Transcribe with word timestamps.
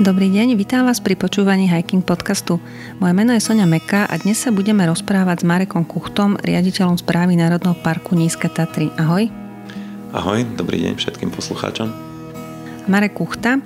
Dobrý 0.00 0.32
deň, 0.32 0.56
vítam 0.56 0.88
vás 0.88 0.96
pri 0.96 1.12
počúvaní 1.12 1.68
Hiking 1.68 2.00
podcastu. 2.00 2.56
Moje 3.04 3.12
meno 3.12 3.36
je 3.36 3.44
Sonia 3.44 3.68
Meka 3.68 4.08
a 4.08 4.16
dnes 4.16 4.40
sa 4.40 4.48
budeme 4.48 4.80
rozprávať 4.88 5.44
s 5.44 5.48
Marekom 5.52 5.84
Kuchtom, 5.84 6.40
riaditeľom 6.40 6.96
správy 6.96 7.36
Národného 7.36 7.76
parku 7.84 8.16
Nízke 8.16 8.48
Tatry. 8.48 8.88
Ahoj. 8.96 9.28
Ahoj, 10.16 10.48
dobrý 10.56 10.88
deň 10.88 10.96
všetkým 10.96 11.28
poslucháčom. 11.28 11.92
Marek 12.88 13.12
Kuchta 13.12 13.60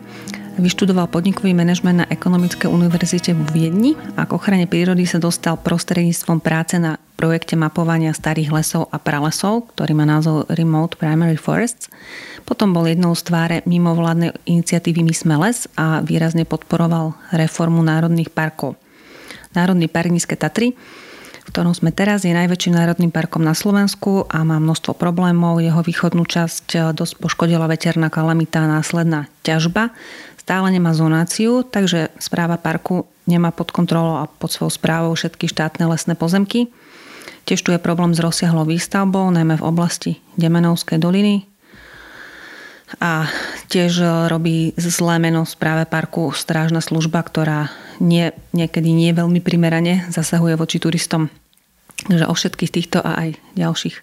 vyštudoval 0.59 1.07
podnikový 1.07 1.55
manažment 1.55 2.03
na 2.03 2.11
Ekonomickej 2.11 2.67
univerzite 2.67 3.31
v 3.31 3.43
Viedni 3.55 3.95
a 4.19 4.27
k 4.27 4.35
ochrane 4.35 4.67
prírody 4.67 5.07
sa 5.07 5.23
dostal 5.23 5.55
prostredníctvom 5.55 6.43
práce 6.43 6.83
na 6.83 6.99
projekte 7.15 7.55
mapovania 7.55 8.11
starých 8.11 8.51
lesov 8.51 8.91
a 8.91 8.99
pralesov, 8.99 9.71
ktorý 9.79 9.95
má 9.95 10.03
názov 10.03 10.51
Remote 10.51 10.99
Primary 10.99 11.39
Forests. 11.39 11.87
Potom 12.45 12.77
bol 12.77 12.85
jednou 12.85 13.17
z 13.17 13.25
tváre 13.25 13.57
mimovládnej 13.65 14.37
iniciatívy 14.45 15.01
My 15.01 15.15
sme 15.17 15.35
les 15.49 15.65
a 15.81 16.05
výrazne 16.05 16.45
podporoval 16.45 17.17
reformu 17.33 17.81
národných 17.81 18.29
parkov. 18.29 18.77
Národný 19.57 19.89
park 19.89 20.13
Nízke 20.13 20.37
Tatry, 20.37 20.77
v 21.45 21.53
ktorom 21.53 21.77
sme 21.77 21.93
teraz, 21.93 22.25
je 22.25 22.33
najväčším 22.33 22.73
národným 22.73 23.13
parkom 23.13 23.45
na 23.45 23.53
Slovensku 23.53 24.25
a 24.33 24.45
má 24.49 24.57
množstvo 24.57 24.97
problémov. 24.97 25.61
Jeho 25.61 25.85
východnú 25.85 26.25
časť 26.25 26.67
eh, 26.77 26.81
dosť 26.97 27.21
poškodila 27.21 27.69
veterná 27.69 28.09
kalamita 28.09 28.65
a 28.65 28.81
následná 28.81 29.29
ťažba. 29.45 29.93
Stále 30.41 30.69
nemá 30.73 30.93
zonáciu, 30.93 31.65
takže 31.65 32.13
správa 32.21 32.61
parku 32.61 33.09
nemá 33.25 33.49
pod 33.49 33.73
kontrolou 33.73 34.21
a 34.21 34.29
pod 34.29 34.53
svojou 34.53 34.73
správou 34.73 35.13
všetky 35.17 35.49
štátne 35.49 35.89
lesné 35.89 36.13
pozemky. 36.13 36.69
Tiež 37.49 37.65
tu 37.65 37.73
je 37.73 37.81
problém 37.81 38.13
s 38.13 38.21
rozsiahlou 38.21 38.69
výstavbou, 38.69 39.29
najmä 39.33 39.61
v 39.61 39.65
oblasti 39.65 40.13
Demenovskej 40.37 41.01
doliny. 41.01 41.49
A 43.01 43.27
tiež 43.73 44.29
robí 44.31 44.77
zlé 44.77 45.19
meno 45.19 45.43
správe 45.49 45.89
parku 45.89 46.31
strážna 46.31 46.79
služba, 46.85 47.23
ktorá 47.25 47.73
nie, 47.99 48.35
niekedy 48.55 48.91
nie 48.91 49.11
veľmi 49.15 49.39
primerane 49.43 50.07
zasahuje 50.11 50.55
voči 50.59 50.79
turistom. 50.79 51.31
Takže 52.05 52.27
o 52.29 52.35
všetkých 52.35 52.75
týchto 52.75 52.99
a 53.01 53.17
aj 53.27 53.29
ďalších 53.55 53.97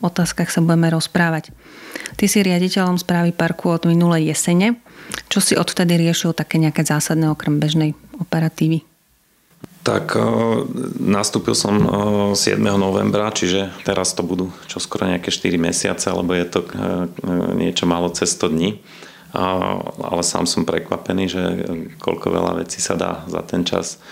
otázkach 0.00 0.48
sa 0.52 0.64
budeme 0.64 0.92
rozprávať. 0.92 1.52
Ty 2.16 2.24
si 2.28 2.44
riaditeľom 2.44 3.00
správy 3.00 3.32
parku 3.32 3.72
od 3.72 3.88
minulej 3.88 4.32
jesene. 4.32 4.80
Čo 5.26 5.40
si 5.42 5.54
odtedy 5.56 5.98
riešil 5.98 6.36
také 6.36 6.60
nejaké 6.60 6.86
zásadné 6.86 7.26
okrem 7.28 7.58
bežnej 7.58 7.96
operatívy? 8.20 8.89
Tak 9.80 10.12
e, 10.12 10.20
nastúpil 11.00 11.56
som 11.56 11.74
7. 12.36 12.60
E, 12.60 12.72
novembra, 12.76 13.32
čiže 13.32 13.72
teraz 13.80 14.12
to 14.12 14.20
budú 14.20 14.52
čoskoro 14.68 15.08
nejaké 15.08 15.32
4 15.32 15.56
mesiace, 15.56 16.12
lebo 16.12 16.36
je 16.36 16.46
to 16.46 16.60
e, 16.64 16.68
niečo 17.56 17.88
málo 17.88 18.12
cez 18.12 18.36
100 18.36 18.52
dní. 18.52 18.70
Ale 19.30 20.26
sám 20.26 20.42
som 20.42 20.66
prekvapený, 20.66 21.30
že 21.30 21.42
koľko 22.02 22.34
veľa 22.34 22.52
vecí 22.66 22.82
sa 22.82 22.98
dá 22.98 23.22
za 23.30 23.46
ten 23.46 23.62
čas 23.62 24.02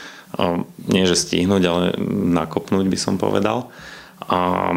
nie 0.87 1.11
že 1.11 1.19
stihnúť, 1.19 1.63
ale 1.67 1.85
nakopnúť 2.39 2.87
by 2.87 2.99
som 3.01 3.19
povedal. 3.19 3.67
A 4.31 4.71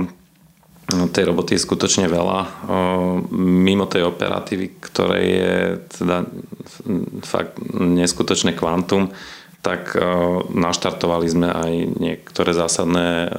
tej 1.12 1.24
roboty 1.32 1.56
je 1.56 1.64
skutočne 1.64 2.08
veľa. 2.12 2.68
Mimo 3.38 3.88
tej 3.88 4.08
operatívy, 4.08 4.82
ktorej 4.82 5.26
je 5.28 5.56
teda 6.02 6.18
fakt 7.24 7.56
neskutočné 7.78 8.58
kvantum, 8.58 9.12
tak 9.62 9.94
e, 9.94 10.02
naštartovali 10.50 11.28
sme 11.30 11.50
aj 11.54 11.72
niektoré 12.02 12.52
zásadné 12.58 13.08
e, 13.26 13.30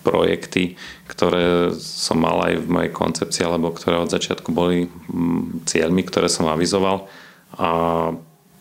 projekty, 0.00 0.80
ktoré 1.08 1.72
som 1.76 2.20
mal 2.20 2.40
aj 2.44 2.64
v 2.64 2.68
mojej 2.68 2.92
koncepcii, 2.92 3.44
alebo 3.44 3.72
ktoré 3.72 4.00
od 4.00 4.12
začiatku 4.12 4.52
boli 4.52 4.88
cieľmi, 5.64 6.04
ktoré 6.04 6.28
som 6.28 6.48
avizoval. 6.48 7.08
A 7.56 7.68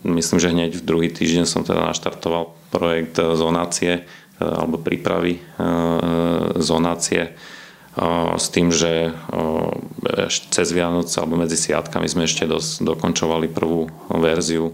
myslím, 0.04 0.40
že 0.40 0.52
hneď 0.52 0.72
v 0.80 0.88
druhý 0.88 1.10
týždeň 1.12 1.48
som 1.48 1.64
teda 1.64 1.84
naštartoval 1.92 2.52
projekt 2.72 3.20
zonácie 3.20 3.92
e, 4.00 4.02
alebo 4.44 4.80
prípravy 4.84 5.40
zonácie 6.60 7.32
s 8.34 8.50
tým, 8.50 8.74
že 8.74 9.14
cez 10.50 10.68
Vianoce 10.74 11.14
alebo 11.22 11.38
medzi 11.38 11.54
sviatkami 11.54 12.10
sme 12.10 12.26
ešte 12.26 12.50
dokončovali 12.82 13.54
prvú 13.54 13.86
verziu 14.18 14.74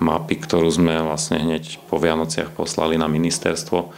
mapy, 0.00 0.40
ktorú 0.40 0.66
sme 0.72 0.96
vlastne 1.04 1.38
hneď 1.38 1.78
po 1.86 2.00
Vianociach 2.00 2.56
poslali 2.56 2.96
na 2.96 3.06
ministerstvo. 3.06 3.92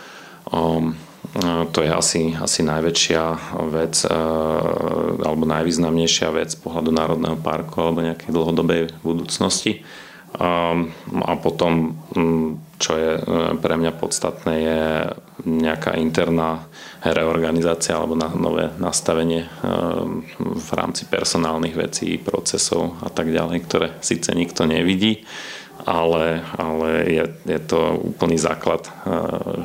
Um, 0.50 0.98
uh, 1.38 1.64
to 1.70 1.86
je 1.86 1.90
asi, 1.94 2.22
asi 2.34 2.66
najväčšia 2.66 3.22
vec 3.70 4.02
uh, 4.04 4.12
alebo 5.22 5.46
najvýznamnejšia 5.46 6.28
vec 6.34 6.52
z 6.52 6.58
pohľadu 6.58 6.90
Národného 6.90 7.38
parku 7.38 7.78
alebo 7.78 8.02
nejakej 8.02 8.34
dlhodobej 8.34 8.82
budúcnosti. 9.06 9.86
Um, 10.32 10.96
a 11.28 11.36
potom, 11.36 11.92
čo 12.80 12.96
je 12.96 13.20
uh, 13.20 13.52
pre 13.60 13.76
mňa 13.76 13.92
podstatné, 13.94 14.54
je 14.58 14.80
nejaká 15.44 15.98
interná 16.00 16.66
reorganizácia 17.02 17.98
alebo 17.98 18.14
na 18.14 18.30
nové 18.30 18.70
nastavenie 18.78 19.50
v 20.38 20.68
rámci 20.70 21.10
personálnych 21.10 21.74
vecí, 21.74 22.14
procesov 22.14 22.94
a 23.02 23.10
tak 23.10 23.34
ďalej, 23.34 23.58
ktoré 23.66 23.88
síce 23.98 24.30
nikto 24.38 24.70
nevidí, 24.70 25.26
ale, 25.86 26.42
ale 26.58 26.90
je, 27.10 27.24
je 27.46 27.60
to 27.62 27.98
úplný 27.98 28.38
základ, 28.38 28.86
eh, 28.86 28.92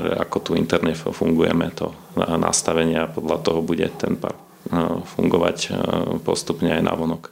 že 0.02 0.10
ako 0.18 0.38
tu 0.42 0.52
interne 0.58 0.94
fungujeme, 0.94 1.70
to 1.74 1.94
nastavenie 2.18 2.98
a 2.98 3.12
podľa 3.12 3.38
toho 3.46 3.60
bude 3.62 3.86
ten 3.98 4.18
park 4.18 4.38
eh, 4.38 5.02
fungovať 5.18 5.58
eh, 5.70 5.76
postupne 6.22 6.74
aj 6.74 6.82
na 6.84 6.94
vonok. 6.98 7.30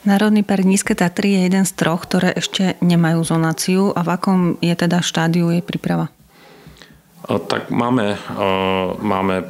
Národný 0.00 0.40
park 0.40 0.64
Nízke 0.64 0.96
Tatry 0.96 1.36
je 1.36 1.40
jeden 1.44 1.64
z 1.68 1.72
troch, 1.76 2.08
ktoré 2.08 2.32
ešte 2.32 2.80
nemajú 2.80 3.20
zonáciu 3.20 3.92
a 3.92 4.00
v 4.00 4.08
akom 4.16 4.40
je 4.64 4.72
teda 4.72 5.04
štádiu 5.04 5.52
jej 5.52 5.60
príprava? 5.60 6.08
Tak 7.30 7.70
máme, 7.70 8.18
máme 8.98 9.46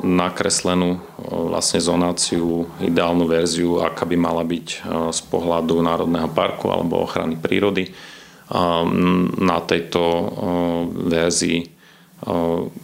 nakreslenú 0.00 1.04
vlastne 1.20 1.76
zonáciu, 1.76 2.64
ideálnu 2.80 3.28
verziu, 3.28 3.84
aká 3.84 4.08
by 4.08 4.16
mala 4.16 4.40
byť 4.40 4.66
z 5.12 5.20
pohľadu 5.28 5.84
Národného 5.84 6.32
parku 6.32 6.72
alebo 6.72 7.04
ochrany 7.04 7.36
prírody. 7.36 7.92
Na 9.36 9.58
tejto 9.60 10.00
verzii 10.96 11.68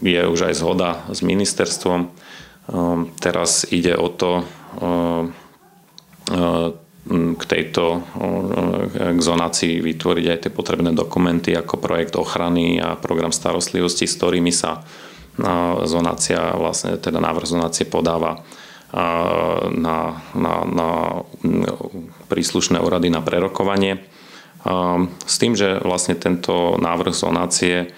je 0.05 0.21
už 0.29 0.53
aj 0.53 0.55
zhoda 0.61 1.09
s 1.09 1.25
ministerstvom. 1.25 2.13
Teraz 3.17 3.65
ide 3.73 3.97
o 3.97 4.13
to 4.13 4.45
k 7.11 7.43
tejto 7.47 8.03
k 9.15 9.21
zonácii 9.23 9.79
vytvoriť 9.79 10.27
aj 10.27 10.39
tie 10.43 10.53
potrebné 10.53 10.91
dokumenty 10.91 11.55
ako 11.55 11.79
projekt 11.79 12.19
ochrany 12.19 12.83
a 12.83 12.99
program 12.99 13.31
starostlivosti, 13.31 14.11
s 14.11 14.19
ktorými 14.19 14.51
sa 14.51 14.83
zonácia, 15.87 16.57
vlastne 16.59 16.99
teda 16.99 17.23
návrh 17.23 17.47
zonácie 17.47 17.87
podáva 17.87 18.43
na, 19.71 19.99
na, 20.33 20.55
na 20.65 20.89
príslušné 22.27 22.81
úrady 22.81 23.13
na 23.13 23.23
prerokovanie. 23.23 24.03
S 25.23 25.35
tým, 25.39 25.55
že 25.55 25.79
vlastne 25.85 26.19
tento 26.19 26.75
návrh 26.81 27.15
zonácie 27.15 27.93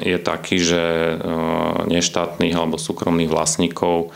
je 0.00 0.18
taký, 0.18 0.58
že 0.58 0.82
e, 0.82 1.14
neštátnych 1.86 2.50
alebo 2.50 2.82
súkromných 2.82 3.30
vlastníkov 3.30 3.96
e, 4.02 4.06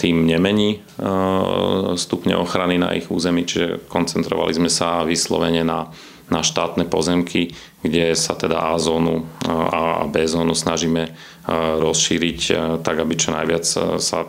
tým 0.00 0.24
nemení 0.24 0.80
e, 0.80 1.08
stupne 2.00 2.40
ochrany 2.40 2.80
na 2.80 2.96
ich 2.96 3.12
území, 3.12 3.44
čiže 3.44 3.84
koncentrovali 3.92 4.56
sme 4.56 4.72
sa 4.72 5.04
vyslovene 5.04 5.60
na, 5.60 5.92
na 6.32 6.40
štátne 6.40 6.88
pozemky, 6.88 7.52
kde 7.84 8.16
sa 8.16 8.32
teda 8.32 8.72
A 8.72 8.80
zónu 8.80 9.28
a 9.48 10.04
B 10.04 10.24
zónu 10.28 10.52
snažíme 10.52 11.16
rozšíriť 11.80 12.40
tak, 12.84 13.00
aby 13.00 13.14
čo 13.16 13.32
najviac 13.32 13.64
sa 13.96 14.28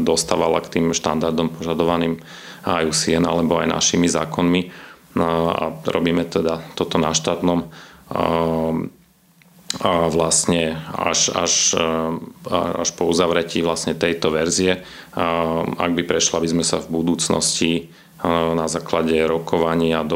dostávala 0.00 0.64
k 0.64 0.80
tým 0.80 0.96
štandardom 0.96 1.52
požadovaným 1.52 2.16
aj 2.64 2.88
UCN 2.88 3.28
alebo 3.28 3.60
aj 3.60 3.68
našimi 3.68 4.08
zákonmi. 4.08 4.72
A 5.20 5.76
robíme 5.92 6.24
teda 6.24 6.64
toto 6.72 6.96
na 6.96 7.12
štátnom 7.12 7.68
a 9.76 10.08
vlastne 10.08 10.78
až, 10.94 11.34
až, 11.34 11.74
ehm, 11.74 12.32
až 12.52 12.88
po 12.94 13.10
uzavretí 13.10 13.60
vlastne 13.66 13.98
tejto 13.98 14.30
verzie, 14.30 14.80
ehm, 14.80 15.74
ak 15.76 15.90
by 15.92 16.02
prešla, 16.06 16.40
by 16.40 16.48
sme 16.48 16.64
sa 16.64 16.78
v 16.78 17.02
budúcnosti 17.02 17.72
na 18.26 18.64
základe 18.64 19.12
rokovania 19.28 20.00
a 20.00 20.08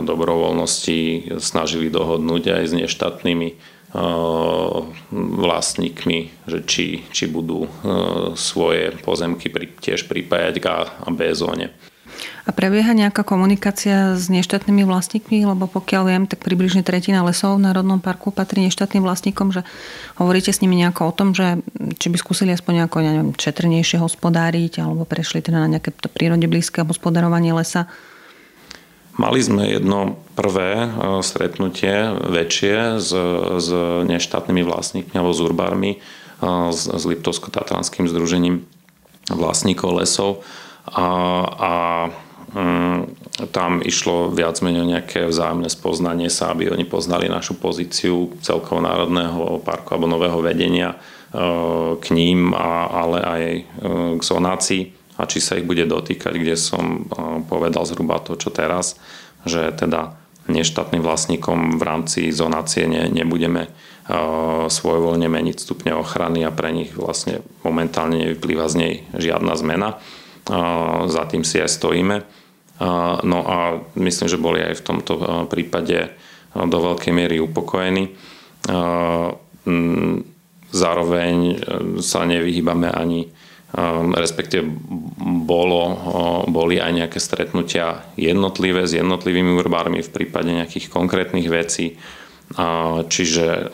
dobrovoľnosti 0.00 0.98
snažili 1.38 1.92
dohodnúť 1.92 2.56
aj 2.56 2.64
s 2.64 2.72
neštátnymi 2.72 3.48
vlastníkmi, 5.36 6.18
že 6.44 6.58
či, 6.64 6.86
či 7.08 7.24
budú 7.28 7.68
svoje 8.36 8.96
pozemky 9.00 9.48
tiež 9.80 10.08
pripájať 10.08 10.54
k 10.60 10.66
A 10.68 10.78
a 10.88 11.08
B 11.12 11.32
zóne. 11.32 11.72
A 12.46 12.50
prebieha 12.50 12.96
nejaká 12.96 13.22
komunikácia 13.22 14.16
s 14.16 14.32
neštátnymi 14.32 14.82
vlastníkmi, 14.88 15.44
lebo 15.44 15.68
pokiaľ 15.68 16.02
viem, 16.08 16.24
tak 16.24 16.40
približne 16.42 16.80
tretina 16.80 17.22
lesov 17.22 17.60
v 17.60 17.68
Národnom 17.68 18.00
parku 18.00 18.32
patrí 18.32 18.64
neštátnym 18.64 19.04
vlastníkom, 19.04 19.52
že 19.52 19.62
hovoríte 20.16 20.50
s 20.50 20.64
nimi 20.64 20.80
nejako 20.80 21.10
o 21.10 21.16
tom, 21.16 21.36
že 21.36 21.60
či 22.00 22.08
by 22.08 22.16
skúsili 22.16 22.50
aspoň 22.56 22.84
nejako, 22.84 22.96
ja 23.04 23.10
neviem, 23.14 23.32
četrnejšie 23.36 24.00
hospodáriť 24.00 24.82
alebo 24.82 25.04
prešli 25.04 25.44
teda 25.44 25.60
na 25.62 25.68
nejaké 25.78 25.92
to 25.94 26.08
prírode 26.08 26.48
blízke 26.48 26.80
hospodárovanie 26.82 27.52
lesa? 27.52 27.86
Mali 29.18 29.42
sme 29.42 29.66
jedno 29.66 30.22
prvé 30.38 30.86
stretnutie 31.26 31.90
väčšie 32.22 33.02
s, 33.02 33.10
s 33.58 33.68
neštátnymi 34.06 34.62
vlastníkmi 34.62 35.18
alebo 35.18 35.34
s 35.34 35.42
urbármi, 35.42 35.98
s, 36.70 36.86
s 36.86 37.02
Liptovsko-Tatranským 37.02 38.06
združením 38.06 38.62
vlastníkov 39.26 39.98
lesov 39.98 40.46
a, 40.92 41.08
a 41.44 41.72
um, 42.54 43.04
tam 43.52 43.84
išlo 43.84 44.32
viac 44.32 44.58
menej 44.64 44.98
nejaké 44.98 45.28
vzájomné 45.28 45.68
spoznanie 45.70 46.32
sa, 46.32 46.52
aby 46.52 46.72
oni 46.72 46.88
poznali 46.88 47.30
našu 47.30 47.56
pozíciu 47.60 48.34
celkovo 48.42 48.82
Národného 48.82 49.62
parku 49.62 49.94
alebo 49.94 50.10
nového 50.10 50.40
vedenia 50.42 50.96
uh, 50.96 51.94
k 52.00 52.06
ním, 52.16 52.56
ale 52.56 53.18
aj 53.20 53.42
uh, 53.44 53.62
k 54.18 54.22
zonácii 54.22 54.82
a 55.18 55.26
či 55.26 55.38
sa 55.42 55.58
ich 55.58 55.66
bude 55.66 55.82
dotýkať, 55.86 56.34
kde 56.34 56.54
som 56.54 57.04
uh, 57.10 57.42
povedal 57.44 57.84
zhruba 57.86 58.18
to, 58.22 58.38
čo 58.38 58.50
teraz, 58.50 58.96
že 59.46 59.70
teda 59.76 60.18
neštátnym 60.48 61.04
vlastníkom 61.04 61.76
v 61.76 61.82
rámci 61.84 62.20
zonácie 62.32 62.88
ne, 62.88 63.06
nebudeme 63.12 63.68
svojvoľne 64.72 65.28
meniť 65.28 65.56
stupne 65.60 65.92
ochrany 65.92 66.40
a 66.40 66.50
pre 66.50 66.72
nich 66.72 66.96
vlastne 66.96 67.44
momentálne 67.60 68.16
nevyplýva 68.24 68.64
z 68.72 68.74
nej 68.80 68.94
žiadna 69.12 69.52
zmena. 69.60 70.00
Za 71.08 71.22
tým 71.28 71.44
si 71.44 71.60
aj 71.60 71.70
stojíme. 71.70 72.16
No 73.24 73.38
a 73.44 73.84
myslím, 73.98 74.28
že 74.30 74.40
boli 74.40 74.64
aj 74.64 74.80
v 74.80 74.86
tomto 74.86 75.12
prípade 75.50 76.14
do 76.54 76.78
veľkej 76.80 77.12
miery 77.12 77.36
upokojení. 77.42 78.16
Zároveň 80.68 81.36
e, 81.48 81.56
sa 82.04 82.28
nevyhýbame 82.28 82.92
ani 82.92 83.28
respektíve 84.16 84.64
bolo, 85.44 85.92
boli 86.48 86.80
aj 86.80 86.92
nejaké 86.92 87.20
stretnutia 87.20 88.00
jednotlivé 88.16 88.88
s 88.88 88.96
jednotlivými 88.96 89.52
urbármi 89.60 90.00
v 90.00 90.08
prípade 90.08 90.48
nejakých 90.48 90.88
konkrétnych 90.88 91.48
vecí 91.52 92.00
Čiže 93.08 93.44
e, 93.44 93.64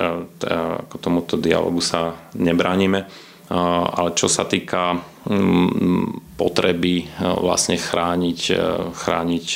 ako 0.86 0.96
tomuto 0.98 1.38
dialogu 1.38 1.78
sa 1.78 2.18
nebránime. 2.34 3.06
Ale 3.54 4.18
čo 4.18 4.26
sa 4.26 4.48
týka 4.48 4.98
mm, 5.30 6.34
potreby 6.34 6.94
e, 7.02 7.04
vlastne 7.22 7.78
chrániť, 7.78 8.40
e, 8.50 8.54
chrániť 8.90 9.46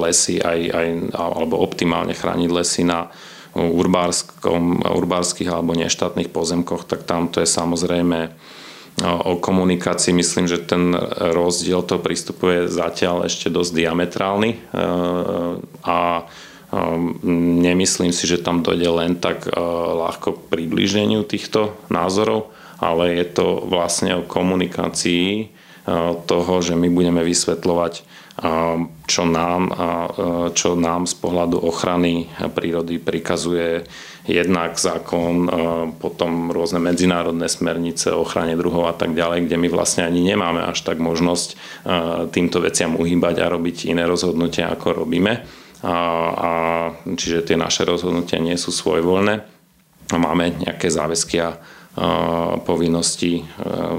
lesy 0.00 0.40
aj, 0.40 0.60
aj, 0.72 0.88
alebo 1.12 1.60
optimálne 1.60 2.16
chrániť 2.16 2.48
lesy 2.48 2.88
na 2.88 3.12
urbárskych 3.52 5.48
alebo 5.52 5.76
neštátnych 5.76 6.32
pozemkoch, 6.32 6.88
tak 6.88 7.04
tam 7.04 7.28
to 7.28 7.44
je 7.44 7.48
samozrejme 7.48 8.32
o 9.04 9.36
komunikácii. 9.36 10.16
Myslím, 10.16 10.48
že 10.48 10.64
ten 10.64 10.96
rozdiel 11.36 11.84
toho 11.84 12.00
prístupu 12.00 12.48
je 12.48 12.72
zatiaľ 12.72 13.28
ešte 13.28 13.52
dosť 13.52 13.76
diametrálny 13.76 14.72
a 15.84 16.24
nemyslím 17.60 18.16
si, 18.16 18.24
že 18.24 18.40
tam 18.40 18.64
dojde 18.64 18.88
len 18.88 19.20
tak 19.20 19.44
eh, 19.44 19.52
ľahko 19.92 20.28
k 20.32 20.44
približeniu 20.48 21.20
týchto 21.28 21.76
názorov, 21.92 22.48
ale 22.82 23.22
je 23.22 23.26
to 23.30 23.62
vlastne 23.62 24.18
o 24.18 24.26
komunikácii 24.26 25.26
eh, 25.38 25.48
toho, 26.26 26.54
že 26.58 26.74
my 26.74 26.90
budeme 26.90 27.22
vysvetľovať, 27.22 27.94
ehm, 28.42 28.90
čo 29.06 29.22
nám, 29.22 29.62
eh, 29.70 29.76
čo 30.50 30.74
nám 30.74 31.06
z 31.06 31.14
pohľadu 31.22 31.62
ochrany 31.62 32.26
prírody 32.50 32.98
prikazuje 32.98 33.86
jednak 34.22 34.78
zákon, 34.78 35.50
potom 35.98 36.54
rôzne 36.54 36.78
medzinárodné 36.78 37.50
smernice 37.50 38.14
o 38.14 38.22
ochrane 38.22 38.54
druhov 38.54 38.86
a 38.86 38.94
tak 38.94 39.18
ďalej, 39.18 39.50
kde 39.50 39.58
my 39.58 39.66
vlastne 39.66 40.06
ani 40.06 40.22
nemáme 40.22 40.62
až 40.62 40.86
tak 40.86 41.02
možnosť 41.02 41.58
týmto 42.30 42.62
veciam 42.62 42.94
uhýbať 42.94 43.42
a 43.42 43.50
robiť 43.50 43.90
iné 43.90 44.06
rozhodnutia, 44.06 44.70
ako 44.70 45.02
robíme 45.02 45.42
a, 45.82 45.96
a 46.30 46.50
čiže 47.02 47.42
tie 47.42 47.56
naše 47.58 47.82
rozhodnutia 47.82 48.38
nie 48.38 48.54
sú 48.54 48.70
svojvoľné. 48.70 49.42
Máme 50.14 50.62
nejaké 50.62 50.86
záväzky 50.86 51.42
a 51.42 51.58
povinnosti 52.64 53.44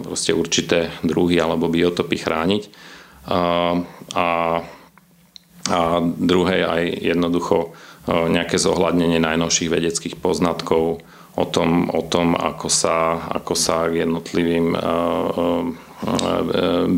proste 0.01 0.33
určité 0.33 0.89
druhy 1.05 1.37
alebo 1.37 1.69
biotopy 1.69 2.17
chrániť. 2.17 2.63
A, 3.29 3.77
a, 4.17 4.27
druhé 6.03 6.57
aj 6.65 6.83
jednoducho 7.13 7.71
nejaké 8.09 8.59
zohľadnenie 8.59 9.21
najnovších 9.21 9.71
vedeckých 9.71 10.15
poznatkov 10.19 11.05
o 11.33 11.45
tom, 11.47 11.87
o 11.89 12.01
tom 12.03 12.35
ako, 12.35 12.67
sa, 12.67 13.29
ako 13.31 13.53
sa 13.55 13.87
k 13.87 14.03
jednotlivým 14.03 14.75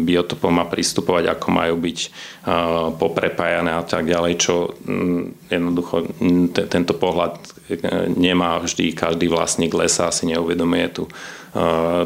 biotopom 0.06 0.50
má 0.50 0.66
pristupovať, 0.66 1.38
ako 1.38 1.48
majú 1.54 1.75
byť 1.78 2.00
poprepájané 2.98 3.78
a 3.78 3.84
tak 3.86 4.10
ďalej, 4.10 4.34
čo 4.42 4.74
jednoducho 5.50 6.10
tento 6.69 6.94
pohľad 6.98 7.38
e, 7.38 7.46
nemá 8.18 8.57
vždy 8.62 8.98
každý 8.98 9.30
vlastník 9.30 9.74
lesa, 9.74 10.10
si 10.10 10.30
neuvedomuje 10.30 10.88
tú, 10.90 11.06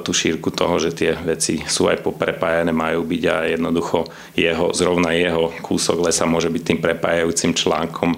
tú 0.06 0.12
šírku 0.14 0.54
toho, 0.54 0.78
že 0.78 0.94
tie 0.94 1.12
veci 1.18 1.58
sú 1.66 1.90
aj 1.90 2.06
poprepájané, 2.06 2.70
majú 2.70 3.02
byť 3.02 3.24
a 3.26 3.36
jednoducho 3.50 4.06
jeho, 4.38 4.70
zrovna 4.78 5.18
jeho 5.18 5.50
kúsok 5.66 6.06
lesa 6.06 6.30
môže 6.30 6.54
byť 6.54 6.64
tým 6.64 6.80
prepájajúcim 6.84 7.58
článkom 7.58 8.14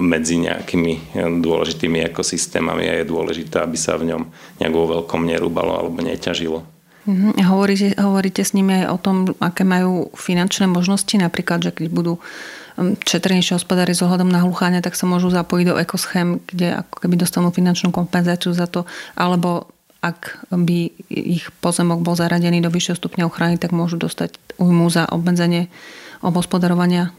medzi 0.00 0.40
nejakými 0.40 0.92
e, 0.94 1.00
dôležitými 1.42 2.06
ekosystémami 2.08 2.88
a 2.88 3.02
je 3.02 3.10
dôležité, 3.10 3.60
aby 3.60 3.76
sa 3.76 3.98
v 3.98 4.14
ňom 4.14 4.22
nejak 4.62 4.74
vo 4.74 4.86
veľkom 4.96 5.26
nerúbalo 5.26 5.76
alebo 5.76 6.00
neťažilo. 6.00 6.75
Uh-huh. 7.06 7.32
Hovoríte, 7.38 7.94
hovoríte 7.94 8.42
s 8.42 8.50
nimi 8.50 8.82
aj 8.82 8.86
o 8.90 8.98
tom, 8.98 9.16
aké 9.38 9.62
majú 9.62 10.10
finančné 10.18 10.66
možnosti, 10.66 11.14
napríklad, 11.14 11.62
že 11.62 11.70
keď 11.70 11.86
budú 11.94 12.18
četrnejšie 13.06 13.56
hospodári 13.56 13.96
s 13.96 14.04
ohľadom 14.04 14.28
na 14.28 14.44
hlucháňa, 14.44 14.84
tak 14.84 14.98
sa 14.98 15.08
môžu 15.08 15.32
zapojiť 15.32 15.64
do 15.64 15.78
ekoschém, 15.80 16.44
kde 16.44 16.84
ako 16.84 16.96
keby 17.06 17.14
dostanú 17.16 17.48
finančnú 17.48 17.88
kompenzáciu 17.88 18.52
za 18.52 18.68
to, 18.68 18.84
alebo 19.16 19.72
ak 20.04 20.44
by 20.52 20.92
ich 21.08 21.48
pozemok 21.64 22.04
bol 22.04 22.14
zaradený 22.14 22.60
do 22.60 22.68
vyššieho 22.68 23.00
stupňa 23.00 23.24
ochrany, 23.26 23.56
tak 23.56 23.72
môžu 23.72 23.96
dostať 23.96 24.36
újmu 24.60 24.92
za 24.92 25.08
obmedzenie 25.08 25.72
obhospodarovania 26.20 27.16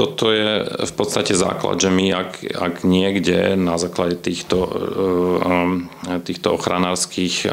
toto 0.00 0.32
je 0.32 0.64
v 0.64 0.92
podstate 0.96 1.36
základ, 1.36 1.76
že 1.76 1.92
my 1.92 2.08
ak, 2.16 2.32
ak 2.56 2.74
niekde 2.88 3.52
na 3.60 3.76
základe 3.76 4.16
týchto, 4.16 4.64
eh, 4.64 6.24
týchto 6.24 6.56
ochranárskych 6.56 7.44
eh, 7.44 7.52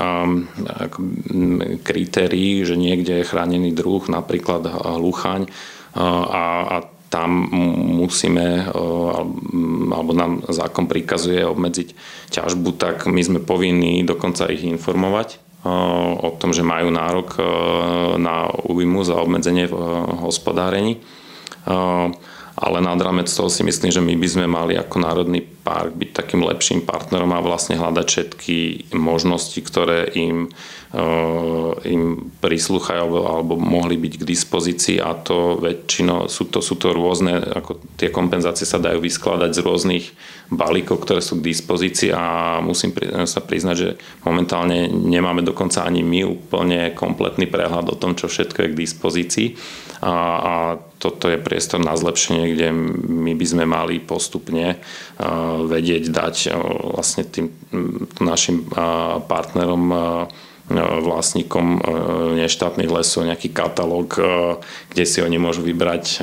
kritérií, 1.84 2.64
že 2.64 2.80
niekde 2.80 3.20
je 3.20 3.28
chránený 3.28 3.76
druh, 3.76 4.00
napríklad 4.08 4.64
hluchaň, 4.64 5.44
eh, 5.44 5.52
a, 6.00 6.44
a 6.72 6.78
tam 7.08 7.48
musíme, 8.04 8.68
alebo 9.96 10.12
nám 10.12 10.44
zákon 10.52 10.92
prikazuje 10.92 11.40
obmedziť 11.40 11.96
ťažbu, 12.36 12.76
tak 12.76 13.08
my 13.08 13.24
sme 13.24 13.40
povinní 13.40 14.04
dokonca 14.04 14.52
ich 14.52 14.68
informovať 14.68 15.40
o 16.20 16.36
tom, 16.36 16.52
že 16.52 16.68
majú 16.68 16.92
nárok 16.92 17.40
na 18.20 18.52
újmu 18.52 19.08
za 19.08 19.24
obmedzenie 19.24 19.72
v 19.72 19.76
hospodárení 20.20 21.00
ale 22.58 22.82
nad 22.82 22.98
rámec 22.98 23.30
toho 23.30 23.54
si 23.54 23.62
myslím, 23.62 23.94
že 23.94 24.02
my 24.02 24.18
by 24.18 24.28
sme 24.28 24.46
mali 24.50 24.74
ako 24.74 24.98
Národný 24.98 25.46
park 25.46 25.94
byť 25.94 26.10
takým 26.10 26.42
lepším 26.42 26.90
partnerom 26.90 27.30
a 27.30 27.46
vlastne 27.46 27.78
hľadať 27.78 28.06
všetky 28.10 28.58
možnosti, 28.98 29.62
ktoré 29.62 30.10
im, 30.18 30.50
eh, 30.90 31.72
im 31.86 32.34
prislúchajú 32.42 32.98
alebo, 32.98 33.20
alebo 33.30 33.54
mohli 33.62 34.02
byť 34.02 34.14
k 34.18 34.24
dispozícii. 34.26 34.98
A 34.98 35.14
to 35.14 35.62
väčšinou 35.62 36.26
sú 36.34 36.50
to, 36.50 36.66
sú 36.66 36.82
to 36.82 36.98
rôzne, 36.98 37.38
ako 37.38 37.78
tie 37.94 38.10
kompenzácie 38.10 38.66
sa 38.66 38.82
dajú 38.82 39.06
vyskladať 39.06 39.54
z 39.54 39.60
rôznych 39.62 40.06
balíkov, 40.50 41.06
ktoré 41.06 41.22
sú 41.22 41.38
k 41.38 41.54
dispozícii. 41.54 42.10
A 42.10 42.58
musím 42.58 42.90
sa 43.30 43.38
priznať, 43.38 43.76
že 43.78 43.90
momentálne 44.26 44.90
nemáme 44.90 45.46
dokonca 45.46 45.86
ani 45.86 46.02
my 46.02 46.26
úplne 46.26 46.90
kompletný 46.98 47.46
prehľad 47.46 47.86
o 47.94 48.00
tom, 48.02 48.18
čo 48.18 48.26
všetko 48.26 48.66
je 48.66 48.72
k 48.74 48.80
dispozícii. 48.82 49.48
A, 50.02 50.14
a 50.42 50.54
toto 50.98 51.30
je 51.30 51.38
priestor 51.38 51.78
na 51.78 51.94
zlepšenie, 51.94 52.58
kde 52.58 52.74
my 53.06 53.38
by 53.38 53.46
sme 53.46 53.66
mali 53.70 54.02
postupne 54.02 54.82
vedieť 55.66 56.10
dať 56.10 56.36
vlastne 56.98 57.22
tým 57.26 57.54
našim 58.18 58.66
partnerom 59.30 59.94
vlastníkom 60.76 61.80
neštátnych 62.36 62.92
lesov 62.92 63.24
nejaký 63.24 63.56
katalóg, 63.56 64.20
kde 64.92 65.04
si 65.08 65.24
oni 65.24 65.40
môžu 65.40 65.64
vybrať, 65.64 66.20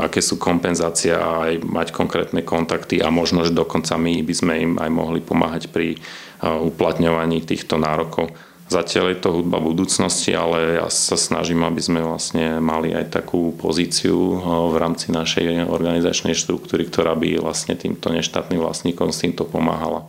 aké 0.00 0.24
sú 0.24 0.40
kompenzácie 0.40 1.12
a 1.12 1.52
aj 1.52 1.68
mať 1.68 1.92
konkrétne 1.92 2.40
kontakty 2.40 3.04
a 3.04 3.12
možno, 3.12 3.44
že 3.44 3.52
dokonca 3.52 4.00
my 4.00 4.24
by 4.24 4.34
sme 4.34 4.54
im 4.56 4.72
aj 4.80 4.88
mohli 4.88 5.20
pomáhať 5.20 5.68
pri 5.68 6.00
uplatňovaní 6.40 7.44
týchto 7.44 7.76
nárokov. 7.76 8.32
Zatiaľ 8.64 9.12
je 9.12 9.18
to 9.20 9.30
hudba 9.36 9.60
budúcnosti, 9.60 10.32
ale 10.32 10.80
ja 10.80 10.88
sa 10.88 11.20
snažím, 11.20 11.62
aby 11.68 11.80
sme 11.84 12.00
vlastne 12.00 12.64
mali 12.64 12.96
aj 12.96 13.12
takú 13.12 13.52
pozíciu 13.54 14.16
eh, 14.16 14.38
v 14.72 14.76
rámci 14.80 15.12
našej 15.12 15.68
organizačnej 15.68 16.32
štruktúry, 16.32 16.88
ktorá 16.88 17.12
by 17.12 17.44
vlastne 17.44 17.76
týmto 17.76 18.08
neštátnym 18.08 18.58
vlastníkom 18.58 19.12
s 19.12 19.20
týmto 19.20 19.44
pomáhala. 19.44 20.08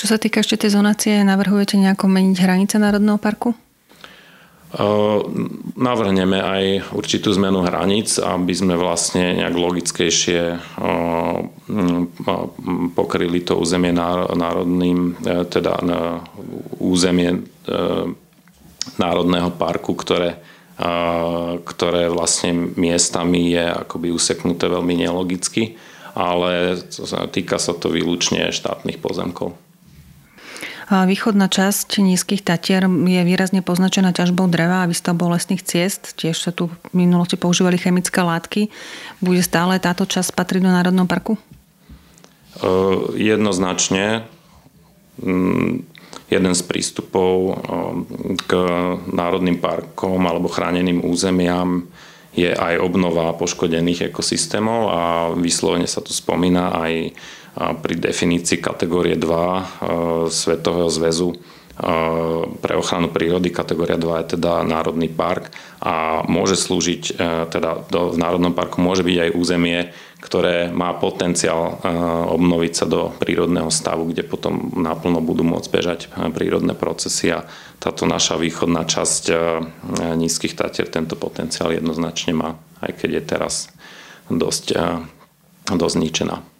Čo 0.00 0.16
sa 0.16 0.16
týka 0.16 0.40
ešte 0.40 0.64
tej 0.64 0.80
zonácie, 0.80 1.20
navrhujete 1.20 1.76
nejako 1.76 2.08
meniť 2.08 2.36
hranice 2.40 2.80
Národného 2.80 3.20
parku? 3.20 3.52
Navrhneme 5.74 6.38
aj 6.38 6.94
určitú 6.94 7.34
zmenu 7.34 7.66
hraníc, 7.66 8.22
aby 8.22 8.54
sme 8.54 8.78
vlastne 8.78 9.42
nejak 9.42 9.56
logickejšie 9.58 10.62
pokryli 12.94 13.42
to 13.42 13.58
územie 13.58 13.90
národným, 13.90 15.18
e, 15.26 15.42
teda 15.50 15.74
územie 16.78 17.30
e, 17.34 17.40
národného 18.96 19.50
parku, 19.54 19.92
ktoré, 19.98 20.40
ktoré 21.62 22.08
vlastne 22.08 22.72
miestami 22.74 23.52
je 23.52 23.64
akoby 23.84 24.08
useknuté 24.08 24.66
veľmi 24.66 25.04
nelogicky, 25.04 25.76
ale 26.16 26.80
týka 27.30 27.60
sa 27.60 27.76
to 27.76 27.92
výlučne 27.92 28.48
štátnych 28.48 28.98
pozemkov. 28.98 29.52
Východná 30.90 31.46
časť 31.46 32.02
nízkych 32.02 32.42
Tatier 32.42 32.82
je 32.90 33.22
výrazne 33.22 33.62
poznačená 33.62 34.10
ťažbou 34.10 34.50
dreva 34.50 34.82
a 34.82 34.90
výstavbou 34.90 35.30
lesných 35.30 35.62
ciest. 35.62 36.18
Tiež 36.18 36.34
sa 36.34 36.50
tu 36.50 36.66
v 36.66 37.06
minulosti 37.06 37.38
používali 37.38 37.78
chemické 37.78 38.18
látky. 38.18 38.74
Bude 39.22 39.38
stále 39.38 39.78
táto 39.78 40.02
časť 40.02 40.34
patriť 40.34 40.66
do 40.66 40.74
Národného 40.74 41.06
parku? 41.06 41.38
Jednoznačne. 43.14 44.26
Mm, 45.22 45.86
jeden 46.26 46.54
z 46.58 46.62
prístupov 46.66 47.62
k 48.50 48.50
národným 49.14 49.62
parkom 49.62 50.18
alebo 50.26 50.50
chráneným 50.50 51.06
územiam 51.06 51.86
je 52.34 52.50
aj 52.50 52.82
obnova 52.82 53.34
poškodených 53.38 54.10
ekosystémov 54.10 54.80
a 54.90 55.00
vyslovene 55.38 55.86
sa 55.86 56.02
tu 56.02 56.14
spomína 56.14 56.74
aj 56.78 57.14
pri 57.54 57.94
definícii 57.98 58.62
kategórie 58.62 59.18
2 59.18 59.26
e, 59.26 59.62
Svetového 60.30 60.86
zväzu 60.86 61.34
e, 61.34 61.36
pre 62.62 62.74
ochranu 62.78 63.10
prírody. 63.10 63.50
Kategória 63.50 63.98
2 63.98 64.22
je 64.22 64.26
teda 64.38 64.62
Národný 64.62 65.10
park 65.10 65.50
a 65.82 66.22
môže 66.30 66.54
slúžiť, 66.54 67.02
e, 67.10 67.12
teda 67.50 67.90
v 67.90 68.18
Národnom 68.18 68.54
parku 68.54 68.78
môže 68.78 69.02
byť 69.02 69.16
aj 69.18 69.34
územie, 69.34 69.90
ktoré 70.20 70.68
má 70.68 70.92
potenciál 71.00 71.80
obnoviť 72.28 72.72
sa 72.76 72.84
do 72.84 73.08
prírodného 73.16 73.72
stavu, 73.72 74.04
kde 74.12 74.20
potom 74.20 74.68
naplno 74.76 75.24
budú 75.24 75.48
môcť 75.48 75.68
bežať 75.72 76.00
prírodné 76.36 76.76
procesy 76.76 77.32
a 77.32 77.48
táto 77.80 78.04
naša 78.04 78.36
východná 78.36 78.84
časť 78.84 79.32
nízkych 80.20 80.52
Tatier 80.52 80.92
tento 80.92 81.16
potenciál 81.16 81.72
jednoznačne 81.72 82.36
má, 82.36 82.60
aj 82.84 83.00
keď 83.00 83.10
je 83.16 83.22
teraz 83.24 83.54
dosť, 84.28 84.76
dosť 85.72 85.94
zničená. 85.96 86.59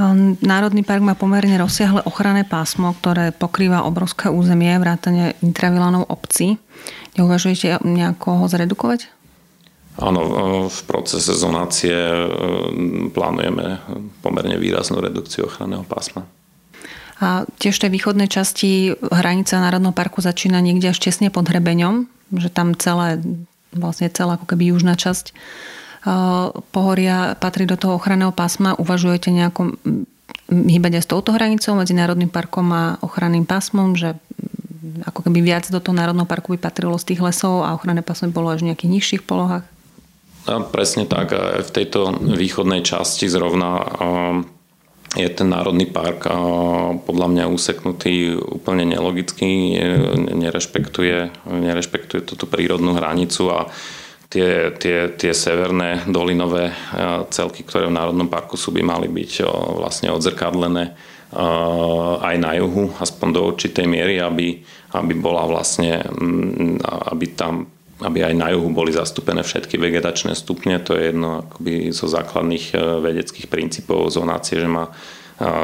Ehm, 0.00 0.40
Národný 0.40 0.80
park 0.80 1.04
má 1.04 1.12
pomerne 1.12 1.52
rozsiahle 1.60 2.00
ochranné 2.08 2.48
pásmo, 2.48 2.96
ktoré 2.96 3.28
pokrýva 3.28 3.84
obrovské 3.84 4.32
územie, 4.32 4.72
vrátane 4.80 5.36
intravilanov 5.44 6.08
obcí. 6.08 6.56
Neuvažujete 7.20 7.84
nejako 7.84 8.44
ho 8.44 8.46
zredukovať? 8.48 9.12
Áno, 10.00 10.20
v 10.72 10.80
procese 10.88 11.36
zonácie 11.36 11.92
ehm, 11.92 13.12
plánujeme 13.12 13.84
pomerne 14.24 14.56
výraznú 14.56 15.04
redukciu 15.04 15.44
ochranného 15.44 15.84
pásma. 15.84 16.24
A 17.22 17.46
tiež 17.60 17.78
v 17.78 17.82
tej 17.86 17.92
východnej 17.94 18.26
časti 18.26 18.98
hranica 18.98 19.62
Národného 19.62 19.94
parku 19.94 20.18
začína 20.18 20.58
niekde 20.58 20.90
až 20.90 20.98
tesne 20.98 21.30
pod 21.30 21.46
hrebeňom, 21.46 22.10
že 22.34 22.50
tam 22.50 22.74
celé, 22.74 23.22
vlastne 23.70 24.10
celá 24.10 24.34
ako 24.34 24.50
keby 24.50 24.74
južná 24.74 24.98
časť 24.98 25.30
pohoria 26.74 27.38
patrí 27.38 27.66
do 27.66 27.78
toho 27.78 27.96
ochranného 27.98 28.34
pásma, 28.34 28.74
uvažujete 28.74 29.30
nejako 29.30 29.78
hýbať 30.50 30.92
aj 30.98 31.02
s 31.06 31.10
touto 31.10 31.30
hranicou 31.32 31.78
medzi 31.78 31.94
Národným 31.94 32.28
parkom 32.28 32.66
a 32.74 32.98
ochranným 33.00 33.46
pásmom, 33.46 33.94
že 33.94 34.18
ako 35.06 35.30
keby 35.30 35.40
viac 35.40 35.64
do 35.70 35.78
toho 35.78 35.94
Národného 35.94 36.26
parku 36.26 36.54
by 36.54 36.58
patrilo 36.60 36.98
z 36.98 37.14
tých 37.14 37.22
lesov 37.22 37.62
a 37.62 37.74
ochranné 37.74 38.02
pásmo 38.02 38.34
bolo 38.34 38.50
až 38.50 38.66
v 38.66 38.74
nejakých 38.74 38.92
nižších 38.92 39.22
polohách? 39.24 39.64
A 40.50 40.58
presne 40.58 41.06
tak. 41.06 41.30
V 41.62 41.70
tejto 41.70 42.18
východnej 42.18 42.82
časti 42.82 43.30
zrovna 43.30 43.86
je 45.14 45.28
ten 45.30 45.46
národný 45.46 45.86
park 45.86 46.26
podľa 47.06 47.28
mňa 47.30 47.44
useknutý 47.52 48.34
úplne 48.42 48.82
nelogicky, 48.90 49.78
nerešpektuje, 50.34 51.46
nerešpektuje 51.46 52.26
túto 52.26 52.50
prírodnú 52.50 52.98
hranicu 52.98 53.54
a 53.54 53.70
tie, 54.32 54.72
tie, 54.80 55.12
tie 55.12 55.32
severné 55.36 56.08
dolinové 56.08 56.72
celky, 57.28 57.60
ktoré 57.68 57.92
v 57.92 57.96
Národnom 58.00 58.32
parku 58.32 58.56
sú, 58.56 58.72
by 58.72 58.80
mali 58.80 59.12
byť 59.12 59.44
vlastne 59.76 60.08
odzrkadlené 60.08 60.96
aj 62.20 62.36
na 62.40 62.56
juhu, 62.56 62.92
aspoň 62.96 63.28
do 63.32 63.40
určitej 63.52 63.84
miery, 63.84 64.20
aby, 64.20 64.60
aby 64.96 65.12
bola 65.16 65.44
vlastne, 65.44 66.00
aby 67.12 67.36
tam 67.36 67.68
aby 68.02 68.18
aj 68.26 68.34
na 68.34 68.50
juhu 68.50 68.66
boli 68.74 68.90
zastúpené 68.90 69.46
všetky 69.46 69.78
vegetačné 69.78 70.34
stupne. 70.34 70.82
To 70.82 70.98
je 70.98 71.14
jedno 71.14 71.46
akoby 71.46 71.94
zo 71.94 72.10
základných 72.10 72.74
e, 72.74 72.98
vedeckých 72.98 73.46
princípov 73.46 74.10
zonácie, 74.10 74.58
že 74.58 74.66
má 74.66 74.90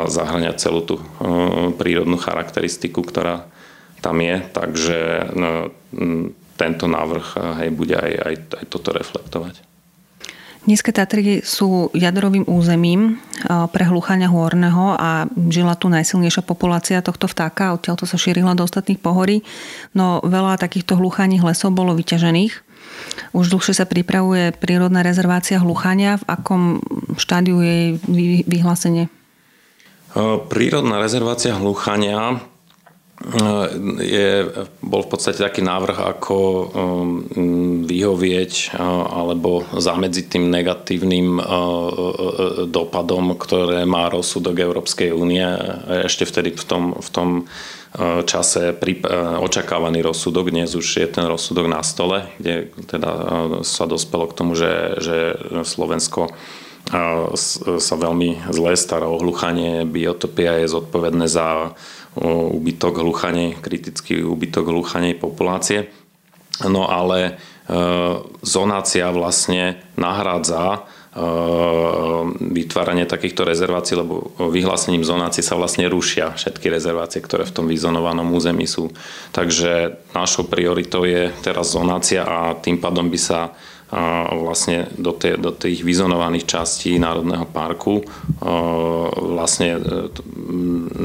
zahrňať 0.06 0.54
celú 0.54 0.86
tú 0.86 0.96
e, 0.98 1.04
prírodnú 1.74 2.14
charakteristiku, 2.14 3.02
ktorá 3.02 3.50
tam 3.98 4.22
je. 4.22 4.38
Takže 4.54 4.98
no, 5.34 5.74
tento 6.58 6.90
návrh 6.90 7.26
eh, 7.38 7.42
hej, 7.62 7.68
bude 7.70 7.94
aj, 7.94 8.12
aj, 8.18 8.34
aj 8.58 8.64
toto 8.66 8.90
reflektovať. 8.90 9.62
Nízke 10.68 10.92
Tatry 10.92 11.40
sú 11.40 11.88
jadrovým 11.96 12.44
územím 12.44 13.14
eh, 13.14 13.64
pre 13.70 13.86
hluchania 13.86 14.26
hôrneho 14.28 14.98
a 14.98 15.30
žila 15.48 15.78
tu 15.78 15.86
najsilnejšia 15.88 16.42
populácia 16.42 16.98
tohto 17.00 17.30
vtáka, 17.30 17.72
odtiaľ 17.72 17.96
to 17.96 18.04
sa 18.04 18.18
šírila 18.18 18.58
do 18.58 18.66
ostatných 18.66 18.98
pohorí, 18.98 19.46
no 19.94 20.18
veľa 20.26 20.58
takýchto 20.58 20.98
hluchaních 20.98 21.46
lesov 21.46 21.72
bolo 21.72 21.94
vyťažených. 21.94 22.66
Už 23.30 23.54
dlhšie 23.54 23.78
sa 23.78 23.86
pripravuje 23.86 24.50
prírodná 24.56 25.06
rezervácia 25.06 25.62
hluchania. 25.62 26.18
V 26.18 26.24
akom 26.26 26.62
štádiu 27.14 27.62
je 27.62 27.78
vyhlásenie? 28.42 29.06
Eh, 30.16 30.36
prírodná 30.48 30.98
rezervácia 30.98 31.52
hluchania 31.54 32.40
je, 33.98 34.46
bol 34.78 35.02
v 35.02 35.10
podstate 35.10 35.42
taký 35.42 35.58
návrh, 35.58 35.98
ako 36.06 36.36
um, 36.38 36.66
vyhovieť 37.82 38.78
uh, 38.78 39.10
alebo 39.10 39.66
zamedziť 39.74 40.24
tým 40.38 40.46
negatívnym 40.46 41.42
uh, 41.42 41.42
uh, 41.42 41.90
dopadom, 42.70 43.34
ktoré 43.34 43.82
má 43.82 44.06
rozsudok 44.06 44.62
Európskej 44.62 45.10
únie. 45.10 45.42
Ešte 46.06 46.30
vtedy 46.30 46.54
v 46.54 46.64
tom, 46.64 46.84
v 46.94 47.10
tom 47.10 47.28
čase 48.28 48.76
očakávaný 49.40 50.04
rozsudok, 50.04 50.52
dnes 50.52 50.76
už 50.76 50.84
je 50.84 51.08
ten 51.08 51.24
rozsudok 51.24 51.72
na 51.72 51.80
stole, 51.80 52.28
kde 52.36 52.68
teda 52.84 53.10
sa 53.64 53.88
dospelo 53.88 54.28
k 54.28 54.36
tomu, 54.36 54.52
že, 54.52 55.00
že 55.00 55.16
Slovensko 55.64 56.28
sa 57.80 57.94
veľmi 57.96 58.52
zle 58.52 58.76
stará 58.76 59.08
o 59.08 59.16
hluchanie. 59.16 59.88
Biotopia 59.88 60.60
je 60.60 60.68
zodpovedné 60.68 61.32
za 61.32 61.72
úbytok 62.16 63.04
hluchanej, 63.04 63.60
kritický 63.60 64.24
úbytok 64.24 64.72
hluchanej 64.72 65.18
populácie. 65.20 65.92
No 66.66 66.90
ale 66.90 67.18
e, 67.22 67.32
zonácia 68.42 69.06
vlastne 69.14 69.78
nahrádza 69.94 70.62
e, 70.74 70.80
vytváranie 72.42 73.06
takýchto 73.06 73.46
rezervácií, 73.46 73.94
lebo 73.94 74.34
vyhlásením 74.50 75.06
zonácie 75.06 75.46
sa 75.46 75.54
vlastne 75.54 75.86
rušia 75.86 76.34
všetky 76.34 76.66
rezervácie, 76.66 77.22
ktoré 77.22 77.46
v 77.46 77.54
tom 77.54 77.66
vyzonovanom 77.70 78.26
území 78.34 78.66
sú. 78.66 78.90
Takže 79.30 80.02
našou 80.18 80.50
prioritou 80.50 81.06
je 81.06 81.30
teraz 81.46 81.70
zonácia 81.70 82.26
a 82.26 82.58
tým 82.58 82.82
pádom 82.82 83.06
by 83.06 83.18
sa 83.20 83.54
vlastne 83.88 84.92
do, 85.00 85.16
tie, 85.16 85.40
do 85.40 85.48
tých 85.48 85.80
vyzonovaných 85.80 86.44
častí 86.44 87.00
Národného 87.00 87.48
parku 87.48 88.04
vlastne 89.16 89.80
e, 89.80 89.80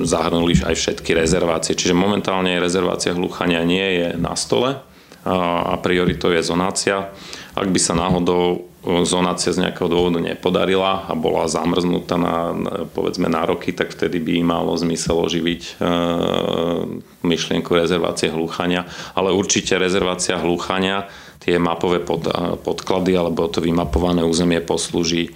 zahrnuli 0.04 0.60
aj 0.60 0.76
všetky 0.76 1.16
rezervácie. 1.16 1.80
Čiže 1.80 1.96
momentálne 1.96 2.60
rezervácia 2.60 3.16
hluchania 3.16 3.64
nie 3.64 3.88
je 4.04 4.08
na 4.20 4.36
stole 4.36 4.84
a 5.24 5.80
prioritou 5.80 6.36
je 6.36 6.44
zonácia. 6.44 7.16
Ak 7.56 7.72
by 7.72 7.80
sa 7.80 7.96
náhodou 7.96 8.68
zonácia 9.08 9.56
z 9.56 9.64
nejakého 9.64 9.88
dôvodu 9.88 10.20
nepodarila 10.20 11.08
a 11.08 11.16
bola 11.16 11.48
zamrznutá 11.48 12.20
na, 12.20 12.52
povedzme 12.92 13.32
na 13.32 13.48
roky, 13.48 13.72
tak 13.72 13.96
vtedy 13.96 14.20
by 14.20 14.44
malo 14.44 14.76
zmysel 14.76 15.24
oživiť 15.24 15.62
e, 15.64 15.72
myšlienku 17.24 17.72
rezervácie 17.72 18.28
hluchania. 18.28 18.84
Ale 19.16 19.32
určite 19.32 19.80
rezervácia 19.80 20.36
hluchania 20.36 21.08
tie 21.44 21.60
mapové 21.60 22.00
pod, 22.00 22.24
podklady 22.64 23.20
alebo 23.20 23.52
to 23.52 23.60
vymapované 23.60 24.24
územie 24.24 24.64
poslúži 24.64 25.36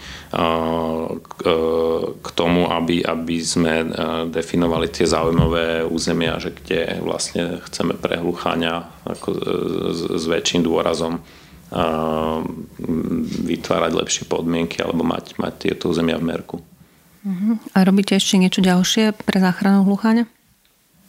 k 2.08 2.28
tomu, 2.32 2.72
aby, 2.72 3.04
aby 3.04 3.36
sme 3.44 3.84
definovali 4.32 4.88
tie 4.88 5.04
zaujímavé 5.04 5.84
územia, 5.84 6.40
že 6.40 6.56
kde 6.56 7.04
vlastne 7.04 7.60
chceme 7.68 8.00
prehluchania 8.00 8.88
ako 9.04 9.30
s, 9.92 10.00
s 10.16 10.26
väčším 10.32 10.64
dôrazom 10.64 11.20
vytvárať 13.44 13.92
lepšie 13.92 14.24
podmienky 14.32 14.80
alebo 14.80 15.04
mať, 15.04 15.36
mať 15.36 15.54
tieto 15.68 15.92
územia 15.92 16.16
v 16.16 16.24
merku. 16.24 16.58
Mhm. 17.28 17.76
A 17.76 17.84
robíte 17.84 18.16
ešte 18.16 18.40
niečo 18.40 18.64
ďalšie 18.64 19.12
pre 19.12 19.44
záchranu 19.44 19.84
hluchania? 19.84 20.32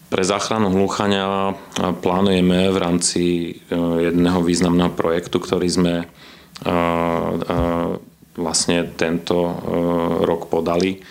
Pre 0.09 0.25
záchranu 0.25 0.73
hluchania 0.73 1.53
plánujeme 2.01 2.73
v 2.73 2.79
rámci 2.81 3.25
jedného 4.01 4.41
významného 4.41 4.97
projektu, 4.97 5.37
ktorý 5.37 5.69
sme 5.69 5.95
vlastne 8.33 8.89
tento 8.97 9.37
rok 10.25 10.49
podali 10.49 11.05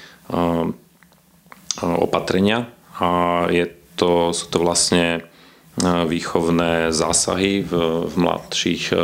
opatrenia. 1.77 2.73
A 2.97 3.45
je 3.53 3.69
to, 3.93 4.33
sú 4.33 4.49
to 4.49 4.57
vlastne 4.65 5.21
výchovné 5.85 6.89
zásahy 6.89 7.61
v, 7.61 7.71
v 8.09 8.15
mladších 8.17 8.97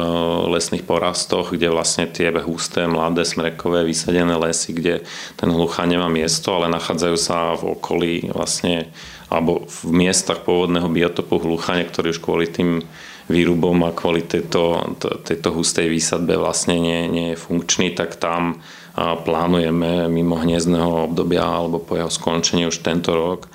lesných 0.49 0.81
porastoch, 0.81 1.53
kde 1.53 1.69
vlastne 1.69 2.09
tie 2.09 2.33
husté, 2.33 2.89
mladé, 2.89 3.21
smrekové, 3.29 3.85
vysadené 3.85 4.33
lesy, 4.41 4.73
kde 4.73 5.05
ten 5.37 5.53
hlucha 5.53 5.85
nemá 5.85 6.09
miesto, 6.09 6.57
ale 6.57 6.73
nachádzajú 6.73 7.17
sa 7.17 7.53
v 7.53 7.77
okolí 7.77 8.13
vlastne 8.33 8.89
alebo 9.29 9.65
v 9.65 9.89
miestach 9.93 10.41
pôvodného 10.45 10.89
biotopu 10.89 11.41
hluchania, 11.41 11.89
ktorý 11.89 12.13
už 12.13 12.21
kvôli 12.21 12.49
tým 12.49 12.81
výrubom 13.29 13.81
a 13.85 13.95
kvôli 13.95 14.25
tejto, 14.25 14.97
tejto 15.25 15.49
hustej 15.53 15.89
výsadbe 15.89 16.37
vlastne 16.37 16.77
nie, 16.77 17.05
nie 17.09 17.27
je 17.33 17.41
funkčný, 17.41 17.93
tak 17.93 18.17
tam 18.17 18.61
plánujeme 18.97 20.05
mimo 20.05 20.37
hniezdného 20.37 21.09
obdobia 21.09 21.41
alebo 21.41 21.81
po 21.81 21.97
jeho 21.97 22.13
skončení 22.13 22.69
už 22.69 22.85
tento 22.85 23.17
rok 23.17 23.49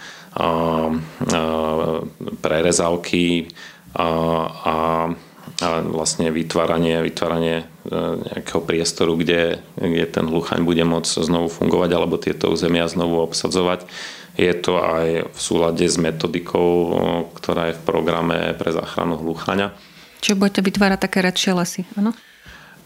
prerezávky 2.43 3.49
a, 3.95 4.09
a, 4.65 4.77
a 5.59 5.69
vlastne 5.83 6.29
vytváranie, 6.31 7.01
vytváranie 7.03 7.65
e, 7.65 7.95
nejakého 8.31 8.61
priestoru, 8.63 9.17
kde, 9.17 9.65
kde 9.75 10.05
ten 10.07 10.29
hluchaň 10.29 10.63
bude 10.63 10.85
môcť 10.85 11.25
znovu 11.25 11.49
fungovať 11.49 11.91
alebo 11.97 12.21
tieto 12.21 12.53
územia 12.53 12.87
znovu 12.87 13.25
obsadzovať. 13.25 13.89
Je 14.39 14.55
to 14.55 14.79
aj 14.79 15.35
v 15.35 15.39
súlade 15.41 15.83
s 15.83 15.99
metodikou, 15.99 16.71
ktorá 17.35 17.73
je 17.73 17.79
v 17.81 17.83
programe 17.83 18.55
pre 18.55 18.71
záchranu 18.71 19.19
hluchania. 19.19 19.75
Čiže 20.23 20.39
budete 20.39 20.63
vytvárať 20.63 20.99
také 21.03 21.19
redšie 21.25 21.53
lesy, 21.59 21.83
áno? 21.99 22.15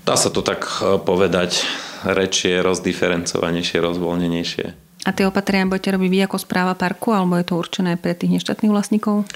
Dá 0.02 0.18
sa 0.18 0.32
to 0.32 0.40
tak 0.42 0.64
e, 0.80 0.98
povedať, 1.02 1.66
rečie, 2.02 2.58
rozdiferencovanejšie, 2.62 3.78
rozvoľnenejšie. 3.78 4.81
A 5.02 5.10
tie 5.10 5.26
opatrenia 5.26 5.66
budete 5.66 5.98
robiť 5.98 6.10
vy 6.10 6.18
ako 6.30 6.38
správa 6.38 6.78
parku, 6.78 7.10
alebo 7.10 7.34
je 7.34 7.46
to 7.46 7.58
určené 7.58 7.98
pre 7.98 8.14
tých 8.14 8.38
neštátnych 8.38 8.70
vlastníkov? 8.70 9.26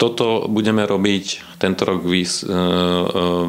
Toto 0.00 0.48
budeme 0.48 0.88
robiť 0.88 1.60
tento 1.60 1.84
rok 1.84 2.08
e, 2.08 2.24
e, 2.24 2.24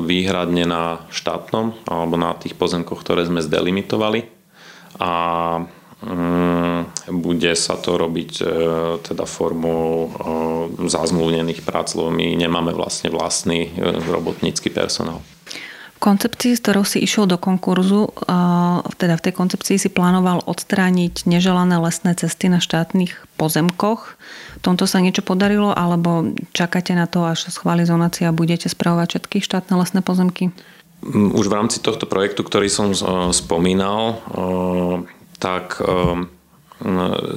výhradne 0.04 0.68
na 0.68 1.00
štátnom 1.08 1.88
alebo 1.88 2.20
na 2.20 2.36
tých 2.36 2.60
pozemkoch, 2.60 3.00
ktoré 3.00 3.24
sme 3.24 3.40
zdelimitovali. 3.40 4.28
A 5.00 5.12
mm, 6.04 7.08
bude 7.16 7.56
sa 7.56 7.80
to 7.80 7.96
robiť 7.96 8.32
e, 8.44 8.46
teda 9.00 9.24
formou 9.24 10.12
zazmluvnených 10.76 11.64
prác, 11.64 11.96
lebo 11.96 12.12
my 12.12 12.36
nemáme 12.36 12.76
vlastne 12.76 13.08
vlastný 13.08 13.72
robotnícky 14.12 14.68
personál 14.76 15.24
koncepcii, 16.02 16.58
s 16.58 16.64
ktorou 16.66 16.82
si 16.82 16.98
išiel 17.06 17.30
do 17.30 17.38
konkurzu, 17.38 18.10
teda 18.98 19.16
v 19.22 19.24
tej 19.30 19.34
koncepcii 19.38 19.78
si 19.78 19.90
plánoval 19.94 20.42
odstrániť 20.50 21.30
neželané 21.30 21.78
lesné 21.78 22.18
cesty 22.18 22.50
na 22.50 22.58
štátnych 22.58 23.14
pozemkoch. 23.38 24.18
V 24.58 24.62
tomto 24.66 24.90
sa 24.90 24.98
niečo 24.98 25.22
podarilo, 25.22 25.70
alebo 25.70 26.34
čakáte 26.58 26.98
na 26.98 27.06
to, 27.06 27.22
až 27.30 27.54
schváli 27.54 27.86
zonácia 27.86 28.28
a 28.28 28.36
budete 28.36 28.66
spravovať 28.66 29.22
všetky 29.22 29.38
štátne 29.46 29.78
lesné 29.78 30.02
pozemky? 30.02 30.50
Mm, 31.06 31.38
už 31.38 31.46
v 31.46 31.56
rámci 31.62 31.78
tohto 31.78 32.10
projektu, 32.10 32.42
ktorý 32.42 32.66
som 32.66 32.98
spomínal, 33.30 34.18
tak 35.38 35.78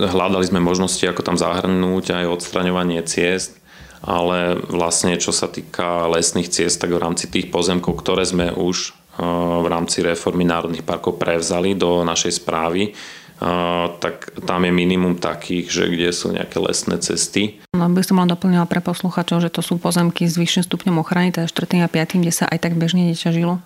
hľadali 0.09 0.45
sme 0.49 0.65
možnosti, 0.65 1.05
ako 1.05 1.21
tam 1.21 1.37
zahrnúť 1.37 2.17
aj 2.17 2.33
odstraňovanie 2.41 3.05
ciest 3.05 3.61
ale 4.05 4.61
vlastne 4.69 5.17
čo 5.17 5.33
sa 5.33 5.49
týka 5.49 6.05
lesných 6.13 6.53
ciest, 6.53 6.77
tak 6.77 6.93
v 6.93 7.01
rámci 7.01 7.25
tých 7.33 7.49
pozemkov, 7.49 7.97
ktoré 8.05 8.29
sme 8.29 8.53
už 8.53 8.93
eh, 8.93 9.25
v 9.65 9.67
rámci 9.67 10.05
reformy 10.05 10.45
národných 10.45 10.85
parkov 10.85 11.17
prevzali 11.17 11.73
do 11.73 12.05
našej 12.05 12.45
správy, 12.45 12.93
eh, 12.93 13.85
tak 13.99 14.37
tam 14.45 14.69
je 14.69 14.73
minimum 14.77 15.17
takých, 15.17 15.73
že 15.73 15.85
kde 15.89 16.13
sú 16.13 16.37
nejaké 16.37 16.61
lesné 16.61 17.01
cesty. 17.01 17.65
No 17.73 17.89
by 17.89 18.05
som 18.05 18.21
len 18.21 18.29
doplnila 18.29 18.69
pre 18.69 18.85
posluchačov, 18.85 19.41
že 19.41 19.49
to 19.49 19.65
sú 19.65 19.81
pozemky 19.81 20.29
s 20.29 20.37
vyšším 20.37 20.69
stupňom 20.69 21.01
ochrany, 21.01 21.33
teda 21.33 21.49
4. 21.49 21.81
a 21.81 21.89
5., 21.89 22.21
kde 22.21 22.33
sa 22.33 22.45
aj 22.45 22.61
tak 22.61 22.77
bežne 22.77 23.09
neťažilo. 23.09 23.65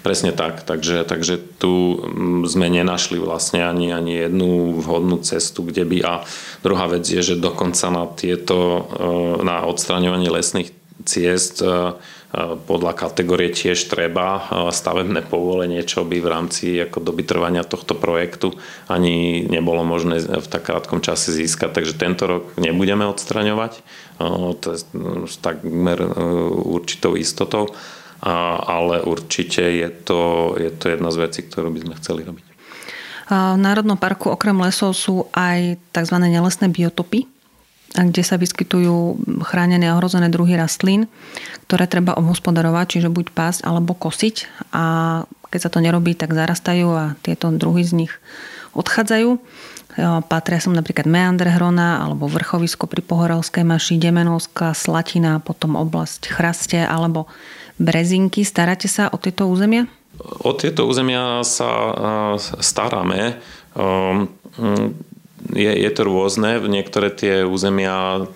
Presne 0.00 0.32
tak, 0.32 0.64
takže, 0.64 1.08
takže 1.08 1.40
tu 1.56 1.96
mm, 1.96 2.44
sme 2.44 2.68
nenašli 2.68 3.16
vlastne 3.16 3.64
ani, 3.64 3.92
ani 3.92 4.28
jednu 4.28 4.76
vhodnú 4.80 5.20
cestu, 5.24 5.64
kde 5.64 5.88
by 5.88 5.98
a 6.04 6.12
druhá 6.60 6.88
vec 6.88 7.04
je, 7.08 7.20
že 7.20 7.40
dokonca 7.40 7.88
na 7.88 8.04
tieto, 8.08 8.56
e, 8.60 8.80
na 9.44 9.64
odstraňovanie 9.64 10.28
lesných 10.28 10.72
ciest 11.08 11.64
e, 11.64 11.68
e, 11.68 11.72
podľa 12.64 12.92
kategórie 12.92 13.52
tiež 13.52 13.88
treba 13.88 14.44
stavebné 14.68 15.24
povolenie, 15.24 15.80
čo 15.84 16.04
by 16.04 16.16
v 16.20 16.28
rámci 16.28 16.64
ako 16.80 17.00
doby 17.00 17.24
trvania 17.24 17.64
tohto 17.64 17.96
projektu 17.96 18.52
ani 18.84 19.48
nebolo 19.48 19.80
možné 19.80 20.20
v 20.20 20.46
tak 20.48 20.68
krátkom 20.68 21.00
čase 21.00 21.32
získať. 21.32 21.72
Takže 21.72 21.96
tento 21.96 22.28
rok 22.28 22.42
nebudeme 22.60 23.08
odstraňovať, 23.08 23.80
to 24.60 24.66
je 24.76 24.78
takmer 25.40 26.04
určitou 26.68 27.16
istotou 27.16 27.72
ale 28.20 29.00
určite 29.02 29.64
je 29.64 29.88
to, 29.90 30.54
je 30.60 30.70
to 30.70 30.92
jedna 30.92 31.08
z 31.08 31.16
vecí, 31.24 31.40
ktorú 31.44 31.72
by 31.72 31.80
sme 31.84 31.94
chceli 32.00 32.20
robiť. 32.28 32.44
V 33.30 33.58
Národnom 33.58 33.94
parku 33.94 34.26
okrem 34.28 34.58
lesov 34.58 34.92
sú 34.92 35.30
aj 35.30 35.78
tzv. 35.94 36.16
nelesné 36.18 36.66
biotopy, 36.66 37.30
kde 37.94 38.22
sa 38.26 38.38
vyskytujú 38.38 39.22
chránené 39.46 39.90
a 39.90 39.94
ohrozené 39.94 40.30
druhy 40.30 40.58
rastlín, 40.58 41.06
ktoré 41.70 41.86
treba 41.86 42.18
obhospodarovať, 42.18 42.98
čiže 42.98 43.08
buď 43.10 43.30
pásť 43.30 43.60
alebo 43.66 43.94
kosiť. 43.94 44.66
A 44.74 44.82
keď 45.50 45.60
sa 45.62 45.70
to 45.70 45.82
nerobí, 45.82 46.14
tak 46.14 46.34
zarastajú 46.34 46.88
a 46.90 47.04
tieto 47.22 47.50
druhy 47.54 47.82
z 47.82 48.06
nich 48.06 48.12
odchádzajú. 48.74 49.38
Patria 50.30 50.62
som 50.62 50.70
napríklad 50.70 51.10
Meander 51.10 51.50
Hrona 51.50 52.06
alebo 52.06 52.30
vrchovisko 52.30 52.86
pri 52.86 53.02
Pohorelskej 53.02 53.66
maši, 53.66 53.98
Demenovská, 53.98 54.70
Slatina, 54.70 55.42
potom 55.42 55.74
oblasť 55.74 56.30
Chraste 56.30 56.78
alebo 56.78 57.26
Brezinky. 57.80 58.44
Staráte 58.44 58.86
sa 58.86 59.08
o 59.08 59.16
tieto 59.16 59.48
územia? 59.48 59.88
O 60.44 60.52
tieto 60.52 60.84
územia 60.84 61.40
sa 61.40 61.68
staráme. 62.60 63.40
Ehm, 63.72 64.28
je, 65.56 65.72
je 65.72 65.90
to 65.90 66.04
rôzne. 66.04 66.60
Niektoré 66.68 67.08
tie 67.10 67.34
územia 67.42 68.28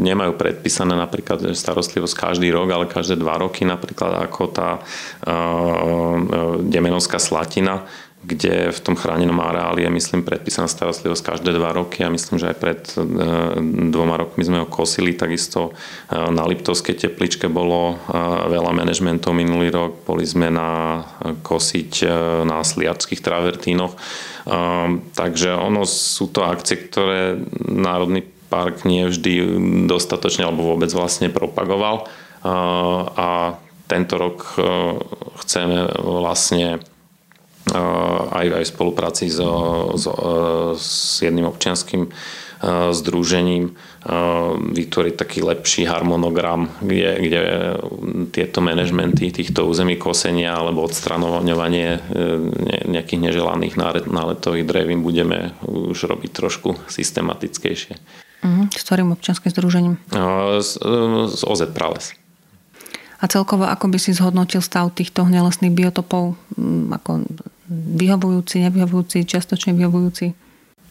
nemajú 0.00 0.32
predpísané 0.40 0.96
napríklad 0.96 1.52
starostlivosť 1.52 2.14
každý 2.16 2.48
rok, 2.48 2.72
ale 2.72 2.88
každé 2.88 3.20
dva 3.20 3.36
roky, 3.36 3.68
napríklad 3.68 4.24
ako 4.24 4.42
tá 4.50 4.80
uh, 4.80 6.16
Demenovská 6.64 7.20
slatina 7.20 7.84
kde 8.26 8.74
v 8.74 8.80
tom 8.82 8.98
chránenom 8.98 9.38
areáli 9.38 9.86
je, 9.86 9.90
myslím, 9.94 10.26
predpísaná 10.26 10.66
starostlivosť 10.66 11.22
každé 11.22 11.54
dva 11.54 11.70
roky 11.70 12.02
a 12.02 12.10
myslím, 12.10 12.42
že 12.42 12.50
aj 12.50 12.56
pred 12.58 12.80
e, 12.82 13.06
dvoma 13.94 14.18
rokmi 14.18 14.42
sme 14.42 14.58
ho 14.62 14.66
kosili. 14.66 15.14
Takisto 15.14 15.70
e, 15.70 15.72
na 16.34 16.42
Liptovskej 16.42 16.98
tepličke 16.98 17.46
bolo 17.46 17.94
e, 17.94 17.96
veľa 18.50 18.74
manažmentov 18.74 19.30
minulý 19.30 19.70
rok. 19.70 20.02
Boli 20.02 20.26
sme 20.26 20.50
na 20.50 21.02
kosiť 21.22 21.92
na 22.42 22.66
sliačských 22.66 23.22
travertínoch. 23.22 23.94
Takže 25.14 25.58
ono 25.58 25.82
sú 25.86 26.30
to 26.30 26.46
akcie, 26.46 26.86
ktoré 26.86 27.38
Národný 27.66 28.22
park 28.46 28.86
nie 28.86 29.06
vždy 29.10 29.42
dostatočne 29.90 30.46
alebo 30.46 30.74
vôbec 30.74 30.90
vlastne 30.94 31.30
propagoval. 31.30 32.06
A 32.46 33.58
tento 33.90 34.14
rok 34.18 34.54
chceme 35.42 35.90
vlastne 35.98 36.78
aj, 37.74 38.46
aj 38.62 38.64
v 38.64 38.72
spolupráci 38.72 39.26
so, 39.26 39.90
so, 39.98 40.12
s 40.78 41.18
jedným 41.18 41.50
občianským 41.50 42.06
združením 42.92 43.76
vytvoriť 44.72 45.14
taký 45.18 45.44
lepší 45.44 45.84
harmonogram, 45.84 46.72
kde, 46.80 47.10
kde 47.20 47.40
tieto 48.32 48.64
manažmenty 48.64 49.28
týchto 49.34 49.66
území 49.68 49.98
kosenia 49.98 50.56
alebo 50.56 50.86
odstranovanie 50.86 51.98
e, 51.98 52.88
nejakých 52.88 53.20
neželaných 53.28 53.74
náletových 54.08 54.64
drevín 54.64 55.02
budeme 55.02 55.52
už 55.66 56.06
robiť 56.06 56.30
trošku 56.32 56.78
systematickejšie. 56.86 57.98
Uh-huh. 58.46 58.70
S 58.70 58.82
ktorým 58.86 59.10
občianským 59.12 59.50
združením? 59.50 59.94
Z, 60.62 60.70
z 61.34 61.40
OZ 61.42 61.60
Prales. 61.74 62.14
A 63.16 63.24
celkovo, 63.26 63.66
ako 63.66 63.90
by 63.90 63.98
si 63.98 64.14
zhodnotil 64.14 64.62
stav 64.62 64.92
týchto 64.92 65.24
nelesných 65.26 65.72
biotopov? 65.72 66.38
Ako 66.94 67.26
vyhovujúci, 67.70 68.62
nevyhovujúci, 68.62 69.26
čiastočne 69.26 69.74
vyhovujúci? 69.74 70.34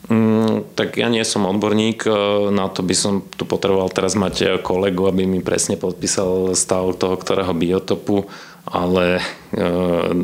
Mm, 0.06 0.78
tak 0.78 1.02
ja 1.02 1.10
nie 1.10 1.26
som 1.26 1.50
odborník, 1.50 2.06
e, 2.06 2.12
na 2.54 2.70
to 2.70 2.86
by 2.86 2.94
som 2.94 3.26
tu 3.26 3.42
potreboval 3.50 3.90
teraz 3.90 4.14
mať 4.14 4.62
kolegu, 4.62 5.10
aby 5.10 5.26
mi 5.26 5.42
presne 5.42 5.82
podpísal 5.82 6.54
stav 6.54 6.94
toho, 7.02 7.18
ktorého 7.18 7.58
biotopu, 7.58 8.30
ale 8.70 9.18
e, 9.18 9.22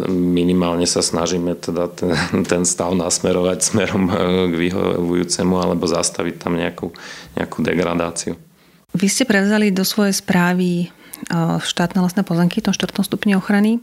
minimálne 0.09 0.85
sa 0.85 1.01
snažíme 1.01 1.57
teda 1.57 1.89
ten, 1.89 2.13
ten 2.45 2.61
stav 2.61 2.93
nasmerovať 2.93 3.59
smerom 3.61 4.03
e, 4.05 4.13
k 4.49 4.53
vyhovujúcemu 4.69 5.55
alebo 5.57 5.89
zastaviť 5.89 6.35
tam 6.37 6.61
nejakú, 6.61 6.93
nejakú 7.33 7.57
degradáciu. 7.65 8.37
Vy 8.93 9.07
ste 9.07 9.23
prevzali 9.25 9.73
do 9.73 9.81
svojej 9.81 10.13
správy 10.13 10.93
štátne 11.63 12.03
lesné 12.03 12.21
pozemky 12.27 12.59
tom 12.59 12.75
4. 12.75 12.91
stupni 13.07 13.33
ochrany 13.39 13.79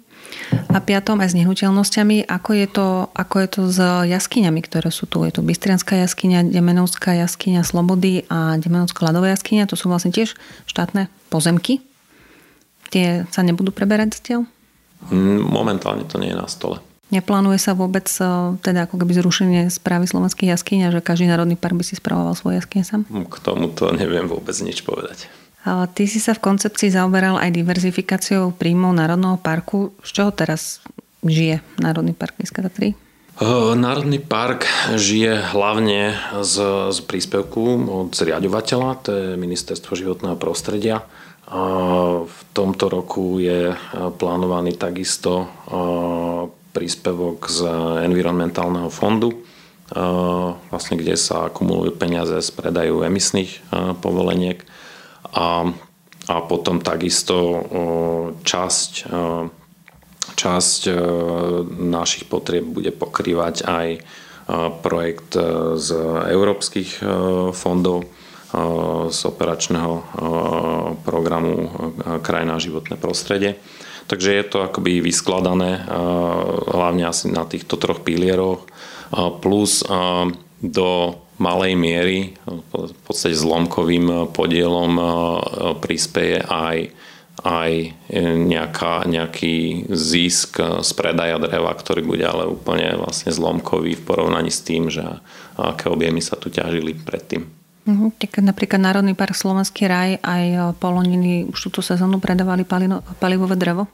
a 0.69 0.79
piatom 0.79 1.19
aj 1.25 1.33
s 1.33 1.37
nehnuteľnosťami. 1.41 2.29
Ako 2.29 2.51
je 2.53 2.67
to, 2.69 2.87
ako 3.17 3.37
je 3.41 3.49
to 3.49 3.61
s 3.73 3.79
jaskyňami, 3.81 4.61
ktoré 4.61 4.93
sú 4.93 5.09
tu? 5.09 5.25
Je 5.25 5.33
tu 5.33 5.41
Bystrianská 5.41 5.97
jaskyňa, 6.05 6.53
Demenovská 6.53 7.17
jaskyňa 7.17 7.65
Slobody 7.65 8.29
a 8.29 8.61
Demenovská 8.61 9.09
ľadová 9.09 9.33
jaskyňa. 9.33 9.69
To 9.73 9.77
sú 9.77 9.89
vlastne 9.89 10.13
tiež 10.13 10.37
štátne 10.69 11.09
pozemky. 11.33 11.81
Tie 12.89 13.25
sa 13.33 13.41
nebudú 13.45 13.73
preberať 13.73 14.21
zatiaľ? 14.21 14.49
Mm, 15.09 15.45
momentálne 15.45 16.05
to 16.05 16.17
nie 16.21 16.33
je 16.33 16.39
na 16.39 16.49
stole. 16.49 16.81
Neplánuje 17.09 17.57
sa 17.57 17.73
vôbec 17.73 18.05
e, 18.21 18.25
teda 18.61 18.85
ako 18.85 19.01
keby 19.01 19.13
zrušenie 19.17 19.63
správy 19.73 20.05
slovenských 20.05 20.53
jaskyň 20.53 20.79
a 20.89 20.93
že 20.93 21.01
každý 21.01 21.25
národný 21.25 21.57
park 21.57 21.73
by 21.73 21.85
si 21.85 21.97
spravoval 21.97 22.37
svoje 22.37 22.61
jaskyne 22.61 22.85
sám? 22.85 23.09
K 23.09 23.37
tomu 23.41 23.73
to 23.73 23.89
neviem 23.97 24.29
vôbec 24.29 24.53
nič 24.61 24.85
povedať. 24.85 25.33
Ty 25.69 26.05
si 26.09 26.17
sa 26.17 26.33
v 26.33 26.41
koncepcii 26.41 26.89
zaoberal 26.89 27.37
aj 27.37 27.53
diverzifikáciou 27.53 28.57
príjmov 28.57 28.97
Národného 28.97 29.37
parku. 29.37 29.93
Z 30.01 30.11
čoho 30.17 30.31
teraz 30.33 30.81
žije 31.21 31.61
Národný 31.77 32.17
park 32.17 32.41
Nízke 32.41 32.65
Tatry? 32.65 32.97
Národný 33.77 34.19
park 34.19 34.67
žije 34.97 35.55
hlavne 35.55 36.19
z, 36.43 36.55
z 36.91 36.99
príspevku 37.07 37.87
od 37.87 38.11
zriadovateľa, 38.11 38.91
to 38.99 39.11
je 39.15 39.27
Ministerstvo 39.39 39.95
životného 39.95 40.35
prostredia. 40.35 41.07
V 42.25 42.41
tomto 42.51 42.91
roku 42.91 43.39
je 43.39 43.79
plánovaný 44.19 44.75
takisto 44.75 45.47
príspevok 46.75 47.47
z 47.47 47.63
environmentálneho 48.11 48.91
fondu, 48.91 49.47
vlastne 50.69 50.99
kde 50.99 51.15
sa 51.15 51.47
akumulujú 51.47 51.95
peniaze 51.95 52.37
z 52.43 52.51
predaju 52.53 53.07
emisných 53.07 53.63
povoleniek 54.03 54.67
a, 55.35 55.69
a 56.29 56.37
potom 56.45 56.81
takisto 56.81 57.37
časť, 58.45 58.93
časť 60.37 60.81
našich 61.69 62.29
potrieb 62.29 62.65
bude 62.69 62.93
pokrývať 62.93 63.65
aj 63.65 63.89
projekt 64.81 65.37
z 65.77 65.89
európskych 66.33 67.05
fondov 67.53 68.09
z 69.13 69.21
operačného 69.29 69.93
programu 71.05 71.69
Krajina 72.25 72.57
a 72.57 72.65
životné 72.65 72.97
prostredie. 72.97 73.61
Takže 74.09 74.33
je 74.33 74.45
to 74.49 74.65
akoby 74.65 75.05
vyskladané 75.05 75.85
hlavne 76.73 77.05
asi 77.05 77.29
na 77.29 77.45
týchto 77.45 77.77
troch 77.77 78.01
pilieroch 78.01 78.65
plus 79.45 79.85
do 80.65 80.89
malej 81.39 81.75
miery, 81.79 82.19
v 82.47 83.03
podstate 83.07 83.39
zlomkovým 83.39 84.35
podielom 84.35 84.93
e, 84.99 85.05
prispieje 85.79 86.43
aj, 86.43 86.91
aj 87.47 87.73
nejaká, 88.43 89.07
nejaký 89.07 89.87
zisk 89.91 90.59
z 90.59 90.91
predaja 90.99 91.39
dreva, 91.39 91.71
ktorý 91.75 92.03
bude 92.03 92.27
ale 92.27 92.51
úplne 92.51 92.99
vlastne 92.99 93.31
zlomkový 93.31 93.95
v 93.95 94.05
porovnaní 94.05 94.51
s 94.51 94.67
tým, 94.67 94.91
že 94.91 95.07
aké 95.55 95.91
objemy 95.91 96.19
sa 96.19 96.35
tu 96.35 96.51
ťažili 96.51 96.99
predtým. 96.99 97.47
Uh-huh. 97.89 98.13
Tak 98.21 98.45
napríklad 98.45 98.85
Národný 98.85 99.17
park 99.17 99.33
Slovenský 99.33 99.89
raj 99.89 100.21
aj 100.21 100.77
Poloniny 100.77 101.49
už 101.49 101.71
túto 101.71 101.81
sezónu 101.81 102.21
predávali 102.21 102.69
palivové 103.17 103.57
drevo? 103.57 103.89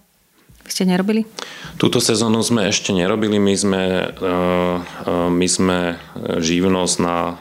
Vy 0.64 0.70
ste 0.72 0.88
nerobili? 0.88 1.28
Túto 1.76 2.00
sezónu 2.00 2.40
sme 2.40 2.72
ešte 2.72 2.96
nerobili. 2.96 3.36
My 3.36 3.52
sme, 3.52 3.82
e, 3.84 4.04
e, 4.08 5.10
my 5.28 5.46
sme 5.48 6.00
živnosť 6.40 6.96
na 7.04 7.18
e, 7.28 7.34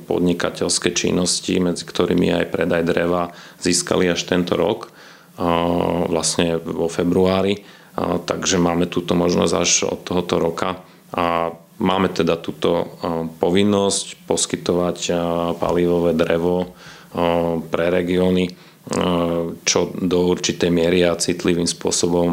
podnikateľské 0.00 0.96
činnosti, 0.96 1.52
medzi 1.60 1.84
ktorými 1.84 2.32
aj 2.32 2.46
predaj 2.48 2.82
dreva, 2.88 3.28
získali 3.60 4.08
až 4.08 4.24
tento 4.24 4.56
rok, 4.56 4.92
vlastne 6.08 6.56
vo 6.56 6.88
februári. 6.88 7.60
Takže 8.24 8.56
máme 8.56 8.88
túto 8.88 9.12
možnosť 9.12 9.52
až 9.52 9.70
od 9.84 10.00
tohoto 10.00 10.40
roka. 10.40 10.80
A 11.12 11.52
máme 11.76 12.08
teda 12.12 12.40
túto 12.40 12.96
povinnosť 13.40 14.28
poskytovať 14.28 14.98
palivové 15.60 16.16
drevo 16.16 16.72
pre 17.70 17.86
regióny 17.92 18.66
čo 19.66 19.90
do 19.98 20.30
určitej 20.30 20.70
miery 20.70 21.02
a 21.02 21.18
citlivým 21.18 21.66
spôsobom 21.66 22.30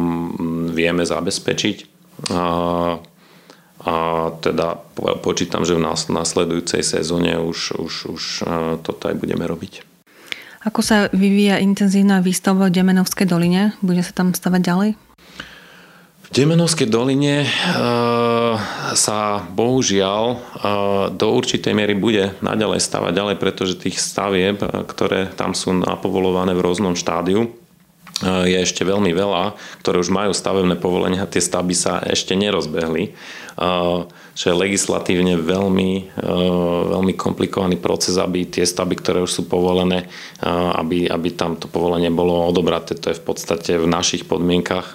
vieme 0.70 1.02
zabezpečiť. 1.02 1.76
A, 2.30 2.42
a 3.82 3.94
teda 4.38 4.78
počítam, 5.18 5.66
že 5.66 5.74
v 5.74 5.82
následujúcej 5.82 6.86
sezóne 6.86 7.42
už, 7.42 7.74
už, 7.74 7.94
už 8.06 8.22
toto 8.86 9.02
aj 9.10 9.18
budeme 9.18 9.50
robiť. 9.50 9.82
Ako 10.64 10.80
sa 10.80 11.12
vyvíja 11.12 11.60
intenzívna 11.60 12.24
výstavba 12.24 12.70
v 12.70 12.80
Demenovskej 12.80 13.28
doline? 13.28 13.76
Bude 13.84 14.00
sa 14.00 14.16
tam 14.16 14.32
stavať 14.32 14.60
ďalej? 14.62 14.90
Demenovskej 16.34 16.88
doline 16.88 17.44
eh, 17.44 17.48
sa 18.94 19.42
bohužiaľ 19.52 20.24
eh, 20.30 20.38
do 21.14 21.26
určitej 21.34 21.72
miery 21.76 21.94
bude 21.94 22.36
naďalej 22.40 22.80
stavať 22.80 23.12
ďalej, 23.12 23.36
pretože 23.38 23.80
tých 23.80 24.00
stavieb, 24.00 24.60
eh, 24.60 24.68
ktoré 24.84 25.30
tam 25.32 25.52
sú 25.52 25.76
napovolované 25.76 26.56
v 26.56 26.64
rôznom 26.64 26.94
štádiu, 26.98 27.52
je 28.22 28.54
ešte 28.54 28.86
veľmi 28.86 29.10
veľa, 29.10 29.58
ktoré 29.82 29.98
už 29.98 30.14
majú 30.14 30.30
stavebné 30.30 30.78
povolenia 30.78 31.26
a 31.26 31.28
tie 31.28 31.42
stavby 31.42 31.74
sa 31.74 31.98
ešte 31.98 32.38
nerozbehli. 32.38 33.10
Čo 34.38 34.44
je 34.50 34.54
legislatívne 34.54 35.34
veľmi, 35.34 36.14
veľmi 36.94 37.12
komplikovaný 37.18 37.74
proces, 37.74 38.14
aby 38.14 38.46
tie 38.46 38.62
stavby, 38.62 38.94
ktoré 39.02 39.18
už 39.18 39.34
sú 39.34 39.42
povolené, 39.50 40.06
aby, 40.78 41.10
aby 41.10 41.28
tam 41.34 41.58
to 41.58 41.66
povolenie 41.66 42.14
bolo 42.14 42.46
odobraté. 42.46 42.94
To 43.02 43.10
je 43.10 43.18
v 43.18 43.24
podstate 43.26 43.82
v 43.82 43.90
našich 43.90 44.30
podmienkach 44.30 44.94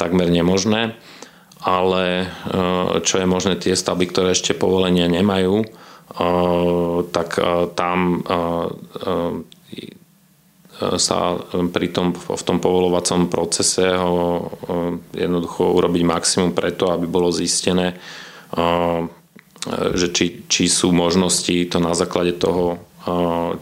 takmer 0.00 0.32
nemožné, 0.32 0.96
ale 1.62 2.22
e, 2.22 2.26
čo 3.02 3.18
je 3.18 3.26
možné 3.26 3.58
tie 3.58 3.74
stavby, 3.74 4.06
ktoré 4.10 4.34
ešte 4.34 4.54
povolenie 4.54 5.10
nemajú, 5.10 5.62
e, 5.62 5.66
tak 7.10 7.38
e, 7.38 7.70
tam 7.74 8.22
sa 10.78 11.34
pri 11.74 11.90
tom, 11.90 12.14
v 12.14 12.42
tom 12.46 12.62
povolovacom 12.62 13.26
procese 13.26 13.98
ho 13.98 14.46
jednoducho 15.10 15.74
urobiť 15.74 16.02
maximum 16.06 16.54
preto, 16.54 16.94
aby 16.94 17.02
bolo 17.10 17.34
zistené, 17.34 17.98
že 19.98 20.06
či, 20.14 20.46
či 20.46 20.70
sú 20.70 20.94
možnosti 20.94 21.66
to 21.66 21.82
na 21.82 21.98
základe 21.98 22.38
toho 22.38 22.78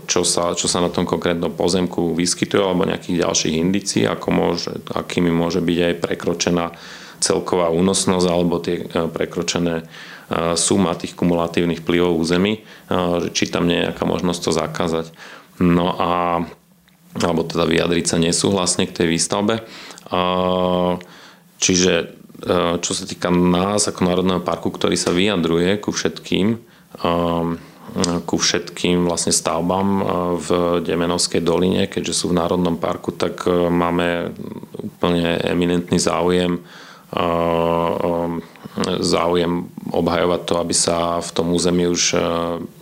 čo 0.05 0.23
sa, 0.27 0.53
čo 0.53 0.67
sa 0.67 0.85
na 0.85 0.91
tom 0.93 1.09
konkrétnom 1.09 1.55
pozemku 1.55 2.13
vyskytuje 2.13 2.61
alebo 2.61 2.85
nejakých 2.85 3.23
ďalších 3.23 3.55
indicií, 3.55 4.05
ako 4.05 4.29
môže, 4.29 4.71
akými 4.93 5.31
môže 5.31 5.63
byť 5.63 5.79
aj 5.79 5.95
prekročená 6.03 6.67
celková 7.27 7.75
únosnosť 7.75 8.27
alebo 8.31 8.63
tie 8.63 8.87
e, 8.87 9.11
prekročené 9.11 9.83
e, 9.83 9.85
suma 10.55 10.95
tých 10.95 11.19
kumulatívnych 11.19 11.83
vplyvov 11.83 12.23
území, 12.23 12.55
e, 12.55 12.61
či 13.35 13.51
tam 13.51 13.67
nie 13.67 13.83
je 13.83 13.85
nejaká 13.91 14.07
možnosť 14.07 14.41
to 14.47 14.51
zakázať. 14.55 15.07
No 15.59 15.99
a 15.99 16.13
alebo 17.17 17.49
teda 17.49 17.65
vyjadriť 17.65 18.05
sa 18.05 18.21
nesúhlasne 18.21 18.85
k 18.85 18.93
tej 18.93 19.09
výstavbe. 19.09 19.65
Čiže 21.57 22.13
čo 22.85 22.93
sa 22.93 23.05
týka 23.09 23.33
nás 23.33 23.89
ako 23.89 24.05
Národného 24.05 24.45
parku, 24.45 24.69
ktorý 24.69 25.01
sa 25.01 25.17
vyjadruje 25.17 25.81
ku 25.81 25.97
všetkým 25.97 26.61
ku 28.29 28.37
všetkým 28.37 29.09
vlastne 29.09 29.33
stavbám 29.33 29.89
v 30.37 30.49
Demenovskej 30.85 31.41
doline, 31.41 31.89
keďže 31.89 32.13
sú 32.13 32.37
v 32.37 32.37
Národnom 32.37 32.77
parku, 32.77 33.17
tak 33.17 33.49
máme 33.49 34.37
úplne 34.77 35.41
eminentný 35.41 35.97
záujem 35.97 36.61
záujem 39.01 39.71
obhajovať 39.95 40.41
to, 40.43 40.55
aby 40.59 40.75
sa 40.75 41.23
v 41.23 41.31
tom 41.33 41.55
území 41.55 41.87
už 41.87 42.19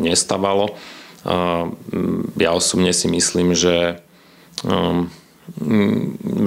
nestávalo. 0.00 0.72
Ja 2.36 2.50
osobne 2.56 2.92
si 2.96 3.08
myslím, 3.08 3.52
že 3.52 4.00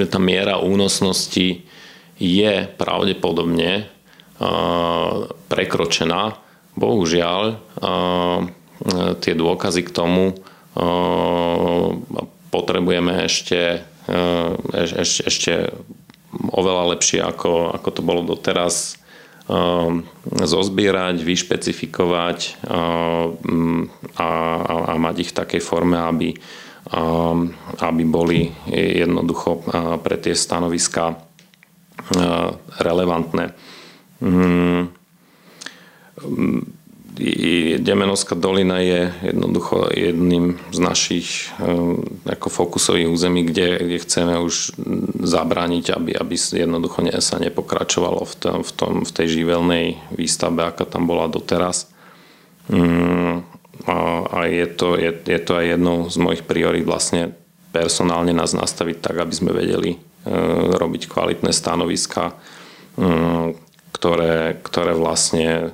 tá 0.09 0.19
miera 0.19 0.57
únosnosti 0.57 1.63
je 2.17 2.53
pravdepodobne 2.81 3.89
prekročená 5.49 6.37
Bohužiaľ, 6.77 7.57
tie 9.17 9.33
dôkazy 9.33 9.81
k 9.81 9.93
tomu 9.93 10.37
potrebujeme 12.53 13.25
ešte, 13.25 13.81
ešte, 14.73 15.21
ešte 15.25 15.53
oveľa 16.57 16.97
lepšie, 16.97 17.21
ako, 17.21 17.77
ako 17.77 17.89
to 17.93 18.01
bolo 18.01 18.25
doteraz 18.25 18.97
zozbierať, 20.43 21.23
vyšpecifikovať 21.23 22.67
a, 22.67 22.81
a, 24.19 24.29
a 24.91 24.93
mať 24.99 25.15
ich 25.23 25.31
v 25.31 25.37
takej 25.39 25.61
forme, 25.63 25.95
aby, 25.95 26.35
aby 27.79 28.03
boli 28.03 28.51
jednoducho 28.67 29.63
pre 30.03 30.19
tie 30.19 30.35
stanoviska 30.35 31.15
relevantné. 32.83 33.55
Demenovská 37.82 38.38
dolina 38.38 38.77
je 38.77 39.10
jednoducho 39.25 39.89
jedným 39.89 40.62
z 40.69 40.80
našich 40.80 41.49
ako 42.30 42.47
fokusových 42.49 43.10
území, 43.10 43.41
kde, 43.49 43.82
kde 43.82 43.97
chceme 44.06 44.38
už 44.38 44.77
zabrániť, 45.25 45.97
aby, 45.97 46.13
aby 46.13 46.36
jednoducho 46.38 47.01
sa 47.17 47.41
nepokračovalo 47.41 48.21
v, 48.21 48.36
tom, 48.38 48.58
v, 48.62 48.71
tom, 48.71 48.93
v 49.01 49.12
tej 49.12 49.27
živelnej 49.41 49.97
výstavbe, 50.13 50.69
aká 50.69 50.86
tam 50.86 51.10
bola 51.10 51.25
doteraz. 51.25 51.89
Mm, 52.69 53.41
a, 53.88 53.97
a 54.27 54.39
je, 54.45 54.67
to, 54.69 54.99
je, 54.99 55.12
je 55.13 55.39
to 55.41 55.51
aj 55.58 55.65
jednou 55.73 55.97
z 56.12 56.17
mojich 56.21 56.43
priorít 56.45 56.86
vlastne 56.86 57.34
personálne 57.71 58.34
nás 58.34 58.53
nastaviť 58.53 58.97
tak, 58.99 59.15
aby 59.21 59.34
sme 59.34 59.51
vedeli 59.56 59.95
e, 59.95 59.99
robiť 60.75 61.08
kvalitné 61.08 61.53
stanoviska, 61.53 62.36
mm, 62.97 63.66
ktoré, 63.97 64.62
ktoré 64.62 64.93
vlastne 64.93 65.49
e, 65.49 65.67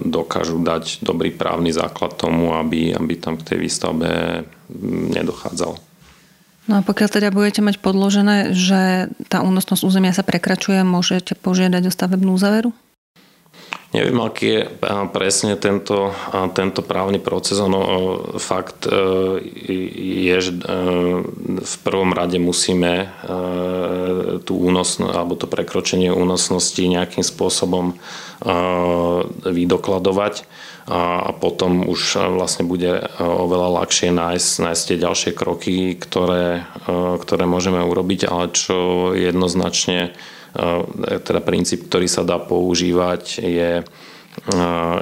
dokážu 0.00 0.56
dať 0.64 1.04
dobrý 1.04 1.36
právny 1.36 1.68
základ 1.68 2.16
tomu, 2.16 2.56
aby, 2.56 2.96
aby 2.96 3.14
tam 3.20 3.36
k 3.36 3.52
tej 3.52 3.58
výstavbe 3.60 4.08
nedochádzalo. 5.12 5.76
No 6.70 6.78
a 6.78 6.80
pokiaľ 6.80 7.08
teda 7.12 7.28
budete 7.28 7.60
mať 7.60 7.76
podložené, 7.84 8.56
že 8.56 9.12
tá 9.28 9.44
únosnosť 9.44 9.84
územia 9.84 10.16
sa 10.16 10.24
prekračuje, 10.24 10.80
môžete 10.80 11.36
požiadať 11.36 11.90
o 11.90 11.92
stavebnú 11.92 12.32
záveru? 12.40 12.72
Neviem, 13.92 14.24
aký 14.24 14.46
je 14.48 14.60
presne 15.12 15.52
tento, 15.60 16.16
tento 16.56 16.80
právny 16.80 17.20
proces. 17.20 17.60
Ono, 17.60 17.80
fakt 18.40 18.88
e, 18.88 18.96
je, 20.32 20.36
že 20.40 20.52
e, 20.56 20.60
v 21.60 21.74
prvom 21.84 22.16
rade 22.16 22.40
musíme 22.40 22.92
e, 23.04 23.06
tú 24.48 24.56
únosnosť 24.56 25.12
alebo 25.12 25.36
to 25.36 25.44
prekročenie 25.44 26.08
únosnosti 26.08 26.80
nejakým 26.80 27.20
spôsobom 27.20 28.00
vydokladovať 29.46 30.34
a 30.90 31.30
potom 31.30 31.86
už 31.86 32.18
vlastne 32.34 32.66
bude 32.66 33.06
oveľa 33.22 33.78
ľahšie 33.78 34.10
nájsť, 34.10 34.50
nájsť 34.66 34.82
tie 34.82 34.98
ďalšie 34.98 35.30
kroky, 35.30 35.94
ktoré, 35.94 36.66
ktoré 37.22 37.44
môžeme 37.46 37.86
urobiť, 37.86 38.26
ale 38.26 38.50
čo 38.50 39.14
jednoznačne 39.14 40.10
teda 41.22 41.40
princíp, 41.40 41.88
ktorý 41.88 42.06
sa 42.08 42.22
dá 42.24 42.36
používať, 42.36 43.40
je 43.40 43.70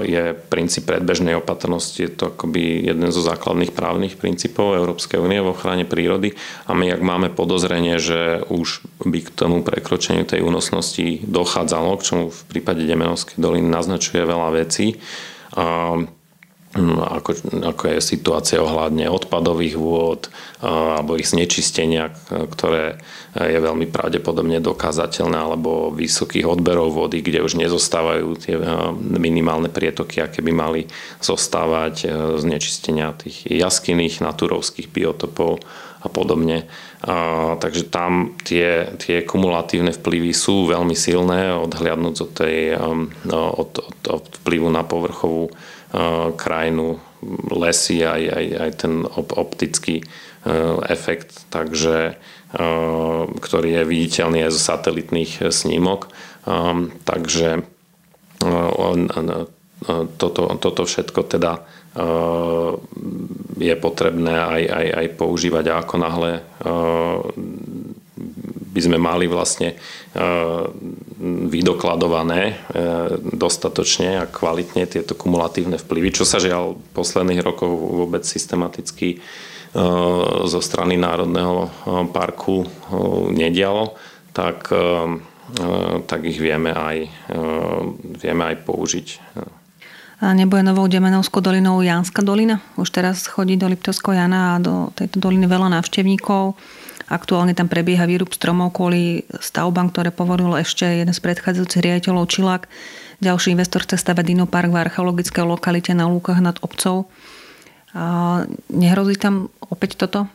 je 0.02 0.34
princíp 0.50 0.90
predbežnej 0.90 1.38
opatrnosti. 1.38 2.02
Je 2.02 2.10
to 2.10 2.34
akoby 2.34 2.82
jeden 2.82 3.14
zo 3.14 3.22
základných 3.22 3.70
právnych 3.70 4.18
princípov 4.18 4.74
Európskej 4.74 5.22
únie 5.22 5.38
v 5.38 5.54
ochrane 5.54 5.86
prírody 5.86 6.34
a 6.66 6.74
my, 6.74 6.90
ak 6.90 6.98
máme 6.98 7.28
podozrenie, 7.30 8.02
že 8.02 8.42
už 8.50 8.82
by 9.06 9.18
k 9.22 9.30
tomu 9.30 9.62
prekročeniu 9.62 10.26
tej 10.26 10.42
únosnosti 10.42 11.22
dochádzalo, 11.22 11.94
k 12.02 12.06
čomu 12.10 12.24
v 12.34 12.42
prípade 12.50 12.82
Demenovskej 12.82 13.38
doliny 13.38 13.70
naznačuje 13.70 14.26
veľa 14.26 14.50
vecí, 14.50 14.98
ako, 16.78 17.34
ako 17.66 17.82
je 17.90 17.98
situácia 17.98 18.62
ohľadne 18.62 19.10
odpadových 19.10 19.74
vôd 19.74 20.30
alebo 20.62 21.18
ich 21.18 21.26
znečistenia, 21.26 22.14
ktoré 22.30 23.02
je 23.34 23.58
veľmi 23.58 23.90
pravdepodobne 23.90 24.62
dokázateľné, 24.62 25.34
alebo 25.34 25.90
vysokých 25.90 26.46
odberov 26.46 26.94
vody, 26.94 27.26
kde 27.26 27.42
už 27.42 27.58
nezostávajú 27.58 28.28
tie 28.38 28.54
minimálne 28.94 29.66
prietoky, 29.66 30.22
aké 30.22 30.46
by 30.46 30.52
mali 30.54 30.80
zostávať, 31.18 32.06
znečistenia 32.38 33.18
tých 33.18 33.50
jaskinných, 33.50 34.22
naturovských 34.22 34.94
biotopov 34.94 35.58
a 36.00 36.08
podobne. 36.08 36.64
A, 37.04 37.56
takže 37.60 37.88
tam 37.88 38.36
tie, 38.46 38.94
tie 38.96 39.24
kumulatívne 39.24 39.92
vplyvy 39.92 40.32
sú 40.32 40.68
veľmi 40.68 40.96
silné, 40.96 41.52
odhliadnúť 41.56 42.16
od, 42.24 42.30
tej, 42.30 42.56
od, 43.32 43.72
od, 43.74 43.98
od 44.08 44.24
vplyvu 44.44 44.68
na 44.72 44.84
povrchovú 44.84 45.52
krajinu, 46.36 47.02
lesy, 47.50 48.06
aj, 48.06 48.22
aj, 48.32 48.46
aj 48.56 48.70
ten 48.80 48.94
optický 49.14 50.00
efekt, 50.88 51.44
takže, 51.52 52.16
ktorý 53.36 53.68
je 53.76 53.82
viditeľný 53.84 54.46
aj 54.46 54.54
zo 54.54 54.62
satelitných 54.62 55.52
snímok. 55.52 56.08
Takže 57.04 57.50
toto, 60.16 60.42
toto 60.56 60.82
všetko 60.88 61.20
teda 61.28 61.60
je 63.60 63.74
potrebné 63.76 64.34
aj, 64.40 64.62
aj, 64.70 64.86
aj 64.94 65.06
používať 65.18 65.64
a 65.68 65.78
ako 65.82 65.94
náhle 65.98 66.32
by 68.70 68.80
sme 68.80 68.98
mali 69.02 69.26
vlastne 69.26 69.74
vydokladované 71.50 72.42
e, 72.50 72.54
dostatočne 73.22 74.18
a 74.18 74.30
kvalitne 74.30 74.86
tieto 74.90 75.14
kumulatívne 75.14 75.78
vplyvy, 75.78 76.10
čo 76.10 76.24
sa 76.26 76.42
žiaľ 76.42 76.74
v 76.74 76.82
posledných 76.94 77.42
rokoch 77.42 77.70
vôbec 77.70 78.26
systematicky 78.26 79.08
e, 79.14 79.18
zo 80.46 80.60
strany 80.62 80.98
Národného 80.98 81.66
e, 81.66 81.70
parku 82.10 82.66
nedialo, 83.30 83.94
tak, 84.30 84.70
tak 86.06 86.20
ich 86.22 86.38
vieme 86.38 86.70
aj, 86.70 87.10
vieme 88.22 88.42
aj 88.46 88.56
použiť. 88.62 89.06
A 90.22 90.36
nebude 90.38 90.62
novou 90.62 90.86
Demenovskou 90.86 91.42
dolinou 91.42 91.82
Jánska 91.82 92.22
dolina? 92.22 92.62
Už 92.78 92.94
teraz 92.94 93.26
chodí 93.26 93.58
do 93.58 93.66
Liptovského 93.66 94.14
Jana 94.14 94.54
a 94.54 94.62
do 94.62 94.94
tejto 94.94 95.18
doliny 95.18 95.50
veľa 95.50 95.82
návštevníkov. 95.82 96.54
Aktuálne 97.10 97.58
tam 97.58 97.66
prebieha 97.66 98.06
výrub 98.06 98.30
stromov 98.30 98.70
kvôli 98.70 99.26
stavbám, 99.42 99.90
ktoré 99.90 100.14
povolil 100.14 100.54
ešte 100.54 100.86
jeden 100.86 101.10
z 101.10 101.18
predchádzajúcich 101.18 101.82
riaditeľov 101.82 102.30
Čilák. 102.30 102.70
Ďalší 103.18 103.58
investor 103.58 103.82
chce 103.82 103.98
stavať 103.98 104.30
dinopark 104.30 104.70
v 104.70 104.78
archeologickej 104.78 105.42
lokalite 105.42 105.90
na 105.90 106.06
lúkach 106.06 106.38
nad 106.38 106.54
obcov. 106.62 107.10
A 107.98 108.46
nehrozí 108.70 109.18
tam 109.18 109.50
opäť 109.58 109.98
toto? 109.98 110.30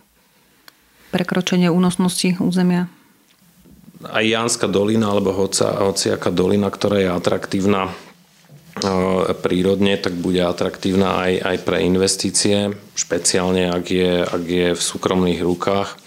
Prekročenie 1.16 1.72
únosnosti 1.72 2.36
územia? 2.44 2.92
Aj 4.04 4.28
Jánska 4.28 4.68
dolina 4.68 5.16
alebo 5.16 5.32
hoca, 5.32 5.80
hociaká 5.80 6.28
dolina, 6.28 6.68
ktorá 6.68 7.00
je 7.00 7.08
atraktívna 7.08 7.96
prírodne, 9.40 9.96
tak 9.96 10.20
bude 10.20 10.44
atraktívna 10.44 11.24
aj, 11.24 11.34
aj 11.40 11.58
pre 11.64 11.88
investície, 11.88 12.76
špeciálne 13.00 13.72
ak 13.72 13.86
je, 13.88 14.14
ak 14.28 14.44
je 14.44 14.68
v 14.76 14.82
súkromných 14.84 15.40
rukách 15.40 16.05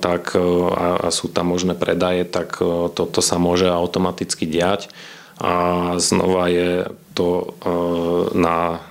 tak, 0.00 0.36
e, 0.36 0.40
a, 0.68 1.08
a 1.08 1.08
sú 1.08 1.32
tam 1.32 1.52
možné 1.52 1.72
predaje, 1.72 2.28
tak 2.28 2.60
e, 2.60 2.92
toto 2.92 3.20
sa 3.24 3.40
môže 3.40 3.68
automaticky 3.68 4.44
diať. 4.44 4.92
A 5.38 5.94
znova 6.02 6.50
je 6.50 6.90
to 7.14 7.28
e, 7.40 7.44
na 8.36 8.82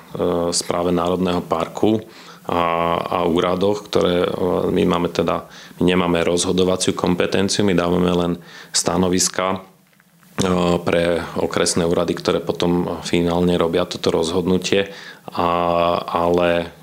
správe 0.50 0.89
Národného 0.89 1.46
parku 1.46 2.02
a, 2.48 2.62
a 2.98 3.17
úradoch, 3.28 3.86
ktoré 3.86 4.26
my 4.72 4.82
máme 4.88 5.13
teda, 5.13 5.46
my 5.78 5.84
nemáme 5.93 6.26
rozhodovaciu 6.26 6.98
kompetenciu, 6.98 7.62
my 7.67 7.78
dávame 7.78 8.10
len 8.10 8.34
stanoviska 8.74 9.62
pre 10.82 11.22
okresné 11.38 11.86
úrady, 11.86 12.17
ktoré 12.17 12.41
potom 12.41 13.04
finálne 13.06 13.54
robia 13.62 13.86
toto 13.86 14.10
rozhodnutie, 14.10 14.89
a, 15.30 15.50
ale 16.02 16.74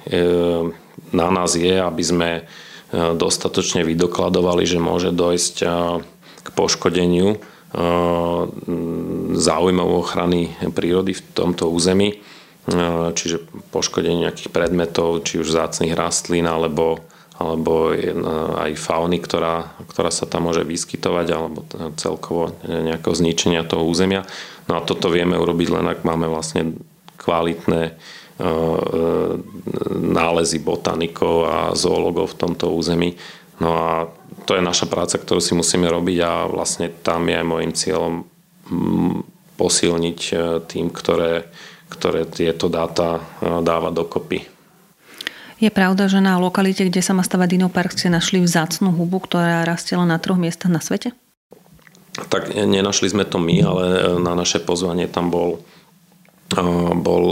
na 1.10 1.28
nás 1.32 1.58
je, 1.58 1.74
aby 1.74 2.02
sme 2.06 2.30
dostatočne 2.94 3.82
vydokladovali, 3.82 4.62
že 4.62 4.78
môže 4.78 5.10
dojsť 5.10 5.56
k 6.44 6.48
poškodeniu 6.54 7.42
záujmov 9.34 9.88
ochrany 9.98 10.54
prírody 10.70 11.18
v 11.18 11.22
tomto 11.34 11.66
území, 11.74 12.22
čiže 13.18 13.42
poškodenie 13.74 14.30
nejakých 14.30 14.54
predmetov, 14.54 15.26
či 15.26 15.42
už 15.42 15.50
zácných 15.50 15.98
rastlín 15.98 16.46
alebo, 16.46 17.02
alebo 17.34 17.90
aj 18.62 18.78
fauny, 18.78 19.18
ktorá, 19.18 19.74
ktorá 19.90 20.14
sa 20.14 20.30
tam 20.30 20.46
môže 20.46 20.62
vyskytovať, 20.62 21.26
alebo 21.34 21.66
celkovo 21.98 22.54
nejakého 22.62 23.14
zničenia 23.18 23.66
toho 23.66 23.82
územia. 23.90 24.22
No 24.70 24.78
a 24.78 24.86
toto 24.86 25.10
vieme 25.10 25.34
urobiť 25.34 25.68
len 25.74 25.90
ak 25.90 26.06
máme 26.06 26.30
vlastne 26.30 26.78
kvalitné 27.18 27.98
nálezy 29.94 30.58
botanikov 30.58 31.46
a 31.46 31.58
zoologov 31.78 32.34
v 32.34 32.38
tomto 32.38 32.74
území. 32.74 33.14
No 33.62 33.70
a 33.78 33.90
to 34.44 34.58
je 34.58 34.62
naša 34.62 34.90
práca, 34.90 35.16
ktorú 35.16 35.38
si 35.38 35.54
musíme 35.54 35.86
robiť 35.86 36.18
a 36.20 36.32
vlastne 36.50 36.90
tam 36.90 37.30
je 37.30 37.40
môjim 37.46 37.72
cieľom 37.72 38.26
mm, 38.66 39.16
posilniť 39.54 40.20
e, 40.30 40.34
tým, 40.66 40.90
ktoré, 40.90 41.46
ktoré 41.88 42.26
tieto 42.26 42.66
dáta 42.66 43.22
e, 43.22 43.62
dáva 43.62 43.94
dokopy. 43.94 44.42
Je 45.62 45.70
pravda, 45.70 46.10
že 46.10 46.18
na 46.18 46.36
lokalite, 46.36 46.82
kde 46.82 46.98
sa 46.98 47.14
má 47.14 47.22
stavať 47.22 47.56
dinopark, 47.56 47.94
ste 47.94 48.10
našli 48.10 48.42
vzácnú 48.42 48.90
hubu, 48.90 49.22
ktorá 49.22 49.62
rastie 49.62 49.94
len 49.94 50.10
na 50.10 50.18
troch 50.18 50.36
miestach 50.36 50.74
na 50.74 50.82
svete? 50.82 51.14
Tak 52.14 52.50
nenašli 52.52 53.10
sme 53.10 53.22
to 53.22 53.38
my, 53.38 53.56
ale 53.62 53.84
e, 53.86 53.98
na 54.18 54.34
naše 54.34 54.58
pozvanie 54.58 55.06
tam 55.06 55.30
bol 55.30 55.62
bol 57.02 57.24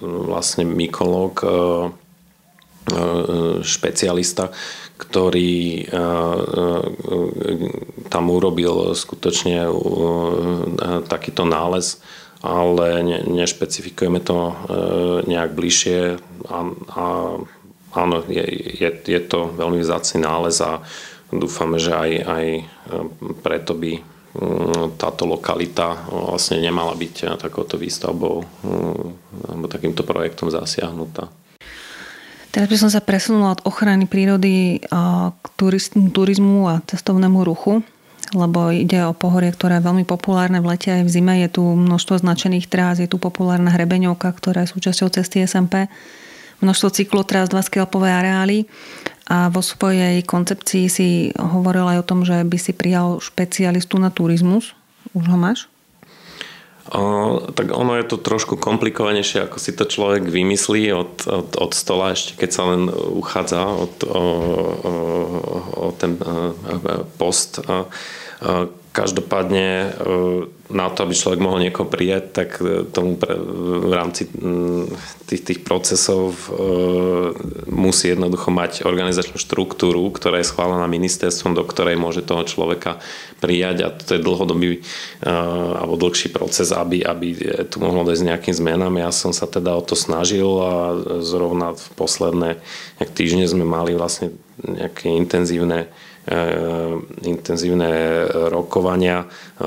vlastne 0.00 0.64
mykológ, 0.68 1.42
špecialista, 3.64 4.52
ktorý 5.00 5.88
tam 8.12 8.24
urobil 8.30 8.92
skutočne 8.94 9.66
takýto 11.08 11.42
nález 11.48 11.98
ale 12.44 13.00
ne, 13.00 13.18
nešpecifikujeme 13.24 14.20
to 14.20 14.52
nejak 15.24 15.56
bližšie. 15.56 16.20
A, 16.52 16.58
a 16.92 17.04
áno, 17.96 18.16
je, 18.28 18.44
je, 18.76 18.88
je 18.92 19.20
to 19.24 19.48
veľmi 19.48 19.80
vzácný 19.80 20.20
nález 20.20 20.60
a 20.60 20.84
dúfame, 21.32 21.80
že 21.80 21.96
aj, 21.96 22.10
aj 22.28 22.46
preto 23.40 23.72
by 23.72 23.96
táto 24.98 25.30
lokalita 25.30 26.10
vlastne 26.10 26.58
nemala 26.58 26.98
byť 26.98 27.38
takouto 27.38 27.78
výstavbou 27.78 28.36
alebo 29.46 29.66
takýmto 29.70 30.02
projektom 30.02 30.50
zasiahnutá. 30.50 31.30
Teraz 32.50 32.70
by 32.70 32.76
som 32.78 32.90
sa 32.90 33.02
presunula 33.02 33.58
od 33.58 33.66
ochrany 33.66 34.06
prírody 34.06 34.82
k 35.34 35.46
turizmu 36.14 36.70
a 36.70 36.82
cestovnému 36.86 37.42
ruchu, 37.42 37.82
lebo 38.30 38.74
ide 38.74 39.06
o 39.06 39.14
pohorie, 39.14 39.50
ktoré 39.54 39.78
je 39.78 39.86
veľmi 39.86 40.06
populárne 40.06 40.58
v 40.62 40.74
lete 40.74 40.90
aj 40.90 41.02
v 41.06 41.12
zime. 41.14 41.34
Je 41.42 41.50
tu 41.50 41.62
množstvo 41.62 42.22
značených 42.22 42.66
trás, 42.66 42.98
je 43.02 43.10
tu 43.10 43.18
populárna 43.18 43.70
hrebeňovka, 43.74 44.30
ktorá 44.34 44.66
je 44.66 44.74
súčasťou 44.74 45.10
cesty 45.14 45.46
SMP, 45.46 45.90
množstvo 46.62 46.94
cyklotrás, 46.94 47.50
dva 47.50 47.62
skelpové 47.62 48.10
areály 48.10 48.70
a 49.24 49.48
vo 49.48 49.64
svojej 49.64 50.20
koncepcii 50.20 50.86
si 50.92 51.08
hovoril 51.32 51.88
aj 51.88 51.98
o 52.04 52.08
tom, 52.08 52.20
že 52.28 52.44
by 52.44 52.58
si 52.60 52.76
prijal 52.76 53.24
špecialistu 53.24 53.96
na 53.96 54.12
turizmus. 54.12 54.76
Už 55.16 55.24
ho 55.32 55.38
máš? 55.40 55.72
O, 56.92 57.40
tak 57.56 57.72
ono 57.72 57.96
je 57.96 58.04
to 58.04 58.20
trošku 58.20 58.60
komplikovanejšie, 58.60 59.48
ako 59.48 59.56
si 59.56 59.72
to 59.72 59.88
človek 59.88 60.28
vymyslí 60.28 60.92
od, 60.92 61.24
od, 61.24 61.56
od 61.56 61.72
stola, 61.72 62.12
ešte 62.12 62.36
keď 62.36 62.50
sa 62.52 62.62
len 62.68 62.92
uchádza 62.92 63.64
od, 63.64 64.04
o, 64.04 64.24
o, 64.84 64.94
o 65.72 65.96
ten 65.96 66.20
post. 67.16 67.64
A, 67.64 67.88
a, 68.44 68.68
Každopádne 68.94 69.66
e, 69.66 69.88
na 70.70 70.86
to, 70.86 71.02
aby 71.02 71.18
človek 71.18 71.42
mohol 71.42 71.66
niekoho 71.66 71.90
prijať, 71.90 72.30
tak 72.30 72.62
e, 72.62 72.86
tomu 72.86 73.18
pre, 73.18 73.34
v 73.34 73.90
rámci 73.90 74.30
tých, 75.26 75.42
tých 75.42 75.60
procesov 75.66 76.30
e, 76.30 76.62
musí 77.66 78.14
jednoducho 78.14 78.54
mať 78.54 78.86
organizačnú 78.86 79.34
štruktúru, 79.34 80.14
ktorá 80.14 80.38
je 80.38 80.46
schválená 80.46 80.86
ministerstvom, 80.86 81.58
do 81.58 81.66
ktorej 81.66 81.98
môže 81.98 82.22
toho 82.22 82.46
človeka 82.46 83.02
prijať 83.42 83.76
a 83.82 83.90
to 83.90 84.14
je 84.14 84.22
dlhodobý 84.22 84.86
alebo 85.74 85.98
dlhší 85.98 86.30
proces, 86.30 86.70
aby, 86.70 87.02
aby 87.02 87.34
tu 87.66 87.82
mohlo 87.82 88.06
dojsť 88.06 88.30
nejakým 88.30 88.54
zmenám. 88.54 88.94
Ja 89.02 89.10
som 89.10 89.34
sa 89.34 89.50
teda 89.50 89.74
o 89.74 89.82
to 89.82 89.98
snažil 89.98 90.48
a 90.62 90.74
zrovna 91.18 91.74
v 91.74 91.86
posledné 91.98 92.62
týždne 93.10 93.44
sme 93.50 93.66
mali 93.66 93.98
vlastne 93.98 94.32
nejaké 94.62 95.10
intenzívne 95.10 95.90
intenzívne 97.20 98.24
rokovania 98.48 99.24
eh, 99.24 99.64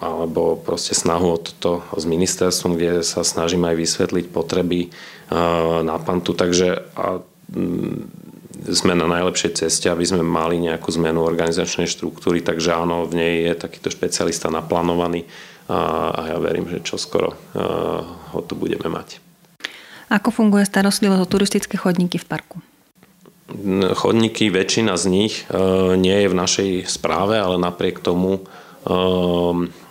alebo 0.00 0.56
proste 0.56 0.96
snahu 0.96 1.36
o 1.36 1.38
toto 1.38 1.84
s 1.92 2.08
ministerstvom, 2.08 2.80
kde 2.80 3.04
sa 3.04 3.20
snažím 3.20 3.68
aj 3.68 3.76
vysvetliť 3.76 4.26
potreby 4.32 4.88
eh, 4.88 4.92
na 5.84 5.96
pantu. 6.00 6.32
Takže 6.32 6.96
a, 6.96 7.20
mm, 7.52 8.24
sme 8.72 8.94
na 8.96 9.04
najlepšej 9.04 9.66
ceste, 9.66 9.90
aby 9.90 10.06
sme 10.06 10.24
mali 10.24 10.56
nejakú 10.62 10.88
zmenu 10.96 11.26
organizačnej 11.26 11.90
štruktúry, 11.90 12.40
takže 12.40 12.72
áno, 12.72 13.04
v 13.10 13.18
nej 13.18 13.34
je 13.50 13.54
takýto 13.58 13.90
špecialista 13.90 14.54
naplánovaný 14.54 15.26
a 15.66 16.30
ja 16.30 16.38
verím, 16.38 16.70
že 16.70 16.78
čoskoro 16.78 17.34
ho 18.30 18.40
tu 18.46 18.54
budeme 18.54 18.86
mať. 18.86 19.18
Ako 20.14 20.30
funguje 20.30 20.62
starostlivosť 20.62 21.22
o 21.26 21.26
turistické 21.26 21.74
chodníky 21.74 22.22
v 22.22 22.26
parku? 22.28 22.62
Chodníky, 23.94 24.50
väčšina 24.50 24.96
z 24.96 25.04
nich 25.08 25.34
e, 25.46 25.96
nie 25.96 26.16
je 26.24 26.28
v 26.28 26.38
našej 26.38 26.70
správe, 26.88 27.38
ale 27.38 27.60
napriek 27.60 28.00
tomu 28.00 28.38
e, 28.38 28.42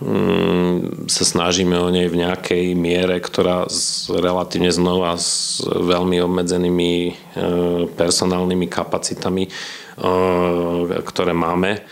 mm, 0.01 1.07
sa 1.07 1.23
snažíme 1.23 1.77
o 1.77 1.89
nej 1.93 2.09
v 2.09 2.19
nejakej 2.25 2.73
miere, 2.73 3.21
ktorá 3.21 3.69
s, 3.69 4.09
relatívne 4.09 4.73
znova 4.73 5.15
s 5.15 5.61
veľmi 5.63 6.19
obmedzenými 6.21 6.93
e, 7.07 7.11
personálnymi 7.93 8.67
kapacitami, 8.67 9.45
ktoré 11.05 11.35
máme, 11.35 11.85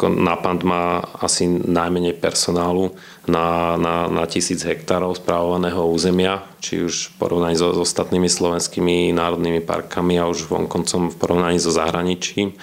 Napant 0.00 0.62
má 0.62 1.02
asi 1.18 1.50
najmenej 1.50 2.14
personálu 2.22 2.94
na, 3.26 3.74
na, 3.74 4.06
na 4.06 4.24
tisíc 4.30 4.62
hektárov 4.62 5.18
správovaného 5.18 5.90
územia, 5.90 6.46
či 6.62 6.86
už 6.86 7.10
v 7.10 7.14
porovnaní 7.18 7.58
so, 7.58 7.74
s 7.74 7.78
ostatnými 7.82 8.30
slovenskými 8.30 9.10
národnými 9.10 9.58
parkami 9.66 10.22
a 10.22 10.30
už 10.30 10.46
vonkoncom 10.46 11.10
v 11.10 11.18
porovnaní 11.18 11.58
so 11.58 11.74
zahraničím. 11.74 12.54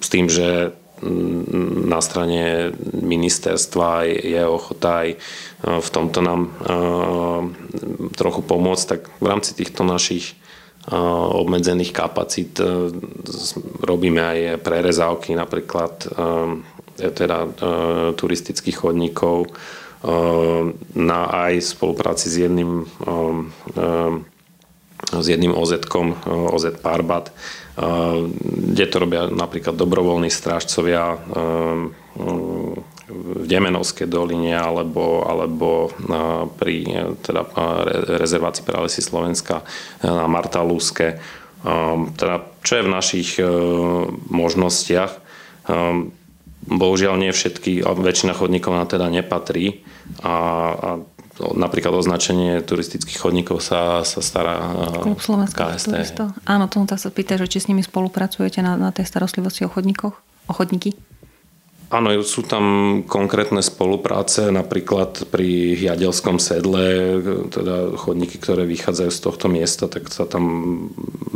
S 0.00 0.08
tým, 0.08 0.32
že 0.32 0.72
na 1.84 2.00
strane 2.00 2.72
ministerstva 2.96 4.08
je 4.08 4.42
ochota 4.48 5.04
aj 5.04 5.08
v 5.60 5.88
tomto 5.92 6.24
nám 6.24 6.54
trochu 8.16 8.40
pomôcť, 8.40 8.84
tak 8.88 9.00
v 9.20 9.26
rámci 9.28 9.52
týchto 9.52 9.84
našich 9.84 10.38
obmedzených 11.32 11.92
kapacít. 11.92 12.60
E, 12.60 12.64
robíme 13.80 14.20
aj 14.20 14.38
prerezávky 14.60 15.32
napríklad 15.32 15.92
e, 16.04 17.10
teda 17.10 17.38
e, 17.44 17.48
turistických 18.12 18.76
chodníkov 18.76 19.48
na 20.92 21.20
aj 21.48 21.64
spolupráci 21.64 22.28
s 22.28 22.36
jedným 22.44 22.84
s 25.08 25.26
jedným 25.32 25.56
OZ-kom, 25.56 26.12
OZ 26.28 26.76
Parbat, 26.76 27.32
kde 28.44 28.84
to 28.84 28.96
robia 29.00 29.32
napríklad 29.32 29.72
dobrovoľní 29.72 30.28
strážcovia 30.28 31.16
v 33.14 33.46
Demenovskej 33.46 34.10
doline 34.10 34.58
alebo, 34.58 35.22
alebo 35.22 35.94
pri 36.58 36.74
teda, 37.22 37.42
rezervácii 38.18 38.66
pre 38.66 38.82
lesy 38.82 39.00
Slovenska 39.00 39.62
na 40.02 40.26
Martalúske. 40.26 41.22
Teda, 42.18 42.36
čo 42.60 42.72
je 42.76 42.84
v 42.84 42.92
našich 42.92 43.30
e, 43.40 43.44
možnostiach. 44.28 45.12
Bohužiaľ 46.64 47.14
nie 47.16 47.32
všetky, 47.32 47.80
väčšina 47.80 48.36
chodníkov 48.36 48.72
nám 48.76 48.88
teda 48.88 49.08
nepatrí 49.08 49.80
a, 50.20 50.36
a 50.76 50.88
napríklad 51.40 51.92
označenie 51.92 52.62
turistických 52.62 53.18
chodníkov 53.18 53.58
sa, 53.64 54.04
sa 54.06 54.20
stará 54.20 54.56
e, 55.00 55.02
Klub 55.02 55.20
KST. 55.20 56.20
Áno, 56.46 56.64
tomu 56.70 56.86
sa 56.88 57.10
pýta, 57.10 57.40
že 57.40 57.50
či 57.50 57.58
s 57.64 57.68
nimi 57.68 57.82
spolupracujete 57.82 58.62
na, 58.62 58.78
na 58.78 58.94
tej 58.94 59.08
starostlivosti 59.08 59.66
o 59.66 59.72
chodníkoch, 59.72 60.14
o 60.20 60.52
chodníky? 60.52 60.94
Áno, 61.94 62.10
sú 62.26 62.42
tam 62.42 62.64
konkrétne 63.06 63.62
spolupráce, 63.62 64.50
napríklad 64.50 65.30
pri 65.30 65.78
Jadelskom 65.78 66.42
sedle, 66.42 67.22
teda 67.54 67.94
chodníky, 67.94 68.42
ktoré 68.42 68.66
vychádzajú 68.66 69.10
z 69.14 69.20
tohto 69.22 69.46
miesta, 69.46 69.86
tak 69.86 70.10
sa 70.10 70.26
tam, 70.26 70.42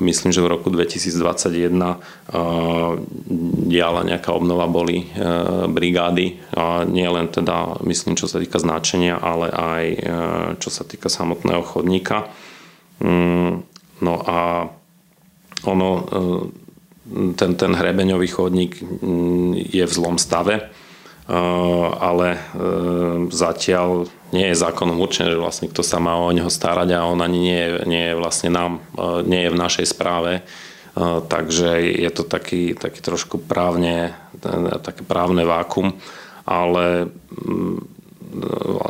myslím, 0.02 0.34
že 0.34 0.42
v 0.42 0.50
roku 0.50 0.74
2021 0.74 2.02
diala 3.70 4.02
nejaká 4.02 4.34
obnova, 4.34 4.66
boli 4.66 5.06
e, 5.06 5.06
brigády 5.70 6.42
a 6.58 6.82
nie 6.82 7.06
len 7.06 7.30
teda, 7.30 7.78
myslím, 7.86 8.18
čo 8.18 8.26
sa 8.26 8.42
týka 8.42 8.58
značenia, 8.58 9.14
ale 9.14 9.54
aj 9.54 9.84
e, 9.86 10.00
čo 10.58 10.74
sa 10.74 10.82
týka 10.82 11.06
samotného 11.06 11.62
chodníka. 11.62 12.34
Mm, 12.98 13.62
no 14.02 14.14
a 14.26 14.66
ono 15.70 15.88
e, 15.94 16.02
ten, 17.36 17.54
ten 17.56 17.72
hrebeňový 17.72 18.28
chodník 18.28 18.82
mm, 18.82 19.72
je 19.72 19.84
v 19.86 19.92
zlom 19.92 20.16
stave, 20.20 20.60
eh, 20.60 21.88
ale 22.00 22.28
eh, 22.32 22.40
zatiaľ 23.32 24.08
nie 24.32 24.52
je 24.52 24.60
zákonom 24.60 25.00
určené, 25.00 25.32
že 25.32 25.40
vlastne 25.40 25.72
kto 25.72 25.80
sa 25.80 25.96
má 25.96 26.20
o 26.20 26.28
neho 26.28 26.52
starať 26.52 26.92
a 26.92 27.08
on 27.08 27.24
ani 27.24 27.38
nie 27.40 27.62
nie 27.88 28.12
je 28.12 28.18
vlastne 28.20 28.50
nám, 28.52 28.72
eh, 28.96 29.24
nie 29.24 29.40
je 29.48 29.52
v 29.52 29.60
našej 29.60 29.86
správe. 29.88 30.44
Takže 30.98 31.78
je 31.94 32.10
to 32.10 32.26
taký, 32.26 32.74
taký 32.74 32.98
trošku 32.98 33.38
právne, 33.38 34.18
také 34.82 35.06
právne 35.06 35.46
vákum, 35.46 35.94
ale 36.42 37.06
mm, 37.30 37.78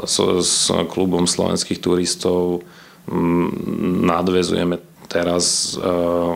s, 0.09 0.16
s 0.40 0.72
klubom 0.88 1.28
slovenských 1.28 1.76
turistov 1.76 2.64
mm, 3.12 4.09
nadvezujeme 4.09 4.88
teraz, 5.09 5.74
eh, 5.74 5.82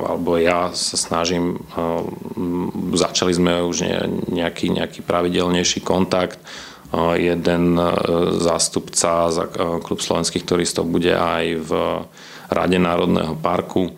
alebo 0.09 0.41
ja 0.41 0.73
sa 0.73 0.97
snažím, 0.97 1.61
eh, 1.61 2.03
začali 2.97 3.33
sme 3.37 3.63
už 3.63 3.85
nejaký, 4.33 4.73
nejaký 4.73 5.05
pravidelnejší 5.05 5.85
kontakt. 5.85 6.41
Eh, 6.41 7.31
jeden 7.33 7.77
zástupca 8.41 9.29
za 9.33 9.45
klub 9.85 10.01
slovenských 10.01 10.45
turistov 10.45 10.89
bude 10.89 11.13
aj 11.13 11.45
v 11.61 11.71
Rade 12.53 12.81
Národného 12.81 13.37
parku. 13.39 13.93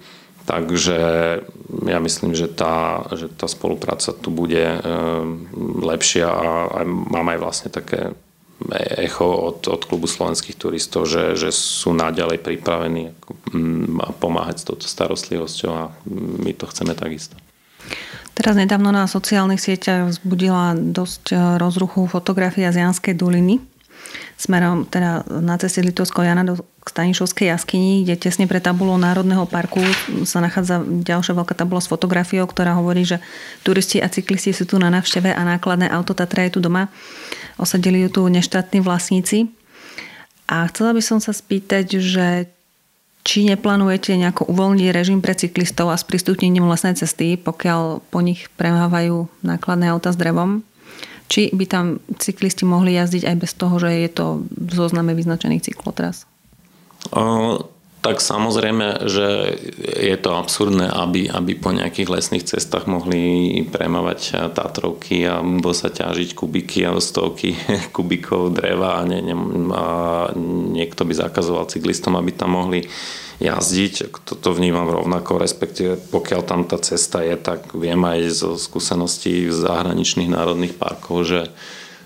Takže 0.45 0.99
ja 1.89 1.99
myslím, 2.05 2.37
že 2.37 2.53
tá, 2.53 3.09
že 3.17 3.33
tá 3.33 3.49
spolupráca 3.49 4.13
tu 4.13 4.29
bude 4.29 4.61
lepšia 5.81 6.29
a, 6.29 6.85
mám 6.85 7.33
aj 7.33 7.39
vlastne 7.41 7.71
také 7.73 8.13
echo 8.97 9.27
od, 9.27 9.69
od 9.69 9.83
klubu 9.85 10.07
slovenských 10.07 10.57
turistov, 10.57 11.11
že, 11.11 11.35
že 11.35 11.51
sú 11.51 11.93
naďalej 11.93 12.41
pripravení 12.41 13.13
mm, 13.53 14.19
pomáhať 14.23 14.63
s 14.63 14.65
touto 14.65 14.87
starostlivosťou 14.87 15.73
a 15.75 15.93
my 16.45 16.53
to 16.57 16.65
chceme 16.71 16.95
takisto. 16.95 17.37
Teraz 18.35 18.59
nedávno 18.59 18.91
na 18.91 19.07
sociálnych 19.07 19.63
sieťach 19.63 20.11
vzbudila 20.11 20.75
dosť 20.75 21.25
e, 21.31 21.37
rozruchu 21.61 22.11
fotografia 22.11 22.75
z 22.75 22.83
Janskej 22.83 23.15
doliny. 23.15 23.63
smerom 24.35 24.91
teda 24.91 25.23
na 25.39 25.55
ceste 25.55 25.79
Litovského 25.85 26.27
Jana 26.27 26.43
do 26.43 26.59
Stanišovskej 26.85 27.49
jaskyni, 27.49 28.03
kde 28.03 28.19
tesne 28.19 28.45
pre 28.51 28.59
tabulou 28.59 28.99
Národného 28.99 29.47
parku 29.47 29.81
sa 30.27 30.43
nachádza 30.43 30.83
ďalšia 30.83 31.33
veľká 31.33 31.55
tabula 31.55 31.81
s 31.81 31.89
fotografiou, 31.89 32.45
ktorá 32.45 32.75
hovorí, 32.77 33.07
že 33.07 33.23
turisti 33.63 34.03
a 34.03 34.11
cyklisti 34.11 34.53
sú 34.53 34.67
tu 34.67 34.77
na 34.83 34.91
návšteve 34.91 35.31
a 35.31 35.41
nákladné 35.55 35.89
auto 35.89 36.13
Tatra 36.13 36.45
je 36.51 36.59
tu 36.59 36.61
doma. 36.61 36.91
Osadili 37.57 38.03
ju 38.07 38.09
tu 38.11 38.23
neštátni 38.27 38.83
vlastníci. 38.83 39.51
A 40.51 40.69
chcela 40.69 40.93
by 40.93 41.03
som 41.03 41.19
sa 41.23 41.33
spýtať, 41.33 42.03
že 42.03 42.53
či 43.25 43.49
neplánujete 43.49 44.13
nejako 44.21 44.53
uvoľniť 44.53 44.89
režim 44.93 45.25
pre 45.25 45.33
cyklistov 45.33 45.89
a 45.89 45.97
sprístupniť 45.97 46.61
im 46.61 46.69
vlastné 46.69 46.93
cesty, 46.93 47.41
pokiaľ 47.41 48.05
po 48.13 48.21
nich 48.21 48.53
premávajú 48.61 49.33
nákladné 49.41 49.89
auta 49.89 50.13
s 50.13 50.21
drevom? 50.21 50.61
Či 51.33 51.49
by 51.57 51.65
tam 51.65 52.05
cyklisti 52.21 52.69
mohli 52.69 53.01
jazdiť 53.01 53.25
aj 53.25 53.37
bez 53.41 53.57
toho, 53.57 53.81
že 53.81 53.97
je 53.97 54.11
to 54.13 54.45
v 54.45 54.73
zozname 54.77 55.17
vyznačených 55.17 55.73
cyklotras? 55.73 56.29
Tak 58.05 58.21
samozrejme, 58.21 59.09
že 59.09 59.57
je 59.81 60.17
to 60.21 60.37
absurdné, 60.37 60.93
aby, 60.93 61.25
aby 61.25 61.57
po 61.57 61.73
nejakých 61.73 62.13
lesných 62.13 62.45
cestách 62.45 62.85
mohli 62.85 63.65
premávať 63.65 64.53
Tatrovky 64.53 65.25
a 65.25 65.41
bo 65.41 65.73
sa 65.73 65.89
ťažiť 65.89 66.37
kubiky 66.37 66.85
a 66.85 66.93
stovky 67.01 67.57
kubikov 67.97 68.53
dreva 68.53 69.01
a, 69.01 69.09
ne, 69.09 69.25
ne, 69.25 69.33
a 69.73 69.85
niekto 70.77 71.09
by 71.09 71.17
zakazoval 71.17 71.65
cyklistom, 71.73 72.21
aby 72.21 72.37
tam 72.37 72.61
mohli 72.61 72.85
jazdiť. 73.41 74.21
Toto 74.21 74.53
vnímam 74.53 74.93
rovnako, 74.93 75.41
respektíve 75.41 75.97
pokiaľ 75.97 76.41
tam 76.45 76.69
tá 76.69 76.77
cesta 76.85 77.25
je, 77.25 77.41
tak 77.41 77.73
viem 77.73 78.05
aj 78.05 78.21
zo 78.37 78.51
skúseností 78.61 79.49
z 79.49 79.65
zahraničných 79.65 80.29
národných 80.29 80.77
parkov, 80.77 81.25
že 81.25 81.41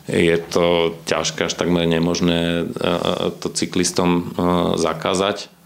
je 0.06 0.38
to 0.46 0.94
ťažké, 1.10 1.50
až 1.50 1.58
takmer 1.58 1.84
nemožné 1.90 2.70
e, 2.70 2.94
to 3.42 3.50
cyklistom 3.50 4.10
e, 4.14 4.22
zakázať 4.78 5.57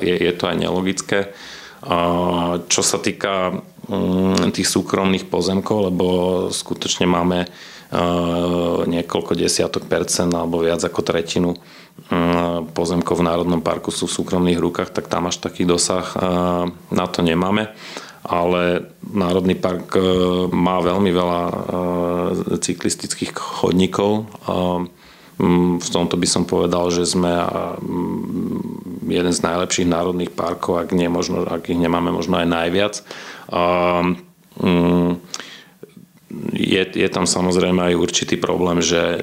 je, 0.00 0.14
je 0.14 0.32
to 0.34 0.44
aj 0.48 0.56
nelogické. 0.56 1.32
Čo 2.64 2.80
sa 2.80 2.98
týka 3.00 3.60
mm, 3.88 4.56
tých 4.56 4.68
súkromných 4.68 5.28
pozemkov, 5.28 5.92
lebo 5.92 6.06
skutočne 6.48 7.04
máme 7.04 7.44
niekoľko 8.88 9.38
desiatok 9.38 9.86
percent 9.86 10.32
alebo 10.34 10.64
viac 10.64 10.82
ako 10.82 11.00
tretinu 11.04 11.54
mm, 12.10 12.72
pozemkov 12.74 13.20
v 13.20 13.26
Národnom 13.28 13.60
parku 13.62 13.92
sú 13.94 14.08
v 14.08 14.16
súkromných 14.16 14.58
rukách, 14.58 14.90
tak 14.90 15.06
tam 15.12 15.28
až 15.28 15.38
taký 15.44 15.68
dosah 15.68 16.06
na 16.90 17.06
to 17.06 17.20
nemáme. 17.20 17.70
Ale 18.24 18.88
Národný 19.04 19.52
park 19.52 20.00
má 20.48 20.80
veľmi 20.80 21.12
veľa 21.12 21.42
cyklistických 22.56 23.36
chodníkov 23.36 24.32
v 25.78 25.88
tomto 25.90 26.14
by 26.14 26.28
som 26.30 26.46
povedal, 26.46 26.94
že 26.94 27.02
sme 27.10 27.34
mm, 27.34 29.10
jeden 29.10 29.32
z 29.34 29.40
najlepších 29.42 29.90
národných 29.90 30.30
parkov, 30.30 30.86
ak, 30.86 30.94
nie 30.94 31.10
možno, 31.10 31.42
ak 31.42 31.68
ich 31.70 31.80
nemáme 31.80 32.14
možno 32.14 32.38
aj 32.38 32.46
najviac. 32.46 32.94
Mm, 34.54 35.18
je, 36.54 36.82
je 36.82 37.08
tam 37.10 37.26
samozrejme 37.26 37.94
aj 37.94 38.00
určitý 38.00 38.36
problém, 38.38 38.82
že 38.82 38.98
e, 38.98 39.18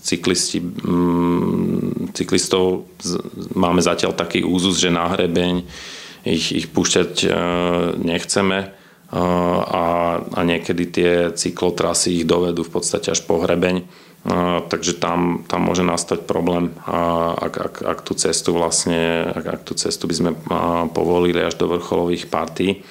cyklisti, 0.00 0.64
cyklistov 2.16 2.88
máme 3.52 3.84
zatiaľ 3.84 4.16
taký 4.16 4.40
úzus, 4.40 4.80
že 4.80 4.92
na 4.92 5.12
hrebeň 5.12 5.64
ich, 6.24 6.46
ich 6.56 6.66
púšťať 6.72 7.12
e, 7.20 7.28
nechceme 8.00 8.58
e, 8.64 8.68
a, 9.60 9.86
a 10.24 10.40
niekedy 10.40 10.84
tie 10.88 11.12
cyklotrasy 11.36 12.22
ich 12.22 12.24
dovedú 12.24 12.64
v 12.64 12.72
podstate 12.80 13.12
až 13.12 13.20
po 13.26 13.42
hrebeň 13.42 14.05
takže 14.66 14.98
tam, 14.98 15.46
tam 15.46 15.70
môže 15.70 15.86
nastať 15.86 16.26
problém, 16.26 16.74
ak, 17.38 17.54
ak, 17.54 17.74
ak 17.86 17.98
tú 18.02 18.18
cestu 18.18 18.50
vlastne, 18.58 19.22
ak, 19.22 19.44
ak 19.46 19.60
tú 19.62 19.78
cestu 19.78 20.10
by 20.10 20.14
sme 20.18 20.30
povolili 20.90 21.38
až 21.38 21.54
do 21.54 21.70
vrcholových 21.70 22.26
partí. 22.26 22.82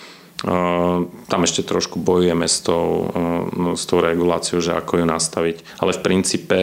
Tam 1.28 1.42
ešte 1.44 1.68
trošku 1.68 2.00
bojujeme 2.00 2.48
s 2.48 2.64
tou, 2.64 3.12
no, 3.52 3.76
s 3.76 3.84
tou 3.84 4.00
reguláciou, 4.00 4.64
že 4.64 4.76
ako 4.80 5.04
ju 5.04 5.06
nastaviť. 5.08 5.58
Ale 5.84 5.92
v 5.92 6.04
princípe 6.04 6.60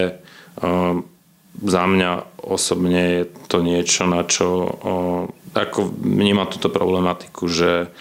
za 1.52 1.82
mňa 1.84 2.10
osobne 2.40 3.02
je 3.20 3.22
to 3.52 3.60
niečo, 3.60 4.08
na 4.08 4.24
čo 4.24 4.72
ako 5.52 5.92
vnímam 6.00 6.48
túto 6.48 6.72
problematiku, 6.72 7.44
že, 7.44 7.92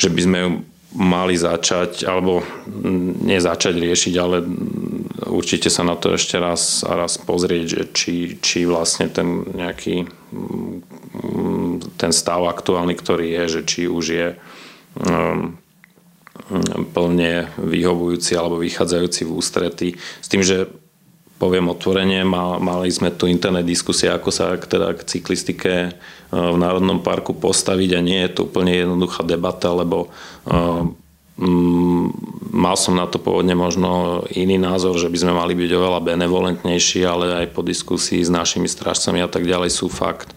že 0.00 0.08
by 0.08 0.20
sme 0.24 0.38
ju 0.40 0.50
mali 0.94 1.34
začať, 1.34 2.06
alebo 2.06 2.46
nezačať 3.26 3.74
riešiť, 3.74 4.14
ale 4.18 4.46
určite 5.26 5.66
sa 5.66 5.82
na 5.82 5.98
to 5.98 6.14
ešte 6.14 6.38
raz 6.38 6.86
a 6.86 6.94
raz 6.94 7.18
pozrieť, 7.18 7.64
že 7.66 7.82
či, 7.90 8.16
či 8.38 8.62
vlastne 8.62 9.10
ten 9.10 9.42
nejaký 9.42 10.06
ten 11.98 12.10
stav 12.10 12.46
aktuálny, 12.46 12.94
ktorý 12.98 13.26
je, 13.42 13.44
že 13.58 13.60
či 13.66 13.80
už 13.86 14.04
je 14.04 14.28
um, 14.98 15.54
plne 16.90 17.48
vyhovujúci 17.58 18.34
alebo 18.34 18.58
vychádzajúci 18.58 19.22
v 19.24 19.34
ústrety. 19.34 19.88
S 20.20 20.28
tým, 20.28 20.42
že 20.42 20.70
poviem 21.44 21.68
otvorene, 21.68 22.24
mali 22.24 22.88
sme 22.88 23.12
tu 23.12 23.28
interné 23.28 23.60
diskusie, 23.60 24.08
ako 24.08 24.32
sa 24.32 24.56
teda 24.56 24.96
k 24.96 25.04
cyklistike 25.04 25.92
uh, 25.92 25.92
v 26.32 26.56
Národnom 26.56 27.04
parku 27.04 27.36
postaviť 27.36 27.90
a 27.92 28.00
nie 28.00 28.24
je 28.24 28.40
to 28.40 28.48
úplne 28.48 28.72
jednoduchá 28.72 29.20
debata, 29.28 29.68
lebo 29.76 30.08
uh, 30.48 30.88
Mm, 31.34 32.14
mal 32.54 32.78
som 32.78 32.94
na 32.94 33.10
to 33.10 33.18
pôvodne 33.18 33.58
možno 33.58 34.22
iný 34.30 34.54
názor, 34.54 34.94
že 35.02 35.10
by 35.10 35.18
sme 35.18 35.32
mali 35.34 35.58
byť 35.58 35.70
oveľa 35.74 36.00
benevolentnejší, 36.14 37.02
ale 37.02 37.42
aj 37.42 37.46
po 37.50 37.66
diskusii 37.66 38.22
s 38.22 38.30
našimi 38.30 38.70
strážcami 38.70 39.18
a 39.18 39.26
tak 39.26 39.42
ďalej 39.42 39.74
sú 39.74 39.90
fakt 39.90 40.30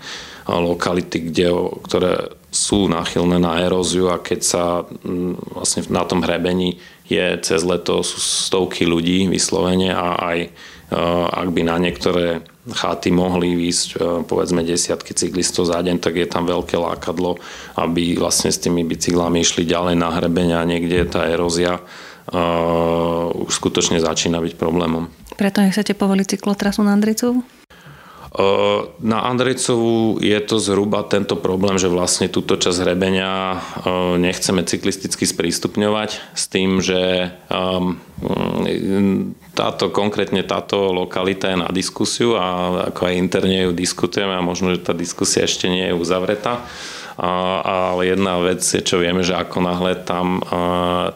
lokality, 0.49 1.29
kde, 1.29 1.53
ktoré 1.85 2.33
sú 2.49 2.89
nachylné 2.89 3.37
na 3.37 3.61
eróziu 3.61 4.09
a 4.09 4.17
keď 4.17 4.39
sa 4.41 4.63
mm, 4.89 5.53
vlastne 5.53 5.85
na 5.93 6.01
tom 6.01 6.25
hrebení 6.25 6.81
je 7.07 7.25
cez 7.39 7.61
leto 7.63 8.03
sú 8.03 8.19
stovky 8.19 8.83
ľudí 8.83 9.27
vyslovene 9.31 9.91
a 9.95 10.19
aj 10.19 10.39
ak 11.27 11.51
by 11.51 11.61
na 11.67 11.75
niektoré 11.83 12.47
chaty 12.71 13.11
mohli 13.11 13.59
výsť 13.59 13.87
e, 13.91 13.95
povedzme 14.23 14.63
desiatky 14.63 15.11
cyklistov 15.11 15.67
za 15.67 15.83
deň, 15.83 15.99
tak 15.99 16.15
je 16.15 16.27
tam 16.27 16.47
veľké 16.47 16.79
lákadlo, 16.79 17.39
aby 17.75 18.15
vlastne 18.15 18.51
s 18.51 18.59
tými 18.63 18.87
bicyklami 18.87 19.43
išli 19.43 19.67
ďalej 19.67 19.95
na 19.99 20.15
hrebenia 20.15 20.63
a 20.63 20.67
niekde 20.67 21.03
tá 21.07 21.27
erózia 21.27 21.79
uh, 21.79 23.31
už 23.31 23.51
skutočne 23.51 23.99
začína 23.99 24.39
byť 24.43 24.53
problémom. 24.59 25.11
Preto 25.35 25.63
nechcete 25.63 25.95
povoliť 25.95 26.39
cyklotrasu 26.39 26.83
na 26.83 26.95
Andricovu? 26.95 27.43
Na 29.01 29.25
Andrejcovu 29.25 30.21
je 30.21 30.37
to 30.45 30.61
zhruba 30.61 31.01
tento 31.09 31.33
problém, 31.33 31.81
že 31.81 31.89
vlastne 31.89 32.29
túto 32.29 32.53
časť 32.53 32.85
hrebenia 32.85 33.57
nechceme 34.21 34.61
cyklisticky 34.61 35.25
sprístupňovať 35.25 36.37
s 36.37 36.43
tým, 36.45 36.77
že 36.77 37.33
táto, 39.57 39.89
konkrétne 39.89 40.45
táto 40.45 40.93
lokalita 40.93 41.49
je 41.49 41.57
na 41.65 41.69
diskusiu 41.73 42.37
a 42.37 42.45
ako 42.93 43.09
aj 43.09 43.17
interne 43.17 43.57
ju 43.65 43.71
diskutujeme 43.73 44.37
a 44.37 44.45
možno, 44.45 44.69
že 44.77 44.85
tá 44.85 44.93
diskusia 44.93 45.49
ešte 45.49 45.65
nie 45.65 45.89
je 45.89 45.97
uzavretá. 45.97 46.61
Ale 47.17 48.13
jedna 48.13 48.37
vec 48.37 48.61
je, 48.61 48.85
čo 48.85 49.01
vieme, 49.01 49.25
že 49.25 49.33
ako 49.33 49.65
náhle 49.65 49.97
tam 50.05 50.45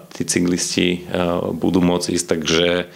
tí 0.10 0.26
cyklisti 0.26 1.06
budú 1.54 1.86
môcť 1.86 2.18
ísť, 2.18 2.26
takže 2.26 2.90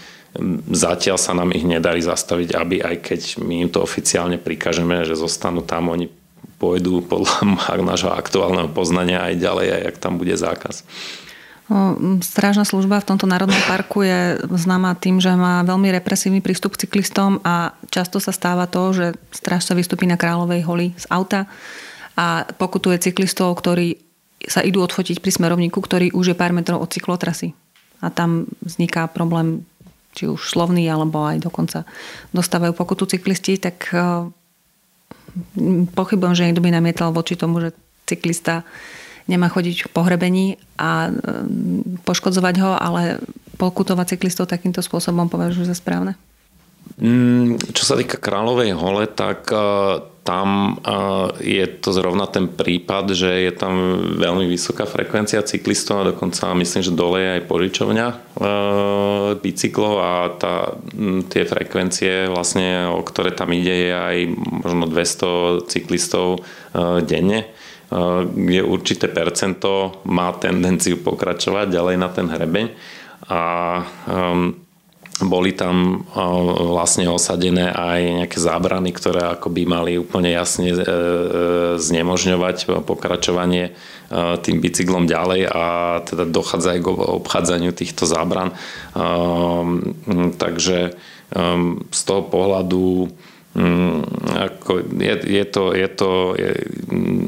Zatiaľ 0.71 1.17
sa 1.19 1.31
nám 1.31 1.55
ich 1.55 1.63
nedarí 1.63 2.03
zastaviť, 2.03 2.49
aby 2.55 2.75
aj 2.83 2.95
keď 3.01 3.21
my 3.39 3.67
im 3.67 3.69
to 3.71 3.79
oficiálne 3.79 4.36
prikážeme, 4.36 5.07
že 5.07 5.15
zostanú 5.15 5.63
tam, 5.63 5.91
oni 5.91 6.11
pôjdu 6.59 7.03
podľa 7.03 7.43
nášho 7.91 8.11
aktuálneho 8.11 8.71
poznania 8.71 9.27
aj 9.31 9.36
ďalej, 9.39 9.67
aj 9.71 9.81
ak 9.93 9.95
tam 9.99 10.19
bude 10.19 10.36
zákaz. 10.36 10.83
Strážna 12.21 12.61
služba 12.61 13.01
v 13.01 13.09
tomto 13.09 13.25
národnom 13.25 13.57
parku 13.65 14.05
je 14.05 14.38
známa 14.53 14.93
tým, 14.93 15.17
že 15.17 15.33
má 15.33 15.65
veľmi 15.65 15.89
represívny 15.97 16.38
prístup 16.38 16.77
k 16.77 16.86
cyklistom 16.86 17.41
a 17.41 17.73
často 17.89 18.21
sa 18.21 18.29
stáva 18.29 18.69
to, 18.69 18.93
že 18.93 19.17
strážca 19.33 19.73
vystupí 19.73 20.05
na 20.05 20.13
Kráľovej 20.13 20.61
holi 20.61 20.88
z 20.93 21.09
auta 21.09 21.49
a 22.13 22.45
pokutuje 22.45 23.01
cyklistov, 23.01 23.57
ktorí 23.57 23.97
sa 24.45 24.61
idú 24.61 24.86
odfotiť 24.86 25.17
pri 25.17 25.31
smerovníku, 25.33 25.81
ktorý 25.81 26.13
už 26.13 26.33
je 26.33 26.36
pár 26.38 26.53
metrov 26.53 26.86
od 26.86 26.93
cyklotrasy. 26.93 27.57
A 27.97 28.13
tam 28.13 28.45
vzniká 28.61 29.09
problém 29.09 29.65
či 30.16 30.32
už 30.32 30.39
slovný, 30.39 30.88
alebo 30.88 31.28
aj 31.28 31.43
dokonca 31.43 31.84
dostávajú 32.32 32.72
pokutu 32.72 33.05
cyklisti, 33.05 33.59
tak 33.59 33.91
eh, 33.91 34.32
pochybujem, 35.91 36.34
že 36.34 36.45
niekto 36.47 36.63
by 36.63 36.72
namietal 36.72 37.11
voči 37.11 37.36
tomu, 37.36 37.59
že 37.59 37.76
cyklista 38.07 38.63
nemá 39.28 39.51
chodiť 39.51 39.91
po 39.91 40.07
hrebení 40.07 40.55
a 40.80 41.11
eh, 41.11 41.16
poškodzovať 42.07 42.55
ho, 42.63 42.72
ale 42.80 43.20
pokutovať 43.59 44.16
cyklistov 44.16 44.47
takýmto 44.47 44.80
spôsobom 44.80 45.28
považujú 45.28 45.68
za 45.68 45.76
správne? 45.76 46.16
Mm, 46.95 47.59
čo 47.75 47.83
sa 47.83 47.99
týka 47.99 48.15
Kráľovej 48.15 48.71
hole, 48.79 49.03
tak 49.11 49.51
e, 49.51 49.59
tam 50.23 50.79
e, 50.79 50.95
je 51.43 51.65
to 51.83 51.91
zrovna 51.91 52.23
ten 52.23 52.47
prípad, 52.47 53.11
že 53.11 53.27
je 53.43 53.51
tam 53.51 53.99
veľmi 54.15 54.47
vysoká 54.47 54.88
frekvencia 54.88 55.43
cyklistov 55.43 55.99
a 55.99 56.09
dokonca 56.15 56.55
myslím, 56.55 56.81
že 56.88 56.95
dole 56.95 57.19
je 57.19 57.29
aj 57.36 57.43
požičovňa 57.51 58.07
e, 58.07 58.15
bicyklov 59.43 59.93
a 59.99 60.11
tá, 60.39 60.55
tie 61.27 61.43
frekvencie 61.43 62.31
vlastne, 62.31 62.88
o 62.88 63.03
ktoré 63.03 63.36
tam 63.36 63.51
ide, 63.51 63.75
je 63.75 63.91
aj 63.91 64.17
možno 64.63 64.88
200 64.88 65.67
cyklistov 65.67 66.47
denne 67.03 67.51
kde 68.36 68.65
určité 68.65 69.07
percento 69.07 70.01
má 70.09 70.33
tendenciu 70.41 70.99
pokračovať 71.05 71.69
ďalej 71.69 71.95
na 72.01 72.09
ten 72.09 72.27
hrebeň. 72.27 72.65
A 73.29 73.41
um, 74.09 74.64
boli 75.24 75.55
tam 75.55 76.03
vlastne 76.76 77.07
osadené 77.07 77.72
aj 77.72 78.26
nejaké 78.26 78.36
zábrany, 78.36 78.91
ktoré 78.91 79.24
akoby 79.32 79.63
mali 79.63 79.91
úplne 79.95 80.28
jasne 80.36 80.76
e, 80.76 80.76
e, 80.76 80.86
znemožňovať 81.80 82.84
pokračovanie 82.84 83.72
e, 83.72 83.74
tým 84.43 84.59
bicyklom 84.59 85.07
ďalej 85.07 85.47
a 85.47 85.63
teda 86.03 86.28
dochádza 86.28 86.76
aj 86.76 86.80
k 86.84 86.88
obchádzaniu 86.91 87.72
týchto 87.72 88.03
zábran. 88.03 88.51
Takže 90.36 90.78
z 91.91 92.01
toho 92.05 92.22
pohľadu 92.28 93.09
Mm, 93.55 94.03
ako 94.36 94.84
je, 94.99 95.16
je 95.32 95.45
to, 95.47 95.72
je 95.72 95.88
to 95.88 96.36
je, 96.36 96.51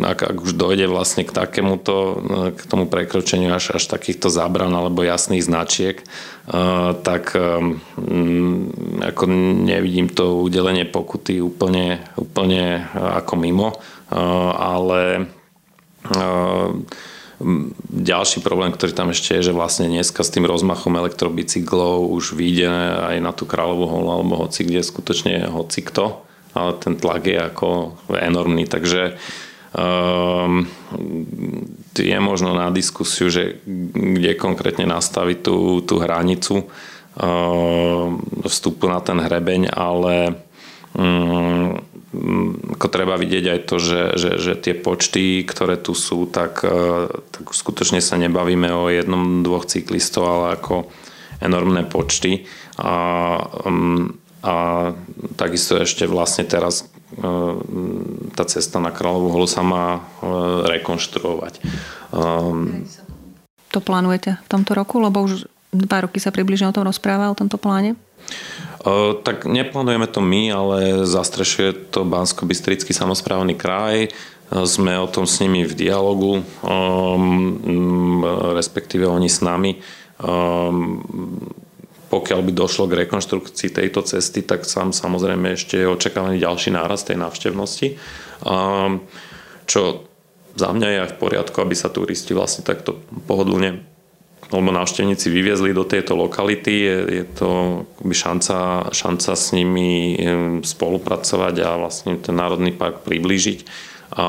ak, 0.04 0.28
ak 0.28 0.38
už 0.44 0.60
dojde 0.60 0.92
vlastne 0.92 1.24
k 1.24 1.32
takémuto, 1.32 2.20
k 2.52 2.62
tomu 2.68 2.92
prekročeniu 2.92 3.56
až, 3.56 3.80
až 3.80 3.88
takýchto 3.88 4.28
zábran 4.28 4.76
alebo 4.76 5.08
jasných 5.08 5.40
značiek, 5.40 6.04
tak 7.04 7.36
um, 7.36 7.76
ako 9.04 9.24
nevidím 9.68 10.08
to 10.08 10.40
udelenie 10.40 10.88
pokuty 10.88 11.44
úplne, 11.44 12.00
úplne 12.16 12.88
ako 12.96 13.34
mimo, 13.36 13.76
uh, 13.76 14.52
ale 14.56 15.28
uh, 16.08 16.72
ďalší 17.92 18.42
problém, 18.42 18.74
ktorý 18.74 18.96
tam 18.96 19.14
ešte 19.14 19.38
je, 19.38 19.52
že 19.52 19.58
vlastne 19.58 19.92
dneska 19.92 20.26
s 20.26 20.34
tým 20.34 20.48
rozmachom 20.48 20.96
elektrobicyklov 20.98 22.10
už 22.10 22.34
vyjde 22.34 22.72
aj 23.14 23.18
na 23.22 23.30
tú 23.36 23.46
kráľovú 23.46 23.86
holu 23.86 24.10
alebo 24.10 24.34
hoci 24.42 24.66
kde 24.66 24.82
skutočne 24.82 25.52
hoci 25.52 25.86
kto. 25.86 26.26
Ale 26.58 26.74
ten 26.82 26.98
tlak 26.98 27.30
je 27.30 27.38
ako 27.38 28.00
enormný, 28.10 28.66
takže 28.66 29.14
um, 29.14 29.22
je 31.98 32.20
možno 32.20 32.56
na 32.56 32.72
diskusiu, 32.72 33.28
že 33.28 33.60
kde 33.94 34.38
konkrétne 34.38 34.88
nastaviť 34.88 35.38
tú, 35.44 35.84
tú 35.84 36.00
hranicu 36.00 36.64
um, 36.64 38.22
vstupu 38.48 38.88
na 38.88 39.04
ten 39.04 39.20
hrebeň, 39.20 39.74
ale 39.74 40.40
um, 40.96 41.78
ako 42.74 42.88
treba 42.88 43.20
vidieť 43.20 43.46
aj 43.52 43.60
to, 43.68 43.76
že, 43.78 44.02
že, 44.16 44.32
že 44.40 44.54
tie 44.56 44.74
počty, 44.74 45.44
ktoré 45.44 45.76
tu 45.76 45.92
sú, 45.92 46.26
tak, 46.32 46.64
uh, 46.64 47.12
tak 47.36 47.52
skutočne 47.52 48.00
sa 48.00 48.16
nebavíme 48.16 48.72
o 48.72 48.88
jednom, 48.88 49.44
dvoch 49.44 49.68
cyklistov, 49.68 50.24
ale 50.26 50.56
ako 50.56 50.88
enormné 51.44 51.86
počty. 51.86 52.48
A 52.78 52.94
um, 53.68 54.16
a 54.48 54.94
takisto 55.36 55.82
ešte 55.82 56.06
vlastne 56.06 56.46
teraz 56.46 56.86
e, 56.86 56.97
tá 58.36 58.44
cesta 58.44 58.84
na 58.84 58.92
Kráľovú 58.92 59.32
holu 59.32 59.48
sa 59.48 59.64
má 59.64 59.86
e, 59.96 60.00
rekonštruovať. 60.76 61.54
Ehm, 62.12 62.84
to 63.72 63.80
plánujete 63.80 64.36
v 64.44 64.48
tomto 64.52 64.76
roku? 64.76 65.00
Lebo 65.00 65.24
už 65.24 65.48
dva 65.72 66.04
roky 66.04 66.20
sa 66.20 66.36
približne 66.36 66.68
o 66.68 66.76
tom 66.76 66.84
rozpráva, 66.84 67.32
o 67.32 67.40
tomto 67.40 67.56
pláne? 67.56 67.96
E, 67.96 67.98
tak 69.24 69.48
neplánujeme 69.48 70.08
to 70.12 70.20
my, 70.20 70.52
ale 70.52 70.78
zastrešuje 71.08 71.96
to 71.96 72.04
Bansko-Bystrický 72.04 72.92
samozprávny 72.92 73.56
kraj. 73.56 74.12
Sme 74.48 74.96
o 74.96 75.12
tom 75.12 75.28
s 75.28 75.44
nimi 75.44 75.68
v 75.68 75.76
dialogu, 75.76 76.40
ehm, 76.64 78.24
respektíve 78.56 79.04
oni 79.04 79.28
s 79.28 79.44
nami 79.44 79.80
ehm, 80.24 81.04
pokiaľ 82.08 82.40
by 82.40 82.52
došlo 82.56 82.88
k 82.88 83.04
rekonštrukcii 83.04 83.76
tejto 83.76 84.02
cesty, 84.08 84.44
tak 84.44 84.64
sám 84.64 84.96
samozrejme 84.96 85.56
ešte 85.56 85.84
je 85.84 85.92
očakávaný 85.92 86.40
ďalší 86.40 86.72
nárast 86.72 87.12
tej 87.12 87.20
návštevnosti. 87.20 88.00
Čo 89.68 89.82
za 90.58 90.70
mňa 90.74 90.88
je 90.90 91.02
aj 91.04 91.10
v 91.14 91.20
poriadku, 91.20 91.58
aby 91.62 91.76
sa 91.78 91.94
turisti 91.94 92.34
vlastne 92.34 92.66
takto 92.66 92.98
pohodlne 93.30 93.86
alebo 94.48 94.72
návštevníci 94.72 95.28
vyviezli 95.28 95.76
do 95.76 95.84
tejto 95.84 96.16
lokality. 96.16 96.72
Je, 96.72 96.98
je 97.20 97.24
to 97.36 97.84
šanca, 98.00 98.90
šanca 98.96 99.32
s 99.36 99.52
nimi 99.52 100.16
spolupracovať 100.64 101.56
a 101.68 101.70
vlastne 101.76 102.16
ten 102.16 102.32
národný 102.40 102.72
park 102.72 103.04
priblížiť. 103.04 103.68
A 104.16 104.26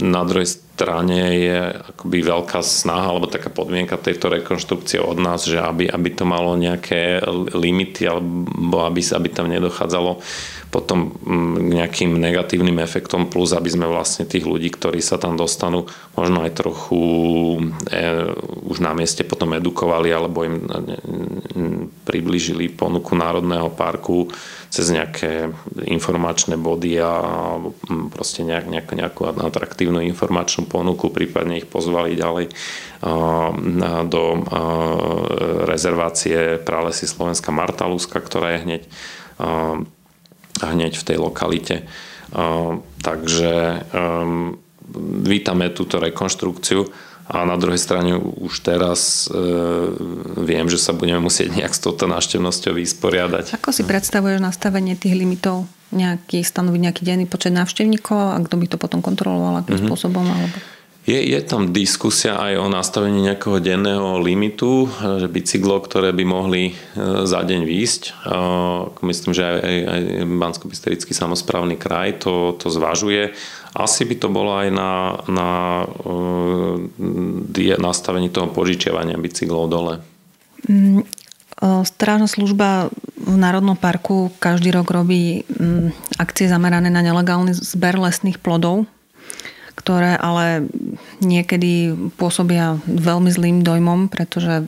na 0.00 0.22
druhej 0.24 0.48
strane 0.48 1.20
je 1.36 1.60
akoby 1.92 2.24
veľká 2.24 2.64
snaha 2.64 3.12
alebo 3.12 3.28
taká 3.28 3.52
podmienka 3.52 4.00
tejto 4.00 4.32
rekonštrukcie 4.32 4.96
od 4.96 5.20
nás, 5.20 5.44
že 5.44 5.60
aby, 5.60 5.84
aby 5.84 6.08
to 6.16 6.24
malo 6.24 6.56
nejaké 6.56 7.20
limity 7.52 8.08
alebo 8.08 8.88
aby, 8.88 9.04
aby 9.04 9.28
tam 9.28 9.52
nedochádzalo 9.52 10.24
potom 10.70 11.10
k 11.58 11.66
nejakým 11.82 12.14
negatívnym 12.14 12.78
efektom 12.78 13.26
plus, 13.26 13.50
aby 13.52 13.66
sme 13.66 13.90
vlastne 13.90 14.22
tých 14.22 14.46
ľudí, 14.46 14.70
ktorí 14.70 15.02
sa 15.02 15.18
tam 15.18 15.34
dostanú, 15.34 15.90
možno 16.14 16.46
aj 16.46 16.52
trochu 16.54 17.02
e, 17.90 18.30
už 18.70 18.78
na 18.78 18.94
mieste 18.94 19.26
potom 19.26 19.50
edukovali 19.58 20.14
alebo 20.14 20.46
im 20.46 20.62
priblížili 22.06 22.70
ponuku 22.70 23.18
Národného 23.18 23.74
parku 23.74 24.30
cez 24.70 24.86
nejaké 24.94 25.50
informačné 25.82 26.54
body 26.54 27.02
a 27.02 27.12
mm, 27.58 28.14
proste 28.14 28.46
nejak, 28.46 28.70
nejak, 28.70 28.88
nejakú 28.94 29.26
atraktívnu 29.26 29.98
informačnú 30.06 30.70
ponuku, 30.70 31.10
prípadne 31.10 31.58
ich 31.58 31.66
pozvali 31.66 32.14
ďalej 32.14 32.54
do 34.06 34.24
rezervácie 35.66 36.62
pralesy 36.62 37.10
Slovenska 37.10 37.50
Martaluska, 37.50 38.22
ktorá 38.22 38.54
je 38.54 38.62
hneď 38.62 38.82
hneď 40.60 40.92
v 41.00 41.06
tej 41.06 41.16
lokalite. 41.16 41.88
Takže 43.00 43.52
vítame 45.24 45.66
túto 45.72 45.96
rekonštrukciu 45.98 46.86
a 47.30 47.46
na 47.46 47.54
druhej 47.54 47.78
strane 47.78 48.18
už 48.18 48.66
teraz 48.66 49.30
e, 49.30 49.38
viem, 50.42 50.66
že 50.66 50.82
sa 50.82 50.90
budeme 50.90 51.22
musieť 51.22 51.54
nejak 51.54 51.70
s 51.70 51.78
touto 51.78 52.10
návštevnosťou 52.10 52.74
vysporiadať. 52.74 53.54
Ako 53.54 53.70
si 53.70 53.86
predstavuješ 53.86 54.42
nastavenie 54.42 54.98
tých 54.98 55.14
limitov? 55.14 55.70
Nejaký, 55.94 56.42
stanoviť 56.42 56.80
nejaký 56.90 57.02
denný 57.06 57.26
počet 57.30 57.54
návštevníkov 57.54 58.34
a 58.34 58.38
kto 58.42 58.54
by 58.58 58.66
to 58.66 58.76
potom 58.78 58.98
kontroloval, 58.98 59.62
akým 59.62 59.78
mm-hmm. 59.78 59.90
spôsobom? 59.90 60.26
Alebo... 60.26 60.58
Je, 61.08 61.16
je 61.16 61.40
tam 61.40 61.72
diskusia 61.72 62.36
aj 62.36 62.60
o 62.60 62.66
nastavení 62.68 63.24
nejakého 63.24 63.56
denného 63.56 64.20
limitu, 64.20 64.84
že 65.00 65.32
bicyklo, 65.32 65.80
ktoré 65.80 66.12
by 66.12 66.24
mohli 66.28 66.62
e, 66.70 66.72
za 67.24 67.40
deň 67.40 67.60
výjsť. 67.64 68.02
Myslím, 69.00 69.32
že 69.32 69.42
aj, 69.42 69.58
aj, 69.64 69.80
aj 69.88 70.02
bansko 70.28 70.64
samozprávny 71.10 71.80
kraj 71.80 72.20
to, 72.20 72.52
to 72.60 72.68
zvažuje. 72.68 73.32
Asi 73.72 74.04
by 74.04 74.14
to 74.18 74.28
bolo 74.28 74.50
aj 74.58 74.68
na, 74.74 75.14
na 75.30 75.50
uh, 75.86 76.74
nastavení 77.78 78.26
toho 78.26 78.50
požičiavania 78.50 79.14
bicyklov 79.14 79.70
dole. 79.70 80.02
Mm, 80.66 81.06
strážna 81.86 82.26
služba 82.26 82.90
v 83.14 83.36
Národnom 83.38 83.78
parku 83.78 84.34
každý 84.42 84.74
rok 84.74 84.90
robí 84.90 85.46
mm, 85.46 86.18
akcie 86.18 86.50
zamerané 86.50 86.90
na 86.90 86.98
nelegálny 86.98 87.54
zber 87.54 87.94
lesných 87.94 88.42
plodov 88.42 88.90
ktoré 89.80 90.12
ale 90.20 90.68
niekedy 91.24 91.96
pôsobia 92.20 92.76
veľmi 92.84 93.32
zlým 93.32 93.64
dojmom, 93.64 94.12
pretože 94.12 94.60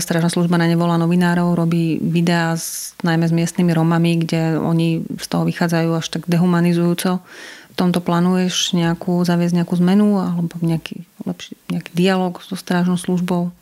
stražná 0.00 0.32
služba 0.32 0.56
na 0.56 0.64
nevolá 0.64 0.96
novinárov, 0.96 1.52
robí 1.52 2.00
videá 2.00 2.56
s, 2.56 2.96
najmä 3.04 3.28
s 3.28 3.36
miestnymi 3.36 3.76
Romami, 3.76 4.24
kde 4.24 4.56
oni 4.56 5.04
z 5.20 5.26
toho 5.28 5.44
vychádzajú 5.44 5.90
až 5.92 6.06
tak 6.08 6.24
dehumanizujúco. 6.24 7.20
V 7.68 7.74
tomto 7.76 8.00
plánuješ 8.00 8.72
nejakú, 8.72 9.20
zaviesť 9.26 9.60
nejakú 9.60 9.76
zmenu 9.82 10.16
alebo 10.16 10.56
nejaký, 10.64 11.04
lepší, 11.28 11.58
nejaký 11.68 11.90
dialog 11.92 12.40
so 12.40 12.56
strážnou 12.56 12.96
službou? 12.96 13.52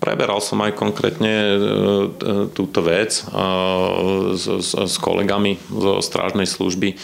Preberal 0.00 0.44
som 0.44 0.60
aj 0.60 0.76
konkrétne 0.76 1.32
e, 1.32 1.56
túto 2.52 2.84
vec 2.84 3.24
s, 3.24 4.44
s, 4.44 4.70
s 4.76 4.96
kolegami 5.00 5.56
zo 5.72 6.04
strážnej 6.04 6.44
služby. 6.44 7.00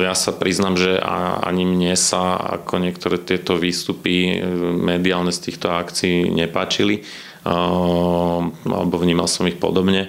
Ja 0.00 0.16
sa 0.16 0.32
priznam, 0.32 0.80
že 0.80 0.96
ani 1.44 1.68
mne 1.68 1.92
sa 1.92 2.40
ako 2.56 2.80
niektoré 2.80 3.20
tieto 3.20 3.60
výstupy 3.60 4.32
e, 4.32 4.36
mediálne 4.80 5.28
z 5.28 5.52
týchto 5.52 5.68
akcií 5.68 6.32
nepáčili, 6.32 7.04
alebo 7.44 8.96
vnímal 8.96 9.28
som 9.28 9.44
ich 9.44 9.60
podobne. 9.60 10.08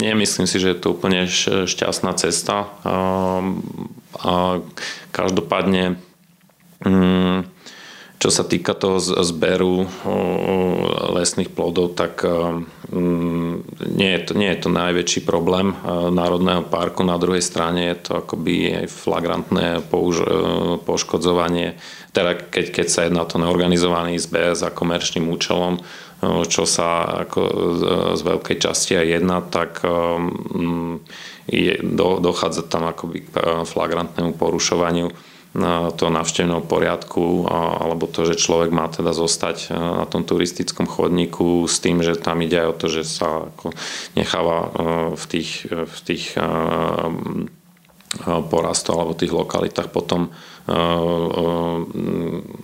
Nemyslím 0.00 0.46
si, 0.48 0.56
že 0.58 0.74
je 0.74 0.80
to 0.80 0.96
úplne 0.96 1.28
šťastná 1.68 2.16
cesta. 2.16 2.72
Každopádne 5.12 6.00
Čo 8.22 8.30
sa 8.30 8.46
týka 8.46 8.78
toho 8.78 9.02
zberu 9.02 9.82
lesných 11.10 11.50
plodov, 11.50 11.98
tak 11.98 12.22
mm, 12.22 13.66
nie 13.98 14.10
je 14.14 14.20
to, 14.22 14.32
nie 14.38 14.46
je 14.54 14.62
to 14.62 14.70
najväčší 14.70 15.26
problém 15.26 15.74
Národného 16.14 16.62
parku. 16.70 17.02
Na 17.02 17.18
druhej 17.18 17.42
strane 17.42 17.90
je 17.90 17.96
to 17.98 18.22
akoby 18.22 18.78
aj 18.78 18.86
flagrantné 18.94 19.82
použ- 19.90 20.22
poškodzovanie, 20.86 21.74
teda 22.14 22.38
keď, 22.38 22.66
keď 22.70 22.86
sa 22.86 23.10
jedná 23.10 23.26
to 23.26 23.42
neorganizovaný 23.42 24.22
zber 24.22 24.54
za 24.54 24.70
komerčným 24.70 25.26
účelom, 25.26 25.82
čo 26.46 26.62
sa 26.62 27.26
ako 27.26 27.40
z 28.14 28.22
veľkej 28.22 28.56
časti 28.62 29.02
aj 29.02 29.06
jedná, 29.18 29.42
tak 29.42 29.82
mm, 29.82 31.02
je, 31.50 31.74
do, 31.82 32.22
dochádza 32.22 32.70
tam 32.70 32.86
akoby 32.86 33.26
k 33.26 33.66
flagrantnému 33.66 34.38
porušovaniu 34.38 35.10
toho 36.00 36.08
návštevného 36.08 36.64
poriadku 36.64 37.44
alebo 37.52 38.08
to, 38.08 38.24
že 38.24 38.40
človek 38.40 38.72
má 38.72 38.88
teda 38.88 39.12
zostať 39.12 39.68
na 39.76 40.08
tom 40.08 40.24
turistickom 40.24 40.88
chodníku 40.88 41.68
s 41.68 41.76
tým, 41.76 42.00
že 42.00 42.16
tam 42.16 42.40
ide 42.40 42.56
aj 42.64 42.68
o 42.72 42.78
to, 42.80 42.86
že 42.88 43.02
sa 43.04 43.52
ako 43.52 43.76
necháva 44.16 44.72
v 45.12 45.24
tých, 45.28 45.68
v 45.68 45.98
tých 46.08 46.32
porastu 48.48 48.96
alebo 48.96 49.12
tých 49.12 49.32
lokalitách 49.32 49.92
potom 49.92 50.32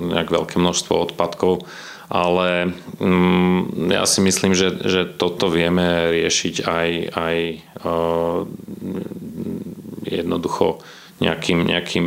nejak 0.00 0.28
veľké 0.32 0.56
množstvo 0.56 1.12
odpadkov. 1.12 1.68
Ale 2.08 2.72
mm, 3.04 3.92
ja 3.92 4.08
si 4.08 4.24
myslím, 4.24 4.56
že, 4.56 4.80
že 4.80 5.04
toto 5.04 5.52
vieme 5.52 6.08
riešiť 6.08 6.64
aj, 6.64 6.88
aj 7.12 7.36
jednoducho 10.08 10.80
nejakým, 11.20 11.68
nejakým, 11.68 12.06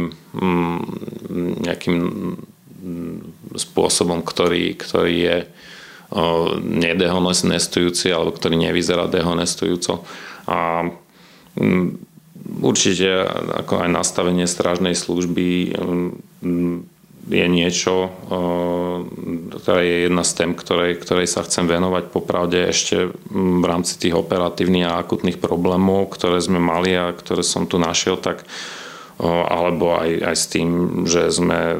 nejakým 1.61 1.97
spôsobom, 3.55 4.23
ktorý, 4.23 4.73
ktorý 4.79 5.15
je 5.15 5.37
uh, 5.43 5.51
nedehonestujúci 6.59 8.11
alebo 8.11 8.31
ktorý 8.35 8.55
nevyzerá 8.57 9.11
dehonestujúco. 9.11 10.03
A 10.47 10.87
um, 11.55 11.99
určite 12.63 13.27
ako 13.63 13.85
aj 13.85 13.89
nastavenie 13.91 14.47
strážnej 14.49 14.97
služby 14.97 15.77
je 17.31 17.45
niečo, 17.47 18.09
ktorá 19.61 19.79
je 19.85 20.09
jedna 20.09 20.25
z 20.25 20.31
tém, 20.33 20.51
ktorej, 20.57 20.97
ktorej 20.97 21.29
sa 21.29 21.45
chcem 21.45 21.69
venovať 21.69 22.09
popravde 22.09 22.57
ešte 22.65 23.13
v 23.29 23.63
rámci 23.63 24.01
tých 24.01 24.17
operatívnych 24.17 24.89
a 24.89 24.97
akutných 24.99 25.37
problémov, 25.37 26.09
ktoré 26.17 26.41
sme 26.41 26.57
mali 26.57 26.97
a 26.97 27.13
ktoré 27.13 27.45
som 27.45 27.69
tu 27.69 27.77
našiel, 27.77 28.17
tak 28.17 28.41
alebo 29.21 30.01
aj, 30.01 30.33
aj 30.33 30.35
s 30.35 30.45
tým, 30.49 30.69
že 31.05 31.29
sme 31.29 31.77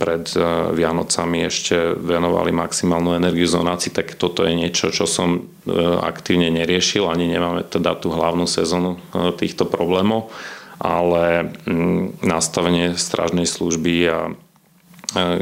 pred 0.00 0.24
Vianocami 0.72 1.44
ešte 1.44 1.92
venovali 1.92 2.56
maximálnu 2.56 3.12
energiu 3.12 3.44
zonácii, 3.44 3.92
tak 3.92 4.16
toto 4.16 4.48
je 4.48 4.56
niečo, 4.56 4.88
čo 4.88 5.04
som 5.04 5.44
aktívne 6.00 6.48
neriešil, 6.48 7.04
ani 7.04 7.28
nemáme 7.28 7.68
teda 7.68 8.00
tú 8.00 8.08
hlavnú 8.08 8.48
sezónu 8.48 8.96
týchto 9.36 9.68
problémov 9.68 10.32
ale 10.78 11.58
nastavenie 12.22 12.94
strážnej 12.94 13.50
služby 13.50 13.92
je, 14.06 14.18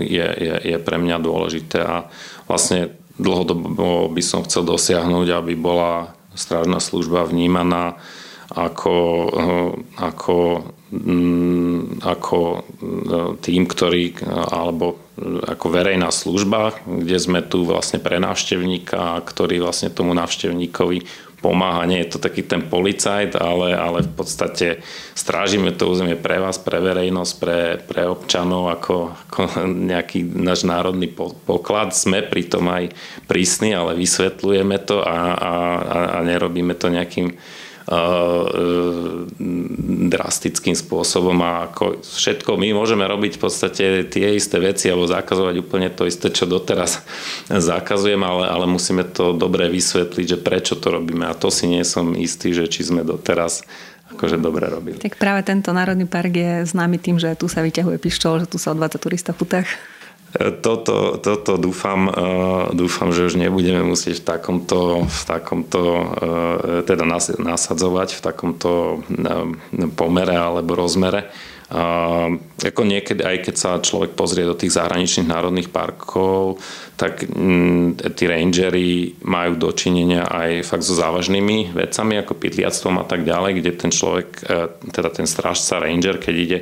je, 0.00 0.56
je 0.64 0.76
pre 0.80 0.96
mňa 0.96 1.20
dôležité 1.20 1.84
a 1.84 2.08
vlastne 2.48 2.96
dlhodobo 3.20 4.08
by 4.08 4.22
som 4.24 4.44
chcel 4.48 4.64
dosiahnuť, 4.64 5.28
aby 5.36 5.52
bola 5.56 6.16
strážna 6.32 6.80
služba 6.80 7.28
vnímaná 7.28 8.00
ako, 8.48 8.96
ako, 10.00 10.36
ako 12.06 12.38
e, 12.46 12.58
tým, 13.42 13.62
ktorý, 13.66 14.14
alebo 14.54 15.02
ako 15.48 15.66
verejná 15.72 16.14
služba, 16.14 16.78
kde 16.86 17.18
sme 17.18 17.40
tu 17.42 17.66
vlastne 17.66 17.98
pre 17.98 18.22
návštevníka, 18.22 19.18
ktorý 19.26 19.64
vlastne 19.64 19.90
tomu 19.90 20.14
návštevníkovi 20.14 21.26
pomáha. 21.40 21.88
Nie 21.88 22.04
je 22.04 22.16
to 22.16 22.18
taký 22.18 22.42
ten 22.42 22.64
policajt, 22.64 23.36
ale, 23.38 23.76
ale 23.76 24.02
v 24.04 24.12
podstate 24.12 24.66
strážime 25.12 25.72
to 25.72 25.88
územie 25.88 26.16
pre 26.16 26.40
vás, 26.40 26.58
pre 26.58 26.80
verejnosť, 26.80 27.32
pre, 27.38 27.60
pre 27.82 28.02
občanov 28.08 28.72
ako, 28.72 29.14
ako 29.28 29.40
nejaký 29.90 30.26
náš 30.26 30.64
národný 30.66 31.12
poklad. 31.46 31.92
Sme 31.94 32.24
pritom 32.24 32.66
aj 32.68 32.92
prísni, 33.30 33.76
ale 33.76 33.94
vysvetľujeme 33.94 34.76
to 34.84 35.00
a, 35.00 35.18
a, 35.34 35.52
a 36.14 36.18
nerobíme 36.24 36.74
to 36.76 36.92
nejakým 36.92 37.36
drastickým 40.10 40.74
spôsobom 40.74 41.38
a 41.38 41.70
ako 41.70 42.02
všetko 42.02 42.58
my 42.58 42.74
môžeme 42.74 43.06
robiť 43.06 43.38
v 43.38 43.42
podstate 43.46 43.84
tie 44.10 44.34
isté 44.34 44.58
veci 44.58 44.90
alebo 44.90 45.06
zakazovať 45.06 45.54
úplne 45.62 45.86
to 45.94 46.02
isté, 46.02 46.34
čo 46.34 46.50
doteraz 46.50 47.06
zakazujem, 47.70 48.18
ale, 48.26 48.50
ale 48.50 48.66
musíme 48.66 49.06
to 49.06 49.30
dobre 49.38 49.70
vysvetliť, 49.70 50.26
že 50.26 50.38
prečo 50.42 50.74
to 50.74 50.90
robíme 50.90 51.30
a 51.30 51.38
to 51.38 51.46
si 51.46 51.70
nie 51.70 51.86
som 51.86 52.18
istý, 52.18 52.50
že 52.50 52.66
či 52.66 52.82
sme 52.90 53.06
doteraz 53.06 53.62
akože 54.18 54.38
dobre 54.42 54.66
robili. 54.66 54.98
Tak 54.98 55.18
práve 55.18 55.46
tento 55.46 55.70
národný 55.70 56.10
park 56.10 56.34
je 56.34 56.52
známy 56.66 56.98
tým, 56.98 57.22
že 57.22 57.38
tu 57.38 57.46
sa 57.46 57.62
vyťahuje 57.62 58.02
pištol, 58.02 58.46
že 58.46 58.50
tu 58.50 58.58
sa 58.58 58.74
odvádza 58.74 58.98
turista 58.98 59.30
v 59.30 59.46
putách. 59.46 59.68
Toto, 60.36 61.16
toto 61.16 61.56
dúfam, 61.56 62.12
e, 62.12 62.12
dúfam, 62.76 63.08
že 63.08 63.24
už 63.24 63.40
nebudeme 63.40 63.80
musieť 63.80 64.20
v 64.20 64.26
takomto, 64.36 64.80
v 65.08 65.22
takomto 65.24 65.80
e, 65.80 66.04
teda 66.84 67.08
nasadzovať 67.40 68.08
v 68.18 68.20
takomto 68.20 68.70
e, 69.06 69.88
pomere 69.96 70.36
alebo 70.36 70.76
rozmere. 70.76 71.32
A 71.66 72.30
ako 72.62 72.82
niekedy, 72.86 73.26
aj 73.26 73.36
keď 73.42 73.54
sa 73.58 73.82
človek 73.82 74.14
pozrie 74.14 74.46
do 74.46 74.54
tých 74.54 74.78
zahraničných 74.78 75.26
národných 75.26 75.74
parkov, 75.74 76.62
tak 76.94 77.26
m, 77.26 77.98
tí 77.98 78.30
rangery 78.30 79.18
majú 79.26 79.58
dočinenia 79.58 80.30
aj 80.30 80.62
fakt 80.62 80.86
so 80.86 80.94
závažnými 80.94 81.74
vecami, 81.74 82.22
ako 82.22 82.38
pytliactvom 82.38 83.02
a 83.02 83.04
tak 83.08 83.26
ďalej, 83.26 83.58
kde 83.58 83.70
ten 83.74 83.90
človek, 83.90 84.46
teda 84.94 85.10
ten 85.10 85.26
strážca 85.26 85.82
ranger, 85.82 86.22
keď 86.22 86.34
ide 86.38 86.58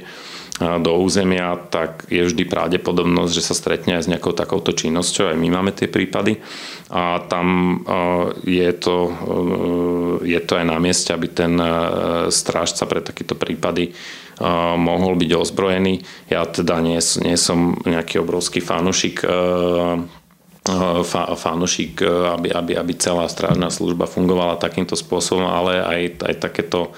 do 0.54 1.02
územia, 1.02 1.58
tak 1.66 2.06
je 2.06 2.22
vždy 2.22 2.46
pravdepodobnosť, 2.46 3.32
že 3.34 3.42
sa 3.42 3.58
stretne 3.58 3.98
aj 3.98 4.06
s 4.06 4.10
nejakou 4.10 4.30
takouto 4.30 4.70
činnosťou. 4.70 5.34
Aj 5.34 5.38
my 5.38 5.48
máme 5.50 5.74
tie 5.74 5.90
prípady. 5.90 6.38
A 6.94 7.18
tam 7.26 7.82
je 8.46 8.70
to, 8.78 9.10
je 10.22 10.38
to 10.38 10.52
aj 10.54 10.66
na 10.70 10.78
mieste, 10.78 11.10
aby 11.10 11.26
ten 11.26 11.58
strážca 12.30 12.86
pre 12.86 13.02
takéto 13.02 13.34
prípady 13.34 13.98
mohol 14.78 15.18
byť 15.18 15.30
ozbrojený. 15.34 16.06
Ja 16.30 16.46
teda 16.46 16.78
nie, 16.78 17.02
nie 17.02 17.34
som 17.34 17.74
nejaký 17.82 18.22
obrovský 18.22 18.62
fanušik 18.62 19.26
fanušik, 21.34 22.00
aby, 22.40 22.48
aby, 22.48 22.72
aby 22.80 22.92
celá 22.96 23.28
strážna 23.28 23.68
služba 23.68 24.08
fungovala 24.08 24.56
takýmto 24.56 24.96
spôsobom, 24.96 25.44
ale 25.44 25.76
aj, 25.76 26.24
aj 26.24 26.34
takéto 26.40 26.96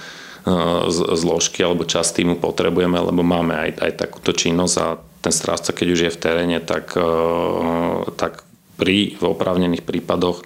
zložky 0.90 1.66
alebo 1.66 1.82
časť 1.82 2.22
týmu 2.22 2.34
potrebujeme, 2.38 2.94
lebo 3.02 3.26
máme 3.26 3.58
aj, 3.58 3.70
aj 3.82 3.92
takúto 3.98 4.30
činnosť 4.30 4.74
a 4.78 4.86
ten 5.18 5.34
strážca, 5.34 5.74
keď 5.74 5.86
už 5.90 6.00
je 6.06 6.14
v 6.14 6.20
teréne, 6.22 6.58
tak, 6.62 6.94
e, 6.94 7.10
tak 8.14 8.46
pri 8.78 9.18
v 9.18 9.24
oprávnených 9.26 9.82
prípadoch 9.82 10.38
e, 10.38 10.44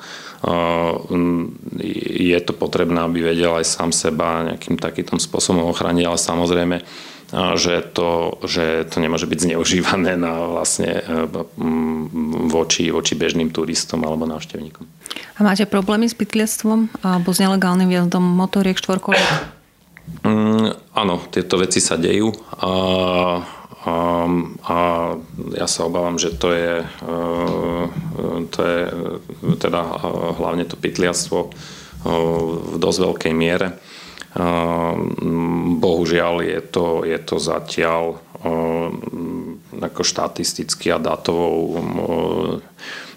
je 2.16 2.38
to 2.40 2.52
potrebné, 2.56 2.96
aby 3.04 3.20
vedel 3.20 3.60
aj 3.60 3.68
sám 3.68 3.92
seba 3.92 4.48
nejakým 4.48 4.80
takýmto 4.80 5.20
spôsobom 5.20 5.68
ochraniť, 5.68 6.04
ale 6.08 6.16
samozrejme, 6.16 6.76
že 7.30 7.86
to, 7.94 8.42
že 8.42 8.90
to 8.90 8.98
nemôže 8.98 9.30
byť 9.30 9.38
zneužívané 9.52 10.18
na 10.18 10.50
vlastne 10.50 10.98
voči, 12.50 12.90
voči 12.90 13.14
bežným 13.14 13.54
turistom 13.54 14.02
alebo 14.02 14.26
návštevníkom. 14.26 14.82
A 15.38 15.46
máte 15.46 15.62
problémy 15.62 16.10
s 16.10 16.18
pytliactvom 16.18 16.90
alebo 17.06 17.30
s 17.30 17.38
nelegálnym 17.38 17.86
vjazdom 17.86 18.26
motoriek 18.26 18.74
štvorkoliek? 18.74 19.59
Mm, 20.20 20.92
áno, 20.92 21.14
tieto 21.32 21.56
veci 21.56 21.80
sa 21.80 21.96
dejú 21.96 22.28
a, 22.60 22.72
a, 23.88 23.94
a 24.68 24.78
ja 25.56 25.66
sa 25.66 25.88
obávam, 25.88 26.20
že 26.20 26.36
to 26.36 26.52
je, 26.52 26.84
e, 26.84 27.08
to 28.52 28.58
je 28.60 28.80
teda 29.56 29.80
hlavne 30.36 30.68
to 30.68 30.76
pytliactvo 30.76 31.38
e, 31.40 31.50
v 32.52 32.76
dosť 32.76 32.98
veľkej 33.00 33.32
miere. 33.32 33.68
E, 33.72 33.74
bohužiaľ 35.80 36.34
je 36.44 36.60
to, 36.68 37.08
je 37.08 37.18
to 37.24 37.36
zatiaľ 37.40 38.20
ako 39.80 40.00
štatisticky 40.00 40.88
a 40.88 40.96
dátovou 40.96 41.76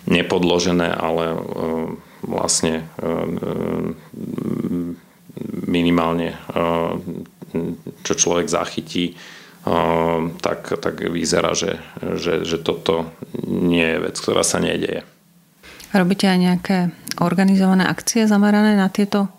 nepodložené, 0.04 0.91
ale 0.91 1.39
vlastne 2.28 2.91
minimálne 5.74 6.38
eh, 6.38 6.91
čo 8.05 8.13
človek 8.13 8.45
zachytí, 8.45 9.17
eh, 9.17 10.19
tak, 10.38 10.78
tak 10.78 10.95
vyzerá, 11.01 11.57
že, 11.57 11.82
že, 12.21 12.45
že 12.45 12.61
toto 12.61 13.09
nie 13.49 13.86
je 13.86 13.97
vec, 14.05 14.15
ktorá 14.21 14.45
sa 14.45 14.61
nedeje. 14.61 15.01
Robíte 15.93 16.30
aj 16.30 16.38
nejaké 16.38 16.78
organizované 17.21 17.86
akcie 17.86 18.26
zamerané 18.30 18.78
na 18.78 18.89
tieto 18.89 19.30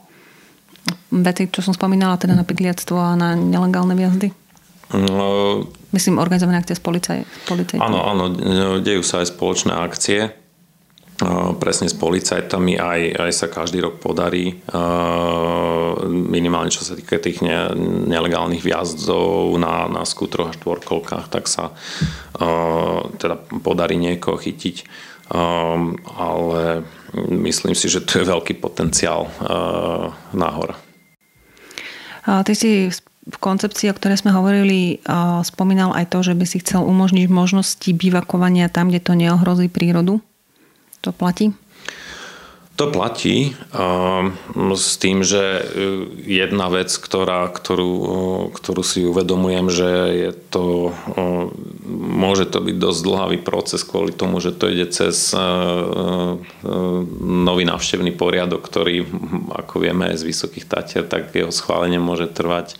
veci, 1.10 1.50
čo 1.50 1.62
som 1.62 1.74
spomínala, 1.74 2.18
teda 2.18 2.34
na 2.34 2.46
pydliactvo 2.46 2.94
a 2.98 3.14
na 3.14 3.34
nelegálne 3.34 3.94
vjazdy? 3.94 4.30
No, 4.94 5.66
Myslím, 5.94 6.18
organizované 6.18 6.58
akcie 6.58 6.74
s 6.74 6.82
policajtami. 6.82 7.78
Áno, 7.78 8.02
áno, 8.02 8.24
dejú 8.82 9.06
sa 9.06 9.22
aj 9.22 9.30
spoločné 9.30 9.70
akcie 9.70 10.34
presne 11.62 11.86
s 11.86 11.94
policajtami 11.94 12.74
aj, 12.74 13.00
aj 13.22 13.32
sa 13.32 13.46
každý 13.46 13.78
rok 13.78 14.02
podarí 14.02 14.58
minimálne 16.10 16.74
čo 16.74 16.82
sa 16.82 16.98
týka 16.98 17.22
tých 17.22 17.38
ne, 17.38 17.70
nelegálnych 18.10 18.66
vjazdov 18.66 19.54
na, 19.62 19.86
na 19.86 20.02
skútroch 20.02 20.50
a 20.50 20.56
štvorkolkách, 20.58 21.30
tak 21.30 21.46
sa 21.46 21.70
teda 23.18 23.38
podarí 23.62 23.94
niekoho 23.94 24.34
chytiť. 24.34 24.76
Ale 26.18 26.82
myslím 27.14 27.78
si, 27.78 27.86
že 27.86 28.02
tu 28.02 28.20
je 28.20 28.26
veľký 28.26 28.58
potenciál 28.58 29.30
nahor. 30.34 30.74
Ty 32.26 32.52
si 32.52 32.90
v 33.24 33.38
koncepcii, 33.40 33.88
o 33.88 33.96
ktorej 33.96 34.20
sme 34.20 34.36
hovorili, 34.36 35.00
spomínal 35.46 35.96
aj 35.96 36.12
to, 36.12 36.20
že 36.20 36.36
by 36.36 36.44
si 36.44 36.60
chcel 36.60 36.84
umožniť 36.84 37.26
možnosti 37.32 37.88
bývakovania 37.96 38.68
tam, 38.68 38.92
kde 38.92 39.00
to 39.00 39.16
neohrozí 39.16 39.72
prírodu. 39.72 40.20
To 41.04 41.12
platí? 41.12 41.52
To 42.74 42.90
platí 42.90 43.54
s 44.74 44.98
tým, 44.98 45.22
že 45.22 45.62
e, 45.62 45.62
jedna 46.26 46.66
vec, 46.66 46.90
ktorá, 46.90 47.46
ktorú, 47.46 47.94
ktorú 48.50 48.82
si 48.82 49.06
uvedomujem, 49.06 49.70
že 49.70 49.90
je 50.10 50.30
to, 50.50 50.90
môže 51.86 52.50
to 52.50 52.58
byť 52.58 52.74
dosť 52.74 53.00
dlhavý 53.06 53.38
proces 53.46 53.86
kvôli 53.86 54.10
tomu, 54.10 54.42
že 54.42 54.50
to 54.50 54.66
ide 54.66 54.90
cez 54.90 55.30
e, 55.30 55.38
e, 55.38 55.46
nový 57.22 57.62
návštevný 57.62 58.10
poriadok, 58.10 58.66
ktorý, 58.66 59.06
ako 59.54 59.78
vieme, 59.78 60.10
z 60.10 60.26
Vysokých 60.26 60.66
Tatier, 60.66 61.06
tak 61.06 61.30
jeho 61.30 61.54
schválenie 61.54 62.02
môže 62.02 62.26
trvať 62.26 62.74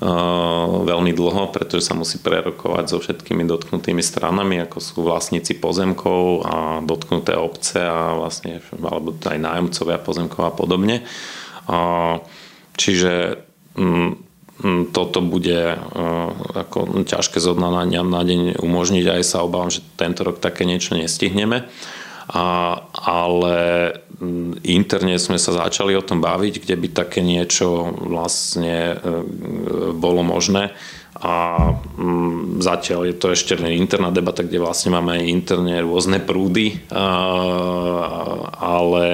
veľmi 0.00 1.12
dlho, 1.12 1.52
pretože 1.52 1.84
sa 1.84 1.94
musí 1.94 2.16
prerokovať 2.24 2.84
so 2.88 2.98
všetkými 3.04 3.44
dotknutými 3.44 4.00
stranami, 4.00 4.64
ako 4.64 4.78
sú 4.80 4.96
vlastníci 5.04 5.60
pozemkov 5.60 6.48
a 6.48 6.80
dotknuté 6.80 7.36
obce 7.36 7.84
a 7.84 8.16
vlastne, 8.16 8.64
alebo 8.80 9.12
aj 9.12 9.36
nájomcovia 9.36 10.00
pozemkov 10.00 10.42
a 10.48 10.52
podobne. 10.56 11.04
Čiže 12.80 13.44
mm, 13.76 14.10
mm, 14.64 14.82
toto 14.96 15.20
bude 15.20 15.76
ako 16.56 17.04
ťažké 17.04 17.36
zo 17.36 17.52
dna 17.52 17.84
na 17.84 18.22
deň 18.24 18.56
umožniť. 18.56 19.04
Aj 19.04 19.22
sa 19.22 19.44
obávam, 19.44 19.68
že 19.68 19.84
tento 20.00 20.24
rok 20.24 20.40
také 20.40 20.64
niečo 20.64 20.96
nestihneme. 20.96 21.68
A, 22.30 22.78
ale 22.94 23.56
interne 24.62 25.18
sme 25.18 25.34
sa 25.40 25.50
začali 25.66 25.98
o 25.98 26.06
tom 26.06 26.22
baviť, 26.22 26.62
kde 26.62 26.76
by 26.78 26.88
také 26.94 27.20
niečo 27.26 27.90
vlastne 28.06 28.94
e, 28.94 29.24
bolo 29.96 30.22
možné. 30.22 30.70
A 31.20 31.58
zatiaľ 32.62 33.12
je 33.12 33.16
to 33.18 33.34
ešte 33.34 33.58
interná 33.58 34.08
debata, 34.14 34.46
kde 34.46 34.62
vlastne 34.62 34.94
máme 34.94 35.20
aj 35.20 35.28
interne 35.28 35.82
rôzne 35.84 36.16
prúdy, 36.22 36.80
ale 38.56 39.04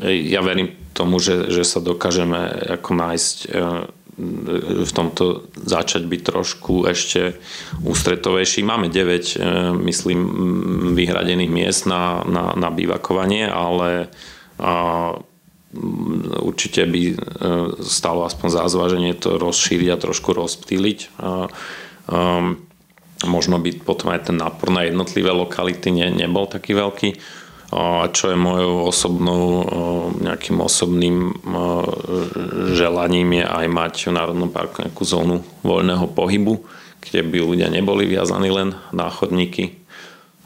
ja 0.00 0.40
verím 0.40 0.72
tomu, 0.96 1.20
že, 1.20 1.52
že 1.52 1.68
sa 1.68 1.84
dokážeme 1.84 2.38
ako 2.80 2.90
nájsť 2.96 3.36
e, 3.44 3.48
v 4.16 4.92
tomto 4.92 5.48
začať 5.56 6.04
byť 6.04 6.20
trošku 6.20 6.84
ešte 6.84 7.40
ústretovejší. 7.80 8.60
Máme 8.60 8.92
9, 8.92 8.92
e, 8.92 9.48
myslím, 9.88 10.20
vyhradených 10.92 11.48
miest 11.48 11.88
na, 11.88 12.20
na, 12.28 12.52
na 12.52 12.68
bývakovanie, 12.68 13.48
ale 13.48 14.12
a, 14.60 15.16
určite 16.44 16.84
by 16.84 17.02
e, 17.08 17.14
stalo 17.80 18.28
aspoň 18.28 18.48
za 18.52 18.68
zváženie 18.68 19.16
to 19.16 19.40
rozšíriť 19.40 19.88
a 19.88 20.02
trošku 20.02 20.36
rozptýliť. 20.36 20.98
A, 21.16 21.48
a, 21.48 22.20
možno 23.24 23.56
by 23.64 23.80
potom 23.80 24.12
aj 24.12 24.28
ten 24.28 24.36
nápor 24.36 24.68
na 24.68 24.84
jednotlivé 24.84 25.32
lokality 25.32 25.88
ne, 25.88 26.12
nebol 26.12 26.44
taký 26.44 26.76
veľký 26.76 27.10
čo 28.12 28.24
je 28.28 28.36
mojou 28.36 28.84
osobnou, 28.84 29.64
nejakým 30.20 30.60
osobným 30.60 31.32
želaním 32.76 33.40
je 33.40 33.44
aj 33.48 33.66
mať 33.72 33.94
v 34.12 34.16
Národnom 34.16 34.52
parku 34.52 34.84
nejakú 34.84 35.02
zónu 35.08 35.40
voľného 35.64 36.04
pohybu, 36.12 36.60
kde 37.00 37.24
by 37.24 37.38
ľudia 37.40 37.72
neboli 37.72 38.04
viazaní 38.04 38.52
len 38.52 38.76
na 38.92 39.08
chodníky. 39.08 39.80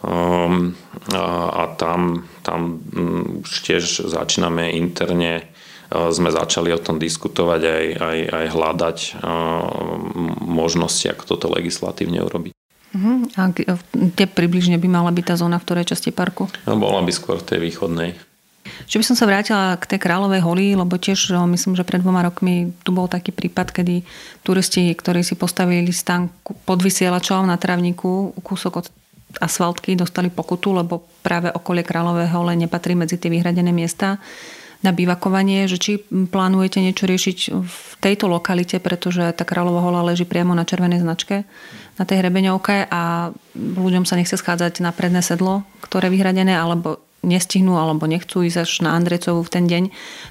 A 0.07 1.63
tam, 1.75 2.31
tam 2.47 2.79
už 3.43 3.53
tiež 3.67 4.07
začíname 4.07 4.71
interne 4.79 5.51
sme 5.91 6.31
začali 6.31 6.75
o 6.75 6.83
tom 6.83 6.99
diskutovať 6.99 7.61
aj, 7.63 7.85
aj, 7.99 8.19
aj 8.27 8.47
hľadať 8.55 8.99
možnosti, 10.47 11.07
ako 11.11 11.23
toto 11.35 11.47
legislatívne 11.51 12.23
urobiť. 12.23 12.55
Uh-huh. 12.97 13.29
A 13.37 13.53
kde 13.93 14.25
približne 14.25 14.81
by 14.81 14.89
mala 14.89 15.13
byť 15.13 15.25
tá 15.29 15.35
zóna, 15.37 15.61
v 15.61 15.69
ktorej 15.69 15.93
časti 15.93 16.17
parku? 16.17 16.49
No, 16.65 16.81
bola 16.81 17.05
by 17.05 17.13
skôr 17.13 17.37
v 17.37 17.45
tej 17.45 17.59
východnej. 17.61 18.17
Čiže 18.89 18.99
by 18.99 19.07
som 19.07 19.17
sa 19.19 19.29
vrátila 19.31 19.79
k 19.79 19.95
tej 19.95 20.01
Kráľovej 20.03 20.43
holi, 20.43 20.75
lebo 20.75 20.99
tiež 20.99 21.37
myslím, 21.47 21.79
že 21.79 21.87
pred 21.87 22.03
dvoma 22.03 22.27
rokmi 22.27 22.75
tu 22.83 22.91
bol 22.91 23.07
taký 23.07 23.31
prípad, 23.31 23.71
kedy 23.71 24.03
turisti, 24.43 24.91
ktorí 24.91 25.23
si 25.23 25.39
postavili 25.39 25.93
stan 25.95 26.33
pod 26.43 26.83
vysielačom 26.83 27.47
na 27.47 27.61
travníku, 27.61 28.35
kúsok 28.43 28.73
od 28.83 28.87
asfaltky, 29.39 29.95
dostali 29.95 30.33
pokutu, 30.33 30.73
lebo 30.75 31.05
práve 31.21 31.53
okolie 31.53 31.85
Kráľovej 31.85 32.33
hole 32.33 32.53
nepatrí 32.57 32.97
medzi 32.97 33.21
tie 33.21 33.31
vyhradené 33.31 33.71
miesta 33.71 34.19
na 34.85 34.91
bývakovanie, 34.93 35.67
že 35.67 35.79
či 35.81 35.93
plánujete 36.07 36.79
niečo 36.79 37.09
riešiť 37.09 37.39
v 37.55 37.93
tejto 38.03 38.29
lokalite, 38.29 38.83
pretože 38.83 39.25
tá 39.35 39.45
Kráľová 39.47 39.81
hola 39.83 40.03
leží 40.05 40.27
priamo 40.27 40.55
na 40.55 40.67
červenej 40.67 41.03
značke 41.07 41.47
na 41.97 42.05
tej 42.05 42.21
hrebeňovke 42.21 42.93
a 42.93 43.33
ľuďom 43.57 44.05
sa 44.05 44.21
nechce 44.21 44.37
schádzať 44.37 44.85
na 44.85 44.93
predné 44.93 45.25
sedlo, 45.25 45.65
ktoré 45.81 46.13
je 46.13 46.15
vyhradené, 46.21 46.53
alebo 46.53 47.01
nestihnú, 47.25 47.81
alebo 47.81 48.05
nechcú 48.05 48.45
ísť 48.45 48.59
až 48.63 48.71
na 48.85 48.95
Andrecovu 48.95 49.41
v 49.43 49.53
ten 49.53 49.65
deň. 49.67 49.85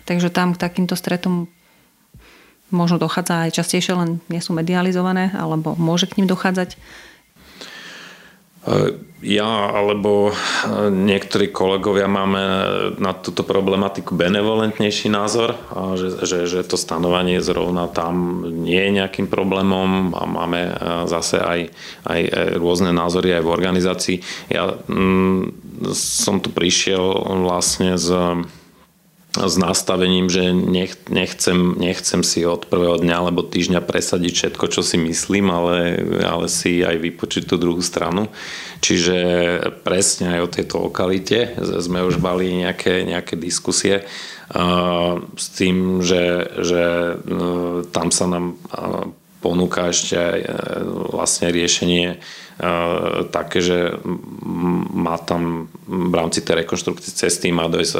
Takže 0.05 0.30
tam 0.30 0.53
k 0.53 0.61
takýmto 0.61 0.93
stretom 0.93 1.49
možno 2.70 2.97
dochádza 3.01 3.49
aj 3.49 3.55
častejšie, 3.61 3.93
len 3.97 4.09
nie 4.30 4.41
sú 4.41 4.53
medializované, 4.53 5.34
alebo 5.34 5.74
môže 5.78 6.09
k 6.09 6.22
ním 6.22 6.30
dochádzať. 6.30 6.78
Ja 9.26 9.74
alebo 9.74 10.34
niektorí 10.89 11.49
kolegovia 11.49 12.05
máme 12.05 12.43
na 13.01 13.13
túto 13.13 13.41
problematiku 13.41 14.13
benevolentnejší 14.13 15.09
názor, 15.09 15.57
že, 15.97 16.22
že, 16.26 16.38
že 16.45 16.61
to 16.61 16.78
stanovanie 16.78 17.41
zrovna 17.41 17.89
tam 17.89 18.45
nie 18.45 18.78
je 18.78 19.01
nejakým 19.01 19.26
problémom 19.26 20.13
a 20.13 20.24
máme 20.30 20.61
zase 21.09 21.41
aj, 21.41 21.59
aj 22.05 22.22
rôzne 22.61 22.93
názory 22.93 23.34
aj 23.34 23.43
v 23.45 23.53
organizácii. 23.53 24.18
Ja 24.53 24.78
mm, 24.78 25.41
som 25.97 26.38
tu 26.38 26.53
prišiel 26.53 27.01
vlastne 27.45 27.97
z 27.97 28.13
s 29.36 29.56
nastavením, 29.60 30.32
že 30.32 30.56
nech, 30.56 30.96
nechcem, 31.12 31.76
nechcem 31.76 32.24
si 32.24 32.48
od 32.48 32.66
prvého 32.72 32.96
dňa 32.96 33.16
alebo 33.20 33.44
týždňa 33.44 33.84
presadiť 33.84 34.34
všetko, 34.34 34.66
čo 34.72 34.82
si 34.82 34.96
myslím, 34.96 35.52
ale, 35.52 36.00
ale 36.24 36.48
si 36.48 36.82
aj 36.82 36.96
vypočiť 36.96 37.44
tú 37.44 37.60
druhú 37.60 37.84
stranu. 37.84 38.32
Čiže 38.80 39.18
presne 39.84 40.40
aj 40.40 40.42
o 40.42 40.54
tejto 40.54 40.76
lokalite 40.88 41.58
sme 41.60 42.06
už 42.08 42.24
mali 42.24 42.56
nejaké, 42.56 43.04
nejaké 43.04 43.36
diskusie 43.36 44.08
uh, 44.08 45.20
s 45.36 45.46
tým, 45.52 46.00
že, 46.00 46.48
že 46.64 46.84
uh, 47.20 47.84
tam 47.92 48.08
sa 48.16 48.26
nám 48.32 48.56
uh, 48.72 49.12
ponúka 49.46 49.93
ešte 49.93 50.18
aj 50.18 50.39
vlastne 51.14 51.54
riešenie 51.54 52.18
také, 53.36 53.60
že 53.60 54.00
má 54.96 55.20
tam 55.20 55.68
v 55.91 56.14
rámci 56.16 56.39
tej 56.39 56.64
rekonštrukcie 56.64 57.12
cesty 57.12 57.52
má 57.52 57.68
dojsť 57.68 57.93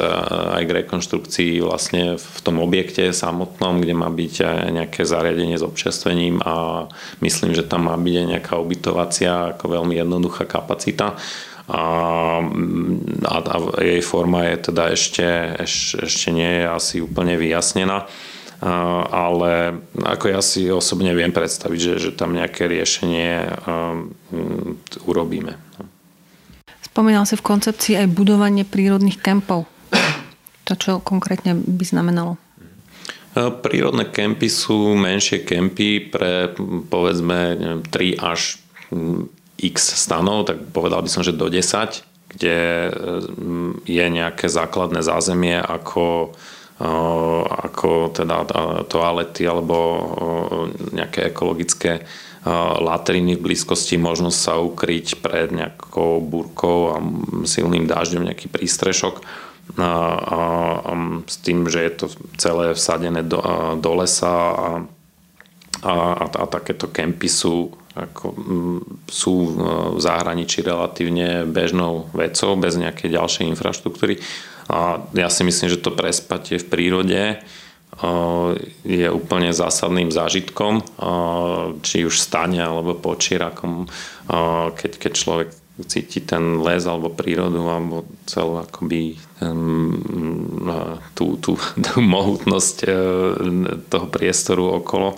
aj 0.56 0.62
k 0.64 0.76
rekonštrukcii 0.80 1.60
vlastne 1.60 2.16
v 2.16 2.38
tom 2.40 2.64
objekte 2.64 3.12
samotnom, 3.12 3.84
kde 3.84 3.92
má 3.92 4.08
byť 4.08 4.34
nejaké 4.72 5.04
zariadenie 5.04 5.60
s 5.60 5.66
občerstvením 5.66 6.40
a 6.40 6.88
myslím, 7.20 7.52
že 7.52 7.68
tam 7.68 7.92
má 7.92 8.00
byť 8.00 8.14
aj 8.16 8.26
nejaká 8.32 8.54
ubytovacia 8.56 9.52
ako 9.52 9.76
veľmi 9.76 10.00
jednoduchá 10.00 10.48
kapacita. 10.48 11.20
A, 11.66 11.82
a, 13.26 13.36
a 13.42 13.56
jej 13.82 14.00
forma 14.00 14.46
je 14.54 14.70
teda 14.70 14.84
ešte, 14.94 15.26
ešte, 15.60 16.06
ešte 16.06 16.28
nie 16.32 16.62
je 16.62 16.64
asi 16.64 16.96
úplne 17.04 17.36
vyjasnená 17.36 18.08
ale 18.60 19.84
ako 20.00 20.26
ja 20.32 20.40
si 20.40 20.68
osobne 20.72 21.12
viem 21.12 21.32
predstaviť, 21.32 21.78
že, 21.80 21.92
že 22.00 22.10
tam 22.16 22.32
nejaké 22.32 22.64
riešenie 22.64 23.52
urobíme. 25.04 25.60
Spomínal 26.80 27.28
si 27.28 27.36
v 27.36 27.44
koncepcii 27.44 28.00
aj 28.00 28.16
budovanie 28.16 28.64
prírodných 28.64 29.20
kempov. 29.20 29.68
To 30.66 30.72
čo 30.74 30.98
konkrétne 31.04 31.52
by 31.52 31.84
znamenalo? 31.84 32.40
Prírodné 33.36 34.08
kempy 34.08 34.48
sú 34.48 34.96
menšie 34.96 35.44
kempy 35.44 36.08
pre 36.08 36.56
povedzme 36.88 37.38
neviem, 37.60 37.82
3 37.84 38.16
až 38.16 38.56
x 39.60 39.76
stanov, 39.92 40.48
tak 40.48 40.72
povedal 40.72 41.04
by 41.04 41.10
som, 41.12 41.20
že 41.20 41.36
do 41.36 41.52
10, 41.52 42.00
kde 42.32 42.56
je 43.84 44.06
nejaké 44.08 44.48
základné 44.48 45.04
zázemie 45.04 45.60
ako 45.60 46.32
ako 46.76 48.12
teda 48.12 48.44
toalety 48.84 49.48
alebo 49.48 49.76
nejaké 50.92 51.32
ekologické 51.32 52.04
latriny 52.78 53.34
v 53.34 53.44
blízkosti, 53.50 53.98
možnosť 53.98 54.38
sa 54.38 54.60
ukryť 54.62 55.18
pred 55.18 55.50
nejakou 55.50 56.22
búrkou 56.22 56.94
a 56.94 56.96
silným 57.42 57.90
dážďom, 57.90 58.28
nejaký 58.28 58.46
prístrešok. 58.52 59.24
A, 59.76 59.82
a, 59.82 60.40
a 60.86 60.92
s 61.26 61.42
tým, 61.42 61.66
že 61.66 61.82
je 61.82 61.92
to 61.98 62.06
celé 62.38 62.70
vsadené 62.70 63.26
do, 63.26 63.42
do 63.82 63.90
lesa 63.98 64.30
a, 64.30 64.68
a, 65.82 65.94
a, 66.22 66.24
a 66.30 66.44
takéto 66.46 66.86
kempy 66.86 67.26
sú, 67.26 67.74
ako, 67.98 68.30
sú 69.10 69.34
v 69.58 69.98
zahraničí 69.98 70.62
relatívne 70.62 71.42
bežnou 71.50 72.06
vecou, 72.14 72.54
bez 72.54 72.78
nejakej 72.78 73.10
ďalšej 73.10 73.44
infraštruktúry. 73.58 74.22
A 74.66 74.98
ja 75.14 75.28
si 75.30 75.46
myslím, 75.46 75.70
že 75.70 75.82
to 75.82 75.94
prespatie 75.94 76.58
v 76.58 76.66
prírode 76.66 77.22
je 78.84 79.08
úplne 79.08 79.56
zásadným 79.56 80.12
zážitkom, 80.12 80.84
či 81.80 82.04
už 82.04 82.20
stane 82.20 82.60
alebo 82.60 82.92
počírakom, 82.92 83.88
keď, 84.76 84.92
keď 85.00 85.12
človek 85.16 85.48
cíti 85.84 86.24
ten 86.24 86.60
les 86.60 86.84
alebo 86.84 87.12
prírodu 87.12 87.60
alebo 87.68 88.04
celú 88.28 88.60
akoby 88.60 89.16
tú, 91.16 91.26
tú, 91.40 91.52
tú 91.86 91.94
mohutnosť 92.00 92.76
toho 93.88 94.06
priestoru 94.12 94.82
okolo. 94.82 95.16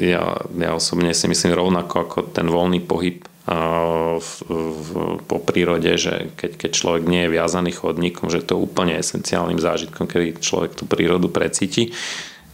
Ja, 0.00 0.40
ja 0.40 0.70
osobne 0.72 1.12
si 1.12 1.28
myslím 1.28 1.52
rovnako 1.52 1.94
ako 2.08 2.18
ten 2.32 2.48
voľný 2.48 2.80
pohyb 2.80 3.27
v, 3.48 4.30
v, 4.44 4.88
po 5.24 5.38
prírode, 5.40 5.96
že 5.96 6.28
keď, 6.36 6.50
keď 6.60 6.70
človek 6.76 7.04
nie 7.08 7.24
je 7.24 7.32
viazaný 7.32 7.72
chodníkom, 7.72 8.28
že 8.28 8.44
to 8.44 8.54
je 8.54 8.64
úplne 8.68 9.00
esenciálnym 9.00 9.56
zážitkom, 9.56 10.04
keď 10.04 10.36
človek 10.44 10.76
tú 10.76 10.84
prírodu 10.84 11.32
precíti. 11.32 11.96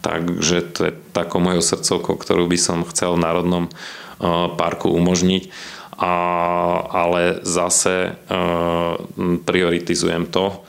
Takže 0.06 0.56
to 0.70 0.80
je 0.86 0.92
takou 1.16 1.42
mojou 1.42 1.64
srdcovkou, 1.64 2.14
ktorú 2.14 2.46
by 2.46 2.58
som 2.60 2.86
chcel 2.86 3.18
v 3.18 3.24
Národnom 3.24 3.66
parku 4.54 4.92
umožniť. 4.92 5.50
A, 5.94 6.14
ale 6.90 7.42
zase 7.42 8.18
prioritizujem 9.46 10.30
to 10.30 10.62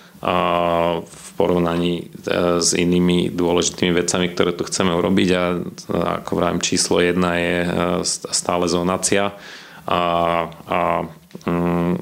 v 1.05 1.25
porovnaní 1.37 1.93
e, 2.01 2.03
s 2.63 2.71
inými 2.73 3.29
dôležitými 3.29 3.91
vecami, 3.93 4.31
ktoré 4.31 4.55
tu 4.55 4.63
chceme 4.65 4.95
urobiť 4.95 5.29
a 5.35 5.43
ako 6.23 6.31
vravím, 6.33 6.63
číslo 6.63 7.03
jedna 7.03 7.35
je 7.37 7.55
e, 7.61 7.69
stále 8.07 8.65
zonácia 8.65 9.35
a, 9.85 10.01
a 10.49 10.79
mm, 11.45 11.95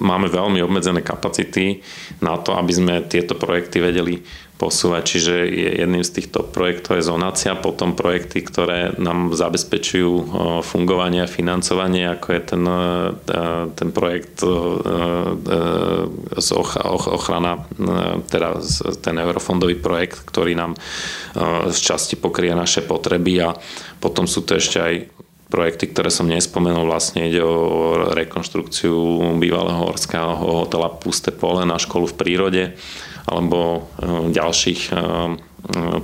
máme 0.00 0.32
veľmi 0.32 0.64
obmedzené 0.64 1.04
kapacity 1.04 1.84
na 2.24 2.40
to, 2.40 2.56
aby 2.56 2.72
sme 2.72 2.94
tieto 3.04 3.36
projekty 3.36 3.84
vedeli 3.84 4.24
posúvať. 4.60 5.02
Čiže 5.16 5.34
jedným 5.80 6.04
z 6.04 6.20
týchto 6.20 6.44
projektov 6.44 7.00
je 7.00 7.08
zonácia, 7.08 7.56
potom 7.56 7.96
projekty, 7.96 8.44
ktoré 8.44 8.92
nám 9.00 9.32
zabezpečujú 9.32 10.12
fungovanie 10.60 11.24
a 11.24 11.32
financovanie, 11.32 12.04
ako 12.12 12.28
je 12.36 12.40
ten, 12.44 12.64
e, 12.68 13.08
ten 13.72 13.88
projekt 13.88 14.44
e, 14.44 14.52
z 16.36 16.48
ochrana, 17.08 17.56
e, 17.56 18.20
teda 18.28 18.60
ten 19.00 19.16
eurofondový 19.16 19.80
projekt, 19.80 20.28
ktorý 20.28 20.52
nám 20.52 20.76
z 21.72 21.78
časti 21.80 22.20
pokrie 22.20 22.52
naše 22.52 22.84
potreby 22.84 23.40
a 23.40 23.56
potom 24.02 24.28
sú 24.28 24.44
to 24.44 24.60
ešte 24.60 24.78
aj 24.82 24.94
projekty, 25.50 25.90
ktoré 25.90 26.08
som 26.08 26.30
nespomenul, 26.30 26.86
vlastne 26.86 27.26
ide 27.26 27.42
o 27.42 28.14
rekonštrukciu 28.14 28.94
bývalého 29.42 29.90
horského 29.90 30.38
hotela 30.38 30.88
Pusté 30.88 31.34
pole 31.34 31.66
na 31.66 31.76
školu 31.76 32.06
v 32.14 32.18
prírode 32.18 32.64
alebo 33.26 33.90
e, 33.98 34.30
ďalších 34.30 34.80
e, 34.88 34.94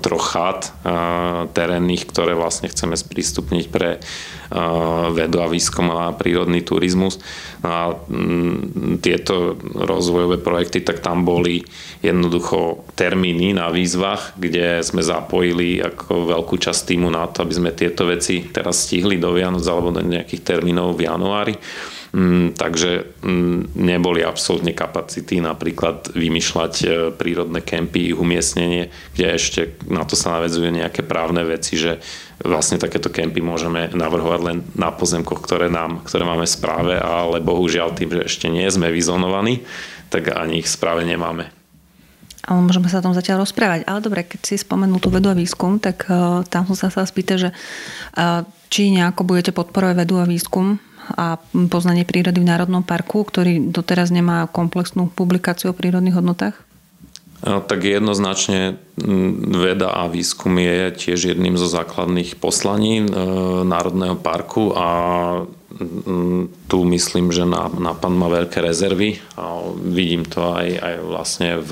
troch 0.04 0.26
chát 0.36 0.72
terénnych, 1.56 2.04
ktoré 2.08 2.36
vlastne 2.36 2.68
chceme 2.68 2.94
sprístupniť 2.94 3.64
pre 3.72 4.02
vedu 5.10 5.42
a 5.42 5.50
výskum 5.50 5.90
a 5.90 6.14
prírodný 6.14 6.62
turizmus. 6.62 7.18
A 7.66 7.90
mm, 7.94 9.02
tieto 9.02 9.58
rozvojové 9.74 10.38
projekty, 10.38 10.86
tak 10.86 11.02
tam 11.02 11.26
boli 11.26 11.66
jednoducho 11.98 12.86
termíny 12.94 13.58
na 13.58 13.74
výzvach, 13.74 14.38
kde 14.38 14.86
sme 14.86 15.02
zapojili 15.02 15.82
ako 15.82 16.30
veľkú 16.30 16.54
časť 16.62 16.94
týmu 16.94 17.10
na 17.10 17.26
to, 17.26 17.42
aby 17.42 17.54
sme 17.58 17.70
tieto 17.74 18.06
veci 18.06 18.46
teraz 18.46 18.86
stihli 18.86 19.18
do 19.18 19.34
Vianoc 19.34 19.66
alebo 19.66 19.90
do 19.90 20.02
nejakých 20.04 20.46
termínov 20.46 20.94
v 20.94 21.10
januári. 21.10 21.54
Mm, 22.16 22.56
takže 22.56 23.12
mm, 23.20 23.76
neboli 23.76 24.24
absolútne 24.24 24.72
kapacity 24.72 25.36
napríklad 25.36 26.16
vymýšľať 26.16 26.74
e, 26.80 26.86
prírodné 27.12 27.60
kempy, 27.60 28.08
ich 28.08 28.16
umiestnenie, 28.16 28.88
kde 29.12 29.36
ešte 29.36 29.60
na 29.84 30.00
to 30.08 30.16
sa 30.16 30.40
navedzujú 30.40 30.72
nejaké 30.72 31.04
právne 31.04 31.44
veci, 31.44 31.76
že 31.76 32.00
vlastne 32.40 32.80
takéto 32.80 33.12
kempy 33.12 33.44
môžeme 33.44 33.92
navrhovať 33.92 34.40
len 34.48 34.64
na 34.72 34.88
pozemkoch, 34.96 35.44
ktoré, 35.44 35.68
nám, 35.68 36.08
ktoré 36.08 36.24
máme 36.24 36.48
správe, 36.48 36.96
ale 36.96 37.44
bohužiaľ 37.44 37.92
tým, 37.92 38.08
že 38.16 38.32
ešte 38.32 38.48
nie 38.48 38.64
sme 38.72 38.88
vyzonovaní, 38.88 39.60
tak 40.08 40.32
ani 40.32 40.64
ich 40.64 40.72
v 40.72 40.72
správe 40.72 41.04
nemáme. 41.04 41.52
Ale 42.48 42.64
môžeme 42.64 42.88
sa 42.88 43.02
o 43.02 43.04
tom 43.04 43.12
zatiaľ 43.12 43.44
rozprávať. 43.44 43.84
Ale 43.84 44.00
dobre, 44.00 44.24
keď 44.24 44.40
si 44.40 44.56
spomenul 44.56 45.02
tú 45.02 45.12
vedu 45.12 45.28
a 45.28 45.36
výskum, 45.36 45.82
tak 45.82 46.06
uh, 46.06 46.46
tam 46.46 46.62
som 46.64 46.78
sa 46.78 46.88
sa 46.94 47.02
spýtať, 47.02 47.36
že 47.42 47.50
uh, 47.50 48.46
či 48.70 48.94
nejako 48.94 49.26
budete 49.26 49.50
podporovať 49.50 50.06
vedu 50.06 50.22
a 50.22 50.24
výskum 50.24 50.78
a 51.14 51.38
poznanie 51.70 52.02
prírody 52.02 52.42
v 52.42 52.50
Národnom 52.50 52.82
parku, 52.82 53.22
ktorý 53.22 53.70
doteraz 53.70 54.10
nemá 54.10 54.50
komplexnú 54.50 55.06
publikáciu 55.12 55.70
o 55.70 55.76
prírodných 55.76 56.18
hodnotách? 56.18 56.56
Tak 57.46 57.84
jednoznačne 57.84 58.80
veda 59.52 59.92
a 59.92 60.08
výskum 60.08 60.56
je 60.56 60.90
tiež 60.96 61.36
jedným 61.36 61.60
zo 61.60 61.68
základných 61.68 62.40
poslaní 62.40 63.04
e, 63.04 63.06
Národného 63.60 64.16
parku 64.16 64.72
a 64.72 64.88
tu 66.66 66.78
myslím, 66.88 67.28
že 67.36 67.44
nápad 67.44 68.08
má 68.08 68.32
veľké 68.32 68.64
rezervy 68.64 69.20
a 69.36 69.60
vidím 69.76 70.24
to 70.24 70.56
aj, 70.56 70.68
aj 70.80 70.94
vlastne 71.04 71.50
v 71.60 71.70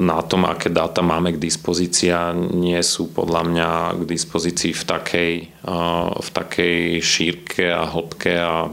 na 0.00 0.22
tom, 0.22 0.46
aké 0.46 0.70
dáta 0.70 1.02
máme 1.02 1.34
k 1.34 1.42
dispozícii 1.42 2.12
nie 2.54 2.78
sú 2.86 3.10
podľa 3.10 3.42
mňa 3.46 3.68
k 3.98 4.02
dispozícii 4.06 4.72
v 4.74 4.84
takej, 4.86 5.32
v 6.14 6.28
takej 6.30 6.76
šírke 7.02 7.66
a 7.66 7.86
hĺbke, 7.90 8.32
a, 8.38 8.70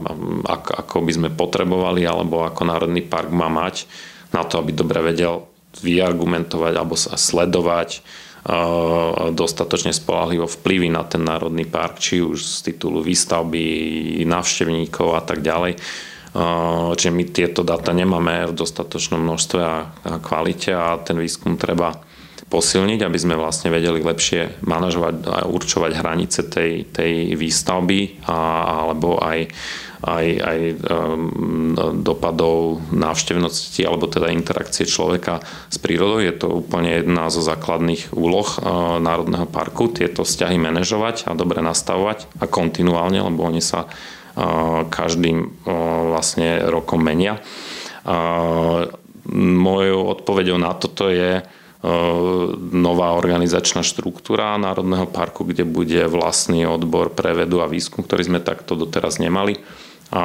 ako 0.84 1.02
by 1.02 1.12
sme 1.12 1.28
potrebovali, 1.34 2.06
alebo 2.06 2.46
ako 2.46 2.62
Národný 2.62 3.02
park 3.02 3.34
má 3.34 3.50
mať 3.50 3.90
na 4.30 4.46
to, 4.46 4.60
aby 4.62 4.70
dobre 4.76 5.02
vedel 5.02 5.48
vyargumentovať 5.78 6.72
alebo 6.74 6.94
sa 6.98 7.14
sledovať 7.14 8.02
dostatočne 9.34 9.92
spolahlivo 9.92 10.48
vplyvy 10.48 10.88
na 10.88 11.04
ten 11.04 11.20
národný 11.20 11.68
park, 11.68 12.00
či 12.00 12.24
už 12.24 12.40
z 12.40 12.72
titulu 12.72 13.04
výstavby, 13.04 14.24
návštevníkov 14.24 15.08
a 15.12 15.22
tak 15.26 15.44
ďalej 15.44 15.76
Čiže 16.94 17.12
my 17.14 17.24
tieto 17.32 17.64
dáta 17.64 17.96
nemáme 17.96 18.52
v 18.52 18.56
dostatočnom 18.56 19.20
množstve 19.22 19.60
a 19.64 19.76
kvalite 20.20 20.76
a 20.76 21.00
ten 21.00 21.16
výskum 21.16 21.56
treba 21.56 22.04
posilniť, 22.48 23.00
aby 23.04 23.18
sme 23.20 23.36
vlastne 23.36 23.68
vedeli 23.68 24.00
lepšie 24.00 24.64
manažovať 24.64 25.14
a 25.28 25.38
určovať 25.44 25.90
hranice 26.00 26.40
tej, 26.48 26.88
tej 26.88 27.36
výstavby 27.36 28.24
a, 28.24 28.38
alebo 28.88 29.20
aj, 29.20 29.52
aj, 30.00 30.26
aj 30.40 30.58
um, 30.88 31.76
dopadov 32.00 32.80
návštevnosti 32.88 33.84
alebo 33.84 34.08
teda 34.08 34.32
interakcie 34.32 34.88
človeka 34.88 35.44
s 35.68 35.76
prírodou. 35.76 36.24
Je 36.24 36.32
to 36.32 36.64
úplne 36.64 37.04
jedna 37.04 37.28
zo 37.28 37.44
základných 37.44 38.16
úloh 38.16 38.48
Národného 38.96 39.44
parku, 39.44 39.92
tieto 39.92 40.24
vzťahy 40.24 40.56
manažovať 40.56 41.28
a 41.28 41.36
dobre 41.36 41.60
nastavovať 41.60 42.32
a 42.40 42.48
kontinuálne, 42.48 43.20
lebo 43.20 43.44
oni 43.44 43.60
sa 43.60 43.92
každým 44.88 45.66
vlastne 46.14 46.62
rokom 46.70 47.02
menia. 47.02 47.42
Mojou 49.34 50.00
odpovedou 50.08 50.56
na 50.56 50.72
toto 50.78 51.10
je 51.10 51.42
nová 52.74 53.14
organizačná 53.14 53.86
štruktúra 53.86 54.58
Národného 54.58 55.06
parku, 55.06 55.46
kde 55.46 55.62
bude 55.62 56.10
vlastný 56.10 56.66
odbor 56.66 57.14
pre 57.14 57.34
vedu 57.34 57.62
a 57.62 57.70
výskum, 57.70 58.02
ktorý 58.02 58.22
sme 58.26 58.40
takto 58.42 58.74
doteraz 58.74 59.22
nemali 59.22 59.58
a 60.08 60.24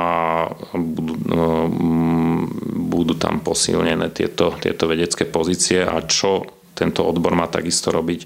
budú, 0.72 1.14
budú 2.88 3.14
tam 3.20 3.44
posilnené 3.44 4.16
tieto, 4.16 4.56
tieto 4.58 4.88
vedecké 4.88 5.28
pozície 5.28 5.84
a 5.84 6.00
čo 6.08 6.48
tento 6.74 7.04
odbor 7.04 7.36
má 7.36 7.52
takisto 7.52 7.92
robiť, 7.92 8.22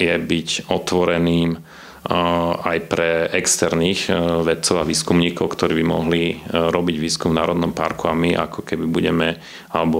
je 0.00 0.14
byť 0.16 0.48
otvoreným 0.72 1.50
aj 2.62 2.78
pre 2.86 3.26
externých 3.34 4.10
e, 4.10 4.12
vedcov 4.46 4.78
a 4.78 4.88
výskumníkov, 4.88 5.46
ktorí 5.52 5.82
by 5.82 5.84
mohli 5.86 6.22
e, 6.32 6.36
robiť 6.50 6.96
výskum 7.02 7.34
v 7.34 7.38
Národnom 7.42 7.74
parku 7.74 8.06
a 8.06 8.14
my 8.14 8.38
ako 8.38 8.62
keby 8.62 8.86
budeme, 8.86 9.38
alebo 9.74 9.98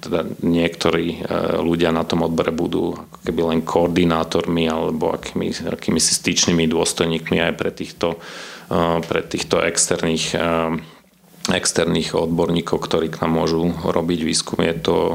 teda 0.00 0.26
niektorí 0.42 1.22
ľudia 1.62 1.94
na 1.94 2.02
tom 2.02 2.26
odbore 2.26 2.50
budú 2.50 2.96
ako 2.96 3.18
keby 3.22 3.40
len 3.46 3.60
koordinátormi 3.62 4.66
alebo 4.66 5.14
akými, 5.14 5.54
akými 5.70 6.00
si 6.02 6.12
styčnými 6.18 6.66
dôstojníkmi 6.66 7.38
aj 7.38 7.52
pre 7.54 7.70
týchto, 7.70 8.18
pre 9.06 9.20
týchto 9.22 9.62
externých 9.62 10.34
externých 11.48 12.12
odborníkov, 12.12 12.84
ktorí 12.84 13.08
k 13.08 13.24
nám 13.24 13.40
môžu 13.40 13.72
robiť 13.72 14.20
výskum. 14.28 14.60
Je 14.60 14.76
to, 14.76 14.96
e, 14.96 15.14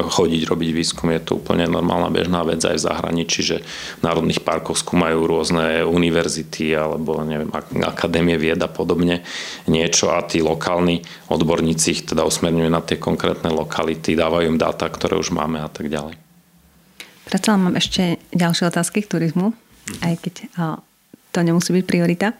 chodiť 0.00 0.48
robiť 0.48 0.70
výskum 0.72 1.12
je 1.12 1.20
to 1.20 1.32
úplne 1.36 1.68
normálna 1.68 2.08
bežná 2.08 2.40
vec 2.40 2.64
aj 2.64 2.80
v 2.80 2.86
zahraničí, 2.88 3.40
že 3.44 3.56
v 4.00 4.02
národných 4.02 4.40
parkoch 4.40 4.80
skúmajú 4.80 5.28
rôzne 5.28 5.84
univerzity 5.84 6.72
alebo 6.72 7.20
neviem, 7.20 7.52
akadémie 7.84 8.40
vied 8.40 8.64
a 8.64 8.70
podobne 8.72 9.20
niečo 9.68 10.08
a 10.08 10.24
tí 10.24 10.40
lokálni 10.40 11.04
odborníci 11.28 11.86
ich 11.92 12.02
teda 12.08 12.24
usmerňujú 12.24 12.70
na 12.72 12.80
tie 12.80 12.96
konkrétne 12.96 13.52
lokality, 13.52 14.16
dávajú 14.16 14.48
im 14.48 14.56
dáta, 14.56 14.88
ktoré 14.88 15.20
už 15.20 15.36
máme 15.36 15.60
a 15.60 15.68
tak 15.68 15.92
ďalej. 15.92 16.16
Predsa 17.28 17.60
mám 17.60 17.76
ešte 17.76 18.16
ďalšie 18.32 18.72
otázky 18.72 19.04
k 19.04 19.10
turizmu, 19.12 19.52
aj 20.00 20.14
keď 20.20 20.34
to 21.32 21.38
nemusí 21.40 21.72
byť 21.72 21.84
priorita. 21.88 22.36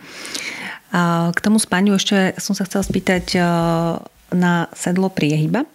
K 1.32 1.38
tomu 1.40 1.57
spaniu 1.57 1.97
ešte 1.97 2.36
som 2.36 2.53
sa 2.53 2.68
chcela 2.68 2.84
spýtať 2.84 3.24
e, 3.32 3.40
na 4.36 4.68
sedlo 4.76 5.09
priehyba. 5.09 5.64
E, 5.64 5.68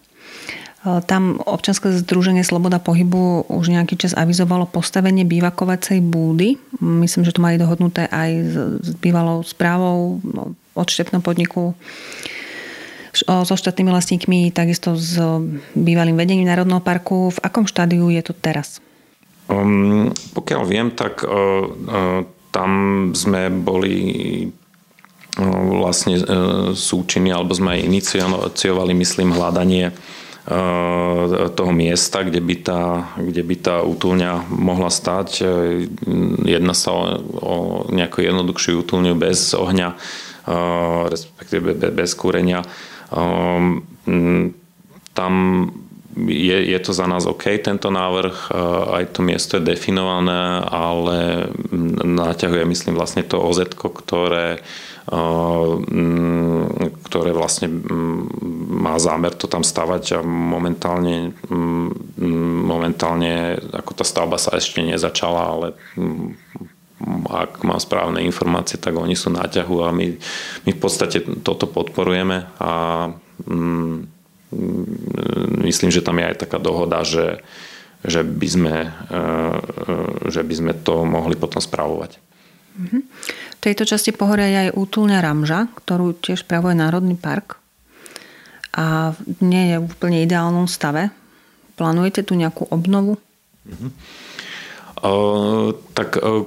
tam 1.09 1.41
občanské 1.41 1.89
združenie 1.89 2.45
Sloboda 2.45 2.77
pohybu 2.77 3.49
už 3.49 3.73
nejaký 3.73 3.97
čas 3.97 4.13
avizovalo 4.13 4.69
postavenie 4.69 5.25
bývakovacej 5.25 6.05
búdy. 6.05 6.61
Myslím, 6.77 7.25
že 7.25 7.33
to 7.33 7.41
mali 7.41 7.57
dohodnuté 7.57 8.05
aj 8.13 8.31
s 8.85 8.89
bývalou 9.01 9.41
správou 9.41 10.21
od 10.77 10.85
štepnom 10.85 11.25
podniku 11.25 11.73
so 13.25 13.55
štátnymi 13.57 13.89
vlastníkmi, 13.89 14.39
takisto 14.53 14.93
s 14.93 15.17
bývalým 15.73 16.13
vedením 16.13 16.45
Národného 16.45 16.85
parku. 16.85 17.33
V 17.33 17.41
akom 17.41 17.65
štádiu 17.65 18.13
je 18.13 18.21
to 18.21 18.37
teraz? 18.37 18.77
Um, 19.49 20.13
pokiaľ 20.37 20.61
viem, 20.69 20.93
tak 20.93 21.25
uh, 21.25 21.31
uh, 21.65 22.21
tam 22.53 22.71
sme 23.17 23.49
boli 23.49 23.97
vlastne 25.37 26.17
e, 26.17 26.23
súčiny, 26.73 27.29
alebo 27.29 27.53
sme 27.53 27.77
aj 27.77 27.85
iniciovali, 27.85 28.93
myslím, 28.97 29.37
hľadanie 29.37 29.93
e, 29.93 29.93
toho 31.53 31.71
miesta, 31.71 32.25
kde 32.25 32.41
by 32.41 32.55
tá, 32.65 32.81
kde 33.21 33.41
by 33.45 33.55
tá 33.61 33.75
útulňa 33.85 34.49
mohla 34.49 34.89
stať. 34.89 35.29
E, 35.41 35.45
jedná 36.49 36.73
sa 36.73 36.89
o, 36.91 37.01
o 37.37 37.55
nejakú 37.93 38.25
jednoduchšiu 38.25 38.81
útulňu 38.81 39.13
bez 39.13 39.53
ohňa, 39.53 39.93
respektíve 41.11 41.75
bez 41.75 42.15
kúrenia. 42.15 42.63
Tam 45.11 45.33
je, 46.23 46.57
je 46.71 46.79
to 46.79 46.91
za 46.95 47.03
nás 47.03 47.27
OK, 47.27 47.51
tento 47.59 47.91
návrh, 47.91 48.55
aj 48.95 49.11
to 49.11 49.19
miesto 49.27 49.59
je 49.59 49.67
definované, 49.67 50.63
ale 50.63 51.51
naťahuje, 52.07 52.63
myslím, 52.63 52.95
vlastne 52.95 53.27
to 53.27 53.43
OZ, 53.43 53.75
ktoré 53.75 54.63
ktoré 57.07 57.31
vlastne 57.31 57.71
mm, 57.71 58.19
má 58.67 58.99
zámer 58.99 59.31
to 59.31 59.47
tam 59.47 59.63
stavať 59.63 60.19
a 60.19 60.25
momentálne, 60.25 61.31
mm, 61.47 62.19
momentálne 62.67 63.55
ako 63.71 63.91
tá 63.95 64.03
stavba 64.03 64.35
sa 64.35 64.59
ešte 64.59 64.83
nezačala, 64.83 65.41
ale 65.47 65.67
ak 67.29 67.63
mám 67.63 67.79
správne 67.79 68.19
informácie, 68.25 68.75
tak 68.75 68.99
oni 68.99 69.15
sú 69.15 69.31
na 69.31 69.47
ťahu 69.47 69.75
a 69.85 69.95
my, 69.95 70.17
my 70.67 70.71
v 70.75 70.79
podstate 70.81 71.23
toto 71.39 71.69
podporujeme 71.71 72.51
a 72.59 72.71
myslím, 75.63 75.89
že 75.93 76.03
tam 76.03 76.19
je 76.19 76.25
aj 76.27 76.37
taká 76.43 76.57
dohoda, 76.59 77.07
že, 77.07 77.39
že, 78.03 78.27
by, 78.27 78.47
sme, 78.49 78.75
e, 78.91 79.15
e, 79.15 79.95
že 80.31 80.41
by 80.43 80.53
sme 80.55 80.73
to 80.83 81.05
mohli 81.07 81.35
potom 81.39 81.61
spravovať. 81.61 82.17
Mm-hmm. 82.77 83.01
V 83.57 83.65
tejto 83.65 83.89
časti 83.89 84.13
pohoria 84.13 84.47
je 84.47 84.59
aj 84.69 84.77
útulňa 84.77 85.17
Ramža, 85.19 85.67
ktorú 85.73 86.13
tiež 86.13 86.45
pravuje 86.45 86.77
Národný 86.77 87.17
park 87.17 87.57
a 88.77 89.17
nie 89.41 89.73
je 89.73 89.81
v 89.81 89.89
úplne 89.89 90.21
ideálnom 90.21 90.69
stave. 90.69 91.09
Plánujete 91.73 92.21
tu 92.21 92.37
nejakú 92.37 92.69
obnovu? 92.69 93.17
Mm-hmm. 93.65 93.91
Uh, 95.01 95.73
tak 95.97 96.21
uh, 96.21 96.45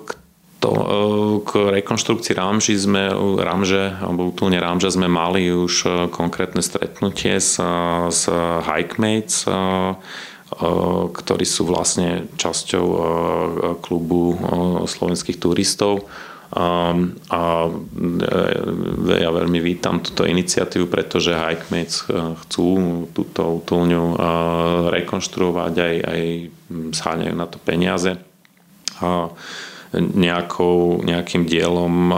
to, 0.63 0.71
uh, 0.71 1.35
k 1.43 1.51
rekonštrukcii 1.83 2.39
Ramži 2.39 2.79
sme, 2.79 3.11
Ramže, 3.43 3.99
alebo 3.99 4.31
útulne 4.31 4.63
Ramža 4.63 4.95
sme 4.95 5.11
mali 5.11 5.51
už 5.51 6.07
konkrétne 6.15 6.63
stretnutie 6.63 7.43
s, 7.43 7.59
s 8.11 8.23
Hikemates, 8.63 9.51
ktorí 11.11 11.47
sú 11.47 11.63
vlastne 11.67 12.27
časťou 12.35 12.87
klubu 13.83 14.35
slovenských 14.87 15.39
turistov 15.39 16.11
a 16.51 17.71
e, 17.71 19.23
ja 19.23 19.31
veľmi 19.31 19.63
vítam 19.63 20.03
túto 20.03 20.27
iniciatívu, 20.27 20.91
pretože 20.91 21.31
Hikemates 21.31 22.11
e, 22.11 22.35
chcú 22.43 22.69
túto 23.15 23.63
útulňu 23.63 24.05
e, 24.11 24.17
rekonštruovať, 24.99 25.75
aj, 25.79 25.95
aj 26.11 26.23
sháňajú 26.91 27.35
na 27.39 27.47
to 27.47 27.59
peniaze. 27.63 28.19
A 28.99 29.31
nejakou, 29.95 31.03
nejakým 31.03 31.51
dielom 31.51 32.15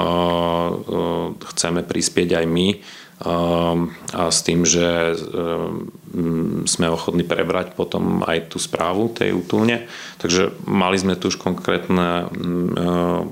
chceme 1.41 1.81
prispieť 1.81 2.45
aj 2.45 2.47
my 2.49 2.69
Ehm, 2.77 3.02
a 3.23 4.23
s 4.35 4.43
tým, 4.43 4.67
že 4.67 5.15
ehm, 5.15 6.67
sme 6.67 6.91
ochotní 6.91 7.23
prebrať 7.23 7.79
potom 7.79 8.27
aj 8.27 8.51
tú 8.51 8.59
správu 8.59 9.15
tej 9.15 9.39
útulne. 9.39 9.87
Takže 10.19 10.51
mali 10.67 10.99
sme 10.99 11.15
tu 11.15 11.31
už 11.31 11.39
konkrétne, 11.39 12.27
ehm, 12.27 13.31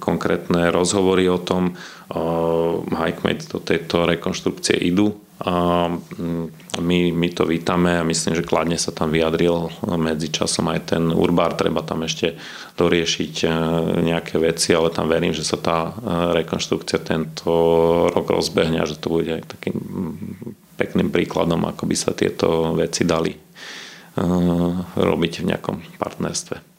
konkrétne 0.00 0.72
rozhovory 0.72 1.28
o 1.28 1.36
tom, 1.36 1.76
Hikemate 2.88 3.52
do 3.52 3.60
tejto 3.60 4.08
rekonštrukcie 4.08 4.80
idú 4.80 5.27
my, 5.38 6.98
my 7.14 7.28
to 7.30 7.46
vítame 7.46 7.94
a 7.94 8.02
myslím, 8.02 8.34
že 8.34 8.42
kladne 8.42 8.74
sa 8.74 8.90
tam 8.90 9.14
vyjadril 9.14 9.70
medzi 9.94 10.34
časom 10.34 10.66
aj 10.66 10.80
ten 10.94 11.14
Urbár, 11.14 11.54
treba 11.54 11.86
tam 11.86 12.02
ešte 12.02 12.34
doriešiť 12.74 13.34
e, 13.42 13.48
nejaké 14.02 14.38
veci, 14.42 14.74
ale 14.74 14.90
tam 14.90 15.06
verím, 15.06 15.30
že 15.30 15.46
sa 15.46 15.54
tá 15.58 15.78
e, 15.86 15.92
rekonštrukcia 16.42 16.98
tento 17.06 17.50
rok 18.10 18.26
rozbehne 18.34 18.82
a 18.82 18.88
že 18.90 18.98
to 18.98 19.14
bude 19.14 19.30
aj 19.30 19.46
takým 19.46 19.78
mm, 19.78 20.74
pekným 20.74 21.14
príkladom, 21.14 21.62
ako 21.70 21.86
by 21.86 21.96
sa 21.98 22.10
tieto 22.14 22.74
veci 22.74 23.06
dali 23.06 23.30
e, 23.30 23.38
robiť 24.98 25.32
v 25.42 25.48
nejakom 25.54 25.76
partnerstve. 26.02 26.77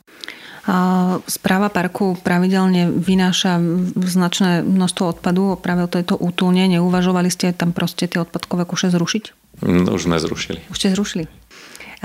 Správa 1.25 1.73
parku 1.73 2.13
pravidelne 2.21 2.93
vynáša 2.93 3.57
značné 3.97 4.61
množstvo 4.61 5.17
odpadu 5.17 5.57
práve 5.57 5.85
o 5.85 5.89
tejto 5.89 6.13
útulne. 6.13 6.69
Neuvažovali 6.69 7.33
ste 7.33 7.57
tam 7.57 7.73
proste 7.73 8.05
tie 8.05 8.21
odpadkové 8.21 8.69
kuše 8.69 8.93
zrušiť? 8.93 9.23
No, 9.65 9.97
už 9.97 10.05
sme 10.05 10.21
zrušili. 10.21 10.61
Už 10.69 10.77
ste 10.77 10.93
zrušili. 10.93 11.25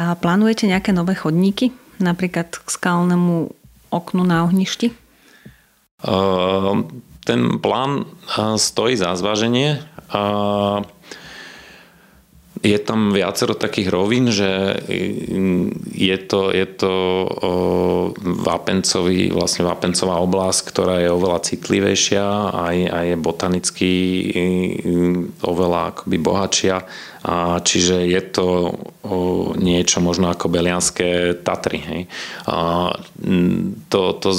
A 0.00 0.16
plánujete 0.16 0.64
nejaké 0.64 0.96
nové 0.96 1.12
chodníky? 1.12 1.76
Napríklad 2.00 2.50
k 2.50 2.66
skalnému 2.66 3.52
oknu 3.92 4.22
na 4.24 4.42
ohništi? 4.48 5.04
ten 7.24 7.40
plán 7.64 8.04
stojí 8.56 8.96
za 8.96 9.16
zváženie. 9.16 9.80
Uh, 10.12 10.84
je 12.64 12.78
tam 12.80 13.12
viacero 13.12 13.52
takých 13.52 13.92
rovín, 13.92 14.32
že 14.32 14.80
je 15.92 16.18
to, 16.24 16.48
je 16.48 16.66
to 16.80 16.92
vápencový, 18.24 19.28
vlastne 19.28 19.68
vápencová 19.68 20.16
oblasť, 20.24 20.60
ktorá 20.72 21.04
je 21.04 21.12
oveľa 21.12 21.44
citlivejšia 21.44 22.24
a 22.56 22.64
je, 22.72 22.86
a 22.88 22.98
je 23.12 23.14
botanicky 23.20 23.92
oveľa 25.44 25.92
akoby 25.92 26.16
bohatšia. 26.16 26.76
A 27.24 27.56
čiže 27.64 28.04
je 28.04 28.20
to 28.20 28.46
niečo 29.56 30.04
možno 30.04 30.28
ako 30.28 30.52
Belianské 30.52 31.40
Tatry. 31.40 31.80
Hej. 31.80 32.02
A 32.44 32.92
to, 33.88 34.00
to, 34.20 34.30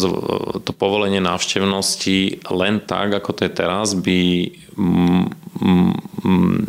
to 0.61 0.71
povolenie 0.77 1.17
návštevnosti 1.17 2.45
len 2.53 2.85
tak, 2.85 3.17
ako 3.17 3.29
to 3.33 3.41
je 3.49 3.51
teraz, 3.51 3.97
by 3.97 4.21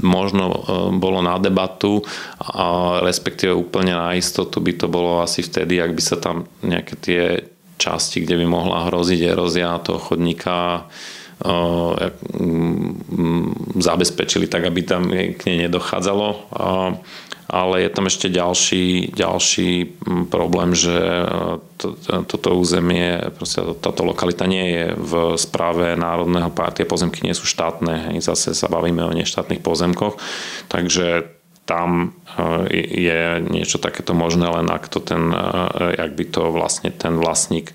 možno 0.03 0.45
e, 0.47 0.59
bolo 0.95 1.19
na 1.19 1.43
debatu, 1.43 2.07
a 2.39 2.99
respektíve 3.03 3.51
úplne 3.51 3.93
na 3.93 4.15
istotu 4.15 4.63
by 4.63 4.73
to 4.79 4.87
bolo 4.87 5.19
asi 5.19 5.43
vtedy, 5.43 5.83
ak 5.83 5.91
by 5.91 6.03
sa 6.03 6.17
tam 6.23 6.47
nejaké 6.63 6.95
tie 7.03 7.23
časti, 7.77 8.23
kde 8.23 8.41
by 8.41 8.47
mohla 8.47 8.87
hroziť 8.89 9.21
erózia 9.27 9.83
toho 9.83 9.99
chodníka 9.99 10.87
zabezpečili 13.77 14.47
tak, 14.49 14.65
aby 14.65 14.81
tam 14.83 15.13
k 15.13 15.41
nej 15.47 15.69
nedochádzalo. 15.69 16.29
Ale 17.47 17.87
je 17.87 17.91
tam 17.95 18.11
ešte 18.11 18.27
ďalší, 18.27 19.15
ďalší 19.15 19.71
mm, 20.03 20.25
problém, 20.35 20.75
že 20.75 20.99
to, 21.79 21.95
toto 22.27 22.59
územie, 22.59 23.23
proste 23.39 23.63
táto 23.79 24.03
lokalita 24.03 24.51
nie 24.51 24.67
je 24.75 24.85
v 24.99 25.13
správe 25.39 25.95
Národného 25.95 26.51
parku, 26.51 26.83
tie 26.83 26.91
pozemky 26.91 27.23
nie 27.23 27.39
sú 27.39 27.47
štátne, 27.47 28.19
zase 28.19 28.51
sa 28.51 28.67
bavíme 28.67 29.07
o 29.07 29.15
neštátnych 29.15 29.63
pozemkoch, 29.63 30.19
takže 30.67 31.36
tam 31.67 32.15
e, 32.39 32.73
je 33.11 33.43
niečo 33.43 33.83
takéto 33.83 34.15
možné, 34.15 34.47
len 34.47 34.71
ak 34.71 34.87
to 34.87 35.03
ten, 35.03 35.35
e, 35.35 35.99
ak 35.99 36.15
by 36.15 36.25
to 36.31 36.43
vlastne 36.55 36.95
ten 36.95 37.19
vlastník 37.19 37.75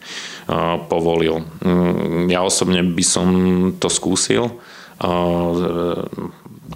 povolil. 0.88 1.44
Mm, 1.64 2.32
ja 2.32 2.42
osobne 2.44 2.82
by 2.84 3.04
som 3.06 3.28
to 3.78 3.88
skúsil, 3.92 4.60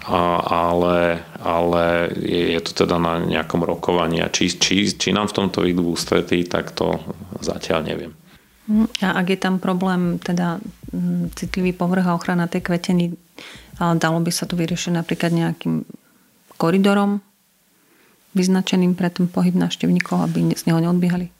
ale, 0.06 0.98
ale 1.40 1.84
je, 2.20 2.60
to 2.60 2.72
teda 2.84 2.96
na 3.00 3.20
nejakom 3.20 3.64
rokovaní 3.64 4.20
a 4.20 4.28
či, 4.28 4.52
či, 4.52 4.92
či 4.92 5.12
nám 5.12 5.32
v 5.32 5.36
tomto 5.42 5.64
vidú 5.64 5.94
ústretí, 5.94 6.44
tak 6.44 6.74
to 6.76 7.00
zatiaľ 7.40 7.86
neviem. 7.86 8.12
A 8.98 9.22
ak 9.22 9.26
je 9.30 9.38
tam 9.38 9.62
problém, 9.62 10.18
teda 10.18 10.58
hm, 10.90 11.30
citlivý 11.38 11.70
povrch 11.70 12.06
a 12.06 12.18
ochrana 12.18 12.50
tej 12.50 12.66
kveteny, 12.66 13.14
dalo 13.78 14.18
by 14.18 14.32
sa 14.32 14.48
to 14.48 14.58
vyriešiť 14.58 14.92
napríklad 14.96 15.30
nejakým 15.30 15.86
koridorom 16.56 17.20
vyznačeným 18.36 18.92
pre 18.92 19.08
ten 19.08 19.28
pohyb 19.28 19.56
návštevníkov, 19.56 20.28
aby 20.28 20.52
z 20.52 20.62
neho 20.68 20.80
neodbiehali? 20.80 21.32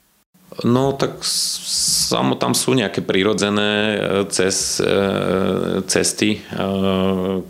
No 0.63 0.95
tak 0.95 1.21
samo 2.07 2.39
tam 2.39 2.55
sú 2.55 2.71
nejaké 2.71 3.03
prírodzené 3.03 3.71
e, 3.71 3.97
cez, 4.31 4.79
e, 4.79 5.83
cesty, 5.85 6.39
e, 6.39 6.41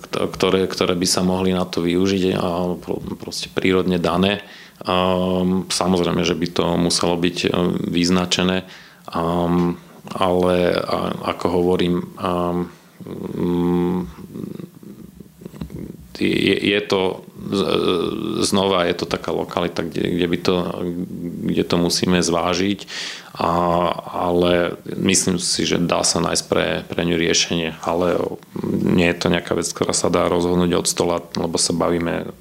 ktoré, 0.09 0.65
ktoré 0.65 0.97
by 0.97 1.07
sa 1.07 1.21
mohli 1.21 1.53
na 1.53 1.63
to 1.69 1.85
využiť 1.85 2.33
a 2.33 2.73
proste 3.21 3.53
prírodne 3.53 4.01
dané. 4.01 4.41
Samozrejme, 5.67 6.21
že 6.21 6.37
by 6.37 6.47
to 6.53 6.65
muselo 6.77 7.17
byť 7.17 7.49
vyznačené, 7.89 8.61
ale 10.15 10.55
ako 11.25 11.45
hovorím, 11.49 12.05
je, 16.21 16.55
je 16.73 16.81
to 16.87 17.27
znova 18.41 18.85
je 18.89 18.95
to 18.97 19.05
taká 19.05 19.31
lokalita, 19.31 19.85
kde, 19.85 20.03
kde, 20.17 20.27
by 20.27 20.37
to, 20.37 20.55
kde 21.47 21.63
to 21.63 21.75
musíme 21.77 22.19
zvážiť, 22.19 22.79
a, 23.37 23.51
ale 24.27 24.75
myslím 24.97 25.37
si, 25.37 25.63
že 25.63 25.77
dá 25.77 26.01
sa 26.01 26.19
nájsť 26.19 26.43
pre, 26.49 26.67
pre 26.89 27.01
ňu 27.05 27.15
riešenie, 27.15 27.77
ale 27.85 28.17
nie 28.67 29.07
je 29.13 29.17
to 29.17 29.27
nejaká 29.29 29.53
vec, 29.53 29.69
ktorá 29.69 29.93
sa 29.93 30.09
dá 30.09 30.25
rozhodnúť 30.27 30.71
od 30.73 30.87
stola, 30.89 31.17
lebo 31.37 31.55
sa 31.61 31.71
bavíme 31.77 32.33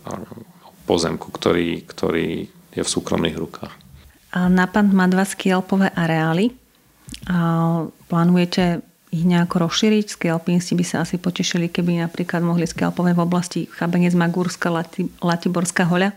o 0.64 0.70
pozemku, 0.88 1.28
ktorý, 1.28 1.84
ktorý 1.84 2.48
je 2.74 2.82
v 2.82 2.92
súkromných 2.92 3.36
rukách. 3.36 3.74
A 4.36 4.52
má 4.52 5.06
dva 5.08 5.24
skielpové 5.24 5.88
areály. 5.96 6.52
A 7.30 7.86
plánujete 8.10 8.84
ich 9.16 9.24
nejako 9.24 9.64
rozšíriť. 9.64 10.12
Skialpinisti 10.12 10.76
by 10.76 10.84
sa 10.84 10.96
asi 11.08 11.16
potešili, 11.16 11.72
keby 11.72 12.04
napríklad 12.04 12.44
mohli 12.44 12.68
skialpovať 12.68 13.12
v 13.16 13.24
oblasti 13.24 13.60
Chabenec, 13.72 14.12
Magúrska, 14.12 14.68
Lati, 14.68 15.08
Latiborská 15.24 15.88
hoľa, 15.88 16.12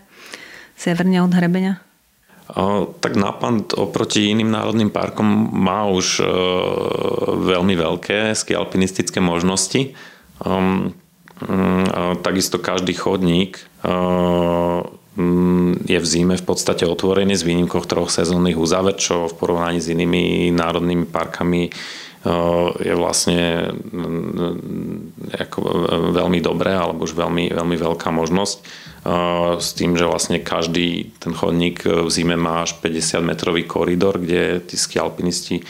severne 0.76 1.24
od 1.24 1.32
hrebenia? 1.32 1.80
O, 2.50 2.92
tak 2.98 3.14
Nápad 3.16 3.78
oproti 3.78 4.28
iným 4.28 4.50
národným 4.50 4.90
parkom 4.90 5.24
má 5.54 5.86
už 5.86 6.18
e, 6.18 6.24
veľmi 7.46 7.78
veľké 7.78 8.34
skialpinistické 8.34 9.22
možnosti. 9.22 9.94
Um, 10.42 10.90
um, 11.46 11.84
takisto 12.24 12.58
každý 12.58 12.96
chodník 12.96 13.60
uh, 13.84 14.82
je 15.84 15.98
v 16.00 16.06
zime 16.06 16.34
v 16.38 16.44
podstate 16.46 16.88
otvorený 16.88 17.36
s 17.36 17.44
výnimkou 17.44 17.84
troch 17.84 18.08
sezónnych 18.08 18.56
uzáver, 18.56 18.96
čo 18.96 19.28
v 19.28 19.36
porovnaní 19.36 19.82
s 19.82 19.92
inými 19.92 20.48
národnými 20.54 21.04
parkami 21.04 21.68
je 22.84 22.92
vlastne 22.92 23.72
mm, 23.72 25.40
ako 25.40 25.58
veľmi 26.12 26.44
dobré 26.44 26.76
alebo 26.76 27.08
už 27.08 27.16
veľmi, 27.16 27.48
veľmi 27.48 27.76
veľká 27.80 28.12
možnosť 28.12 28.58
s 29.56 29.68
tým, 29.72 29.96
že 29.96 30.04
vlastne 30.04 30.44
každý 30.44 31.16
ten 31.16 31.32
chodník 31.32 31.88
v 31.88 32.10
zime 32.12 32.36
má 32.36 32.68
až 32.68 32.76
50 32.84 33.24
metrový 33.24 33.64
koridor, 33.64 34.20
kde 34.20 34.60
tí 34.60 34.76
skialpinisti 34.76 35.64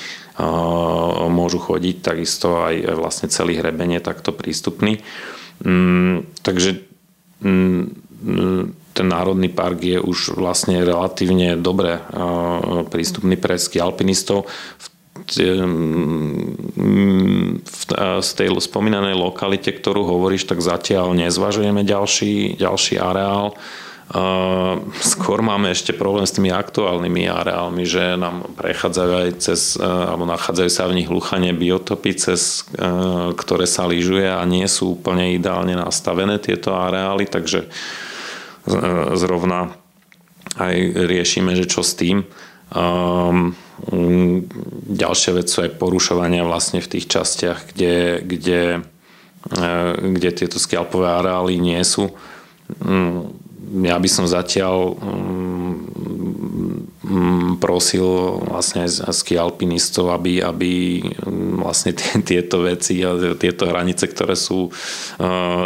môžu 1.31 1.63
chodiť, 1.63 1.97
takisto 2.03 2.67
aj 2.67 2.99
vlastne 2.99 3.31
celý 3.31 3.63
hreben 3.63 3.95
je 3.95 4.03
takto 4.03 4.35
prístupný. 4.35 4.99
Mm, 5.63 6.27
takže 6.43 6.83
mm, 7.45 7.85
ten 8.91 9.07
národný 9.07 9.49
park 9.49 9.81
je 9.81 9.99
už 10.03 10.35
vlastne 10.35 10.83
relatívne 10.83 11.55
dobre 11.57 12.03
prístupný 12.91 13.39
pre 13.39 13.57
skialpinistov. 13.57 14.51
V 14.77 14.87
z 18.21 18.29
tej 18.35 18.49
spomínanej 18.57 19.15
lokalite, 19.15 19.71
ktorú 19.75 20.07
hovoríš, 20.07 20.47
tak 20.47 20.63
zatiaľ 20.63 21.13
nezvažujeme 21.15 21.83
ďalší, 21.85 22.57
ďalší 22.57 22.99
areál. 22.99 23.55
Skôr 24.99 25.39
máme 25.39 25.71
ešte 25.71 25.95
problém 25.95 26.27
s 26.27 26.35
tými 26.35 26.51
aktuálnymi 26.51 27.31
areálmi, 27.31 27.87
že 27.87 28.19
nám 28.19 28.43
prechádzajú 28.59 29.13
aj 29.15 29.29
cez, 29.39 29.79
alebo 29.79 30.27
nachádzajú 30.27 30.71
sa 30.71 30.91
v 30.91 30.99
nich 30.99 31.07
hluchanie 31.07 31.55
biotopy, 31.55 32.19
cez 32.19 32.67
ktoré 33.39 33.71
sa 33.71 33.87
lyžuje 33.87 34.27
a 34.27 34.43
nie 34.43 34.67
sú 34.67 34.99
úplne 34.99 35.39
ideálne 35.39 35.79
nastavené 35.79 36.43
tieto 36.43 36.75
areály, 36.75 37.31
takže 37.31 37.71
zrovna 39.15 39.79
aj 40.59 40.75
riešime, 41.07 41.55
že 41.55 41.71
čo 41.71 41.87
s 41.87 41.95
tým. 41.95 42.27
Um, 42.75 43.55
ďalšia 44.91 45.33
vec 45.37 45.47
sú 45.49 45.65
aj 45.65 45.81
porušovania 45.81 46.45
vlastne 46.45 46.85
v 46.85 46.91
tých 46.99 47.09
častiach, 47.09 47.73
kde, 47.73 48.21
kde, 48.21 48.63
uh, 49.57 49.93
kde 49.97 50.31
tieto 50.37 50.61
skialpové 50.61 51.09
areály 51.09 51.57
nie 51.57 51.81
sú. 51.81 52.13
Um, 52.85 53.33
ja 53.81 53.97
by 53.97 54.09
som 54.11 54.27
zatiaľ 54.27 54.99
um, 54.99 56.30
prosil 57.59 58.41
vlastne 58.47 58.87
ski 58.89 59.35
alpinistov, 59.37 60.15
aby, 60.15 60.41
aby 60.41 61.03
vlastne 61.61 61.93
tieto 62.31 62.63
veci 62.63 63.03
a 63.03 63.17
tieto 63.37 63.67
hranice, 63.67 64.07
ktoré 64.07 64.39
sú 64.39 64.71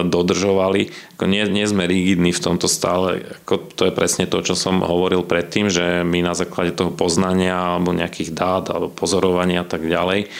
dodržovali. 0.04 0.90
Ako 1.14 1.24
nie, 1.30 1.46
nie 1.46 1.66
sme 1.68 1.86
rigidní 1.86 2.34
v 2.34 2.44
tomto 2.44 2.66
stále. 2.66 3.22
Ako 3.44 3.70
to 3.76 3.88
je 3.88 3.92
presne 3.94 4.24
to, 4.26 4.42
čo 4.42 4.58
som 4.58 4.82
hovoril 4.82 5.22
predtým, 5.22 5.70
že 5.70 6.02
my 6.02 6.24
na 6.24 6.34
základe 6.34 6.74
toho 6.74 6.90
poznania 6.90 7.76
alebo 7.76 7.94
nejakých 7.94 8.30
dát 8.34 8.64
alebo 8.72 8.90
pozorovania 8.90 9.62
a 9.62 9.68
tak 9.68 9.86
ďalej 9.86 10.32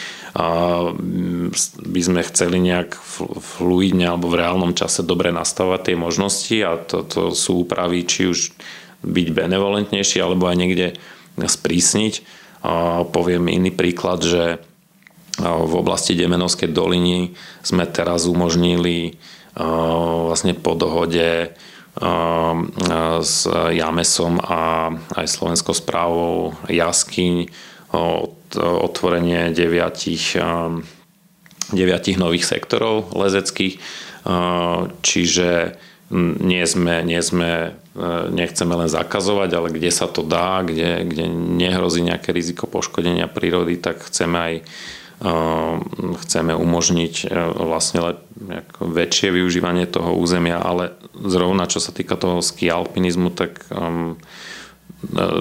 by 1.86 2.00
sme 2.02 2.26
chceli 2.26 2.58
nejak 2.58 2.98
fluidne 3.38 4.10
alebo 4.10 4.26
v 4.26 4.42
reálnom 4.42 4.74
čase 4.74 5.06
dobre 5.06 5.30
nastavovať 5.30 5.80
tie 5.86 5.96
možnosti 5.96 6.56
a 6.58 6.74
to, 6.74 7.06
to 7.06 7.22
sú 7.30 7.62
úpravy, 7.62 8.02
či 8.02 8.26
už 8.26 8.50
byť 9.04 9.26
benevolentnejší 9.36 10.18
alebo 10.24 10.48
aj 10.48 10.56
niekde 10.56 10.88
sprísniť. 11.36 12.24
Poviem 13.12 13.52
iný 13.52 13.70
príklad, 13.70 14.24
že 14.24 14.64
v 15.40 15.72
oblasti 15.74 16.16
Demenovskej 16.16 16.70
doliny 16.70 17.34
sme 17.60 17.84
teraz 17.90 18.24
umožnili 18.24 19.18
vlastne 19.54 20.54
po 20.56 20.78
dohode 20.78 21.52
s 23.22 23.36
Jamesom 23.50 24.42
a 24.42 24.90
aj 25.14 25.26
Slovenskou 25.30 25.74
správou 25.74 26.54
jaskyň 26.66 27.50
otvorenie 28.58 29.54
deviatich, 29.54 30.34
deviatich 31.70 32.18
nových 32.18 32.46
sektorov 32.46 33.14
lezeckých, 33.14 33.78
čiže 35.02 35.78
nie 36.12 36.64
sme, 36.66 37.00
nie 37.06 37.22
sme 37.22 37.78
E, 37.94 38.26
nechceme 38.26 38.74
len 38.74 38.90
zakazovať, 38.90 39.50
ale 39.54 39.68
kde 39.70 39.94
sa 39.94 40.10
to 40.10 40.26
dá, 40.26 40.66
kde, 40.66 41.06
kde 41.06 41.30
nehrozí 41.30 42.02
nejaké 42.02 42.34
riziko 42.34 42.66
poškodenia 42.66 43.30
prírody, 43.30 43.78
tak 43.78 44.02
chceme 44.10 44.34
aj 44.34 44.54
e, 44.58 44.62
chceme 46.26 46.58
umožniť 46.58 47.14
e, 47.22 47.26
vlastne 47.54 48.18
väčšie 48.82 49.30
využívanie 49.30 49.86
toho 49.86 50.10
územia, 50.18 50.58
ale 50.58 50.98
zrovna 51.14 51.70
čo 51.70 51.78
sa 51.78 51.94
týka 51.94 52.18
toho 52.18 52.42
ski 52.42 52.66
alpinizmu, 52.66 53.30
tak 53.30 53.62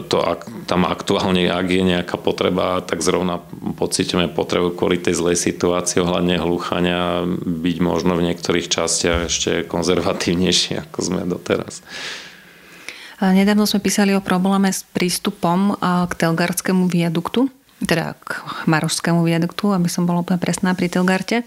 to, 0.09 0.17
ak 0.19 0.67
tam 0.67 0.83
aktuálne, 0.85 1.47
ak 1.47 1.67
je 1.69 1.83
nejaká 1.83 2.17
potreba, 2.19 2.83
tak 2.83 2.99
zrovna 2.99 3.39
pocítime 3.79 4.27
potrebu 4.27 4.75
kvôli 4.75 4.99
tej 4.99 5.19
zlej 5.19 5.37
situácii 5.39 6.03
ohľadne 6.03 6.41
hluchania 6.41 7.23
byť 7.39 7.77
možno 7.79 8.19
v 8.19 8.31
niektorých 8.31 8.67
častiach 8.67 9.31
ešte 9.31 9.51
konzervatívnejšie, 9.65 10.89
ako 10.89 10.99
sme 10.99 11.21
doteraz. 11.25 11.85
Nedávno 13.23 13.63
sme 13.63 13.79
písali 13.79 14.11
o 14.11 14.25
probléme 14.25 14.67
s 14.67 14.83
prístupom 14.83 15.79
k 15.79 16.11
Telgarskému 16.11 16.91
viaduktu, 16.91 17.47
teda 17.83 18.15
k 18.19 18.31
Marošskému 18.67 19.23
viaduktu, 19.23 19.71
aby 19.71 19.87
som 19.87 20.03
bola 20.07 20.23
úplne 20.23 20.39
presná 20.39 20.75
pri 20.75 20.91
Telgarte, 20.91 21.43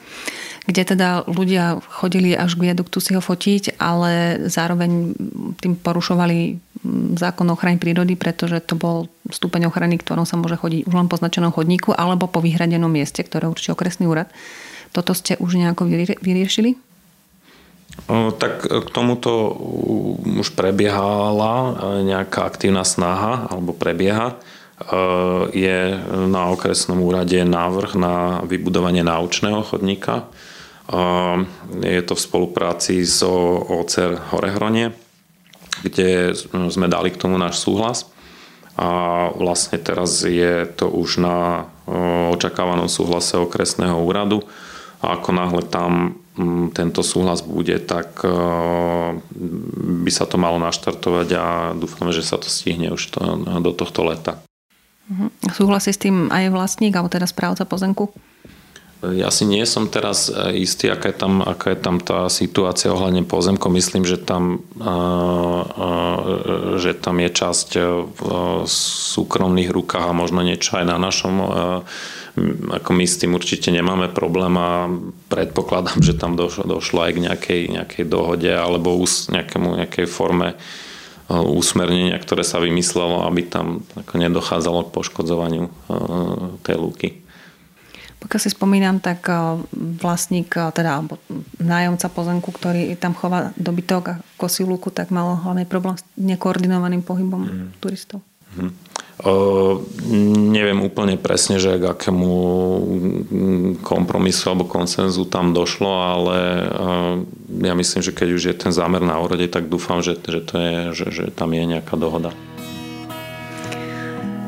kde 0.68 0.82
teda 0.84 1.24
ľudia 1.28 1.80
chodili 1.88 2.36
až 2.36 2.56
k 2.56 2.72
viaduktu 2.72 3.00
si 3.00 3.16
ho 3.16 3.20
fotiť, 3.24 3.80
ale 3.80 4.44
zároveň 4.48 5.16
tým 5.60 5.76
porušovali 5.80 6.60
zákon 7.18 7.48
o 7.50 7.58
ochrane 7.58 7.78
prírody, 7.80 8.14
pretože 8.14 8.62
to 8.62 8.78
bol 8.78 9.10
stupeň 9.28 9.66
ochrany, 9.70 9.98
ktorom 9.98 10.24
sa 10.24 10.38
môže 10.38 10.56
chodiť 10.60 10.86
už 10.86 10.94
len 10.94 11.10
po 11.10 11.18
značenom 11.18 11.50
chodníku 11.50 11.92
alebo 11.92 12.30
po 12.30 12.38
vyhradenom 12.40 12.90
mieste, 12.90 13.24
ktoré 13.26 13.50
určite 13.50 13.74
okresný 13.74 14.06
úrad. 14.06 14.30
Toto 14.94 15.12
ste 15.12 15.36
už 15.36 15.58
nejako 15.58 15.86
vyriešili? 16.22 16.78
Tak 18.40 18.52
k 18.66 18.88
tomuto 18.92 19.56
už 20.22 20.52
prebiehala 20.52 21.80
nejaká 22.04 22.44
aktívna 22.44 22.84
snaha, 22.84 23.48
alebo 23.48 23.72
prebieha. 23.72 24.36
Je 25.56 25.96
na 26.28 26.42
okresnom 26.52 27.00
úrade 27.00 27.40
návrh 27.40 27.96
na 27.96 28.44
vybudovanie 28.44 29.00
náučného 29.00 29.64
chodníka 29.64 30.28
Je 31.82 32.02
to 32.06 32.14
v 32.14 32.24
spolupráci 32.24 33.02
so 33.02 33.58
OCR 33.82 34.30
Horehronie, 34.30 34.94
kde 35.82 36.32
sme 36.70 36.86
dali 36.88 37.12
k 37.12 37.20
tomu 37.20 37.36
náš 37.36 37.60
súhlas 37.60 38.08
a 38.76 39.28
vlastne 39.36 39.80
teraz 39.80 40.20
je 40.24 40.68
to 40.76 40.88
už 40.88 41.20
na 41.20 41.68
očakávanom 42.32 42.92
súhlase 42.92 43.40
okresného 43.40 43.96
úradu 44.04 44.44
a 45.00 45.16
ako 45.16 45.30
náhle 45.32 45.62
tam 45.64 46.20
tento 46.76 47.00
súhlas 47.00 47.40
bude, 47.40 47.80
tak 47.80 48.20
by 50.04 50.10
sa 50.12 50.28
to 50.28 50.36
malo 50.36 50.60
naštartovať 50.60 51.28
a 51.32 51.46
dúfame, 51.72 52.12
že 52.12 52.20
sa 52.20 52.36
to 52.36 52.52
stihne 52.52 52.92
už 52.92 53.16
to, 53.16 53.20
do 53.64 53.72
tohto 53.72 54.04
leta. 54.04 54.44
Mhm. 55.08 55.54
Súhlasí 55.56 55.96
s 55.96 56.02
tým 56.02 56.28
aj 56.28 56.52
vlastník, 56.52 56.92
alebo 56.92 57.08
teda 57.08 57.24
správca 57.24 57.64
pozemku? 57.64 58.12
Ja 59.04 59.28
si 59.28 59.44
nie 59.44 59.60
som 59.68 59.92
teraz 59.92 60.32
e, 60.32 60.64
istý, 60.64 60.88
aká 60.88 61.12
je 61.12 61.18
tam, 61.20 61.44
aká 61.44 61.76
je 61.76 61.80
tam 61.84 62.00
tá 62.00 62.32
situácia 62.32 62.88
ohľadne 62.88 63.28
pozemkov. 63.28 63.68
Myslím, 63.68 64.08
že 64.08 64.16
tam, 64.16 64.64
e, 64.80 64.92
e, 65.68 65.92
že 66.80 66.96
tam 66.96 67.20
je 67.20 67.28
časť 67.28 67.68
v 68.08 68.20
súkromných 69.12 69.68
rukách 69.68 70.08
a 70.08 70.16
možno 70.16 70.40
niečo 70.40 70.80
aj 70.80 70.86
na 70.88 70.96
našom. 70.96 71.34
Ako 72.72 72.90
my 72.92 73.04
s 73.04 73.20
tým 73.20 73.36
určite 73.36 73.68
nemáme 73.68 74.08
problém 74.12 74.56
a 74.56 74.88
predpokladám, 75.28 76.00
že 76.00 76.16
tam 76.16 76.32
došlo, 76.36 76.64
došlo 76.64 77.04
aj 77.04 77.12
k 77.12 77.22
nejakej, 77.28 77.62
nejakej 77.76 78.04
dohode 78.08 78.48
alebo 78.48 78.96
nejakému, 79.04 79.84
nejakej 79.84 80.08
forme 80.08 80.56
usmernenia, 81.32 82.16
ktoré 82.22 82.44
sa 82.46 82.62
vymyslelo, 82.62 83.24
aby 83.24 83.44
tam 83.44 83.82
nedochádzalo 84.14 84.88
k 84.88 84.94
poškodzovaniu 84.94 85.64
tej 86.62 86.76
lúky. 86.76 87.25
Pokiaľ 88.26 88.42
si 88.42 88.50
spomínam, 88.50 88.98
tak 88.98 89.22
eh, 89.30 89.38
vlastník, 90.02 90.50
eh, 90.58 90.74
teda 90.74 91.06
nájomca 91.62 92.10
pozemku, 92.10 92.50
ktorý 92.50 92.98
tam 92.98 93.14
chová 93.14 93.54
dobytok 93.54 94.02
a 94.10 94.18
kosí 94.34 94.66
lúku, 94.66 94.90
tak 94.90 95.14
mal 95.14 95.38
hlavne 95.38 95.62
problém 95.62 95.94
s 95.94 96.02
nekoordinovaným 96.18 97.06
pohybom 97.06 97.42
mm. 97.46 97.68
turistov. 97.78 98.26
Mm. 98.58 98.74
O, 99.16 99.80
neviem 100.52 100.76
úplne 100.84 101.16
presne, 101.16 101.56
že 101.56 101.80
k 101.80 101.88
akému 101.88 102.36
kompromisu 103.80 104.52
alebo 104.52 104.68
konsenzu 104.68 105.24
tam 105.24 105.56
došlo, 105.56 105.88
ale 105.88 106.36
o, 106.36 106.68
ja 107.64 107.72
myslím, 107.72 108.04
že 108.04 108.12
keď 108.12 108.28
už 108.36 108.42
je 108.52 108.54
ten 108.60 108.72
zámer 108.76 109.00
na 109.00 109.16
úrode, 109.16 109.48
tak 109.48 109.72
dúfam, 109.72 110.04
že, 110.04 110.20
že, 110.20 110.44
to 110.44 110.54
je, 110.60 110.76
že, 110.92 111.06
že 111.08 111.24
tam 111.32 111.56
je 111.56 111.64
nejaká 111.64 111.96
dohoda. 111.96 112.36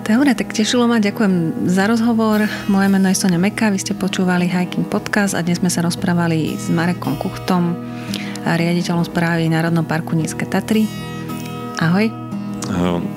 Dobre, 0.09 0.33
tak 0.33 0.57
tešilo 0.57 0.89
ma, 0.89 1.05
ďakujem 1.05 1.69
za 1.69 1.85
rozhovor. 1.85 2.49
Moje 2.65 2.89
meno 2.89 3.13
je 3.13 3.21
Sonia 3.21 3.37
Meka, 3.37 3.69
vy 3.69 3.77
ste 3.77 3.93
počúvali 3.93 4.49
Hiking 4.49 4.89
Podcast 4.89 5.37
a 5.37 5.45
dnes 5.45 5.61
sme 5.61 5.69
sa 5.69 5.85
rozprávali 5.85 6.57
s 6.57 6.73
Marekom 6.73 7.21
Kuchtom, 7.21 7.77
riaditeľom 8.49 9.05
správy 9.05 9.53
Národnom 9.53 9.85
parku 9.85 10.17
Nízke 10.17 10.49
Tatry. 10.49 10.89
Ahoj. 11.77 12.09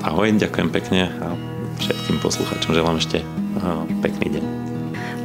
Ahoj, 0.03 0.35
ďakujem 0.35 0.67
pekne 0.67 1.07
a 1.23 1.31
všetkým 1.79 2.19
poslucháčom 2.19 2.75
želám 2.75 2.99
ešte 2.99 3.23
pekný 4.03 4.35
deň. 4.35 4.43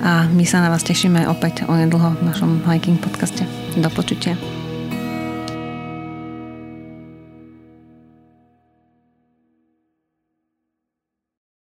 A 0.07 0.31
my 0.31 0.47
sa 0.47 0.63
na 0.63 0.71
vás 0.71 0.87
tešíme 0.87 1.27
opäť 1.27 1.67
onedlho 1.67 2.15
v 2.15 2.31
našom 2.31 2.63
Hiking 2.63 3.03
podcaste. 3.03 3.43
Do 3.75 3.91
počutia. 3.91 4.39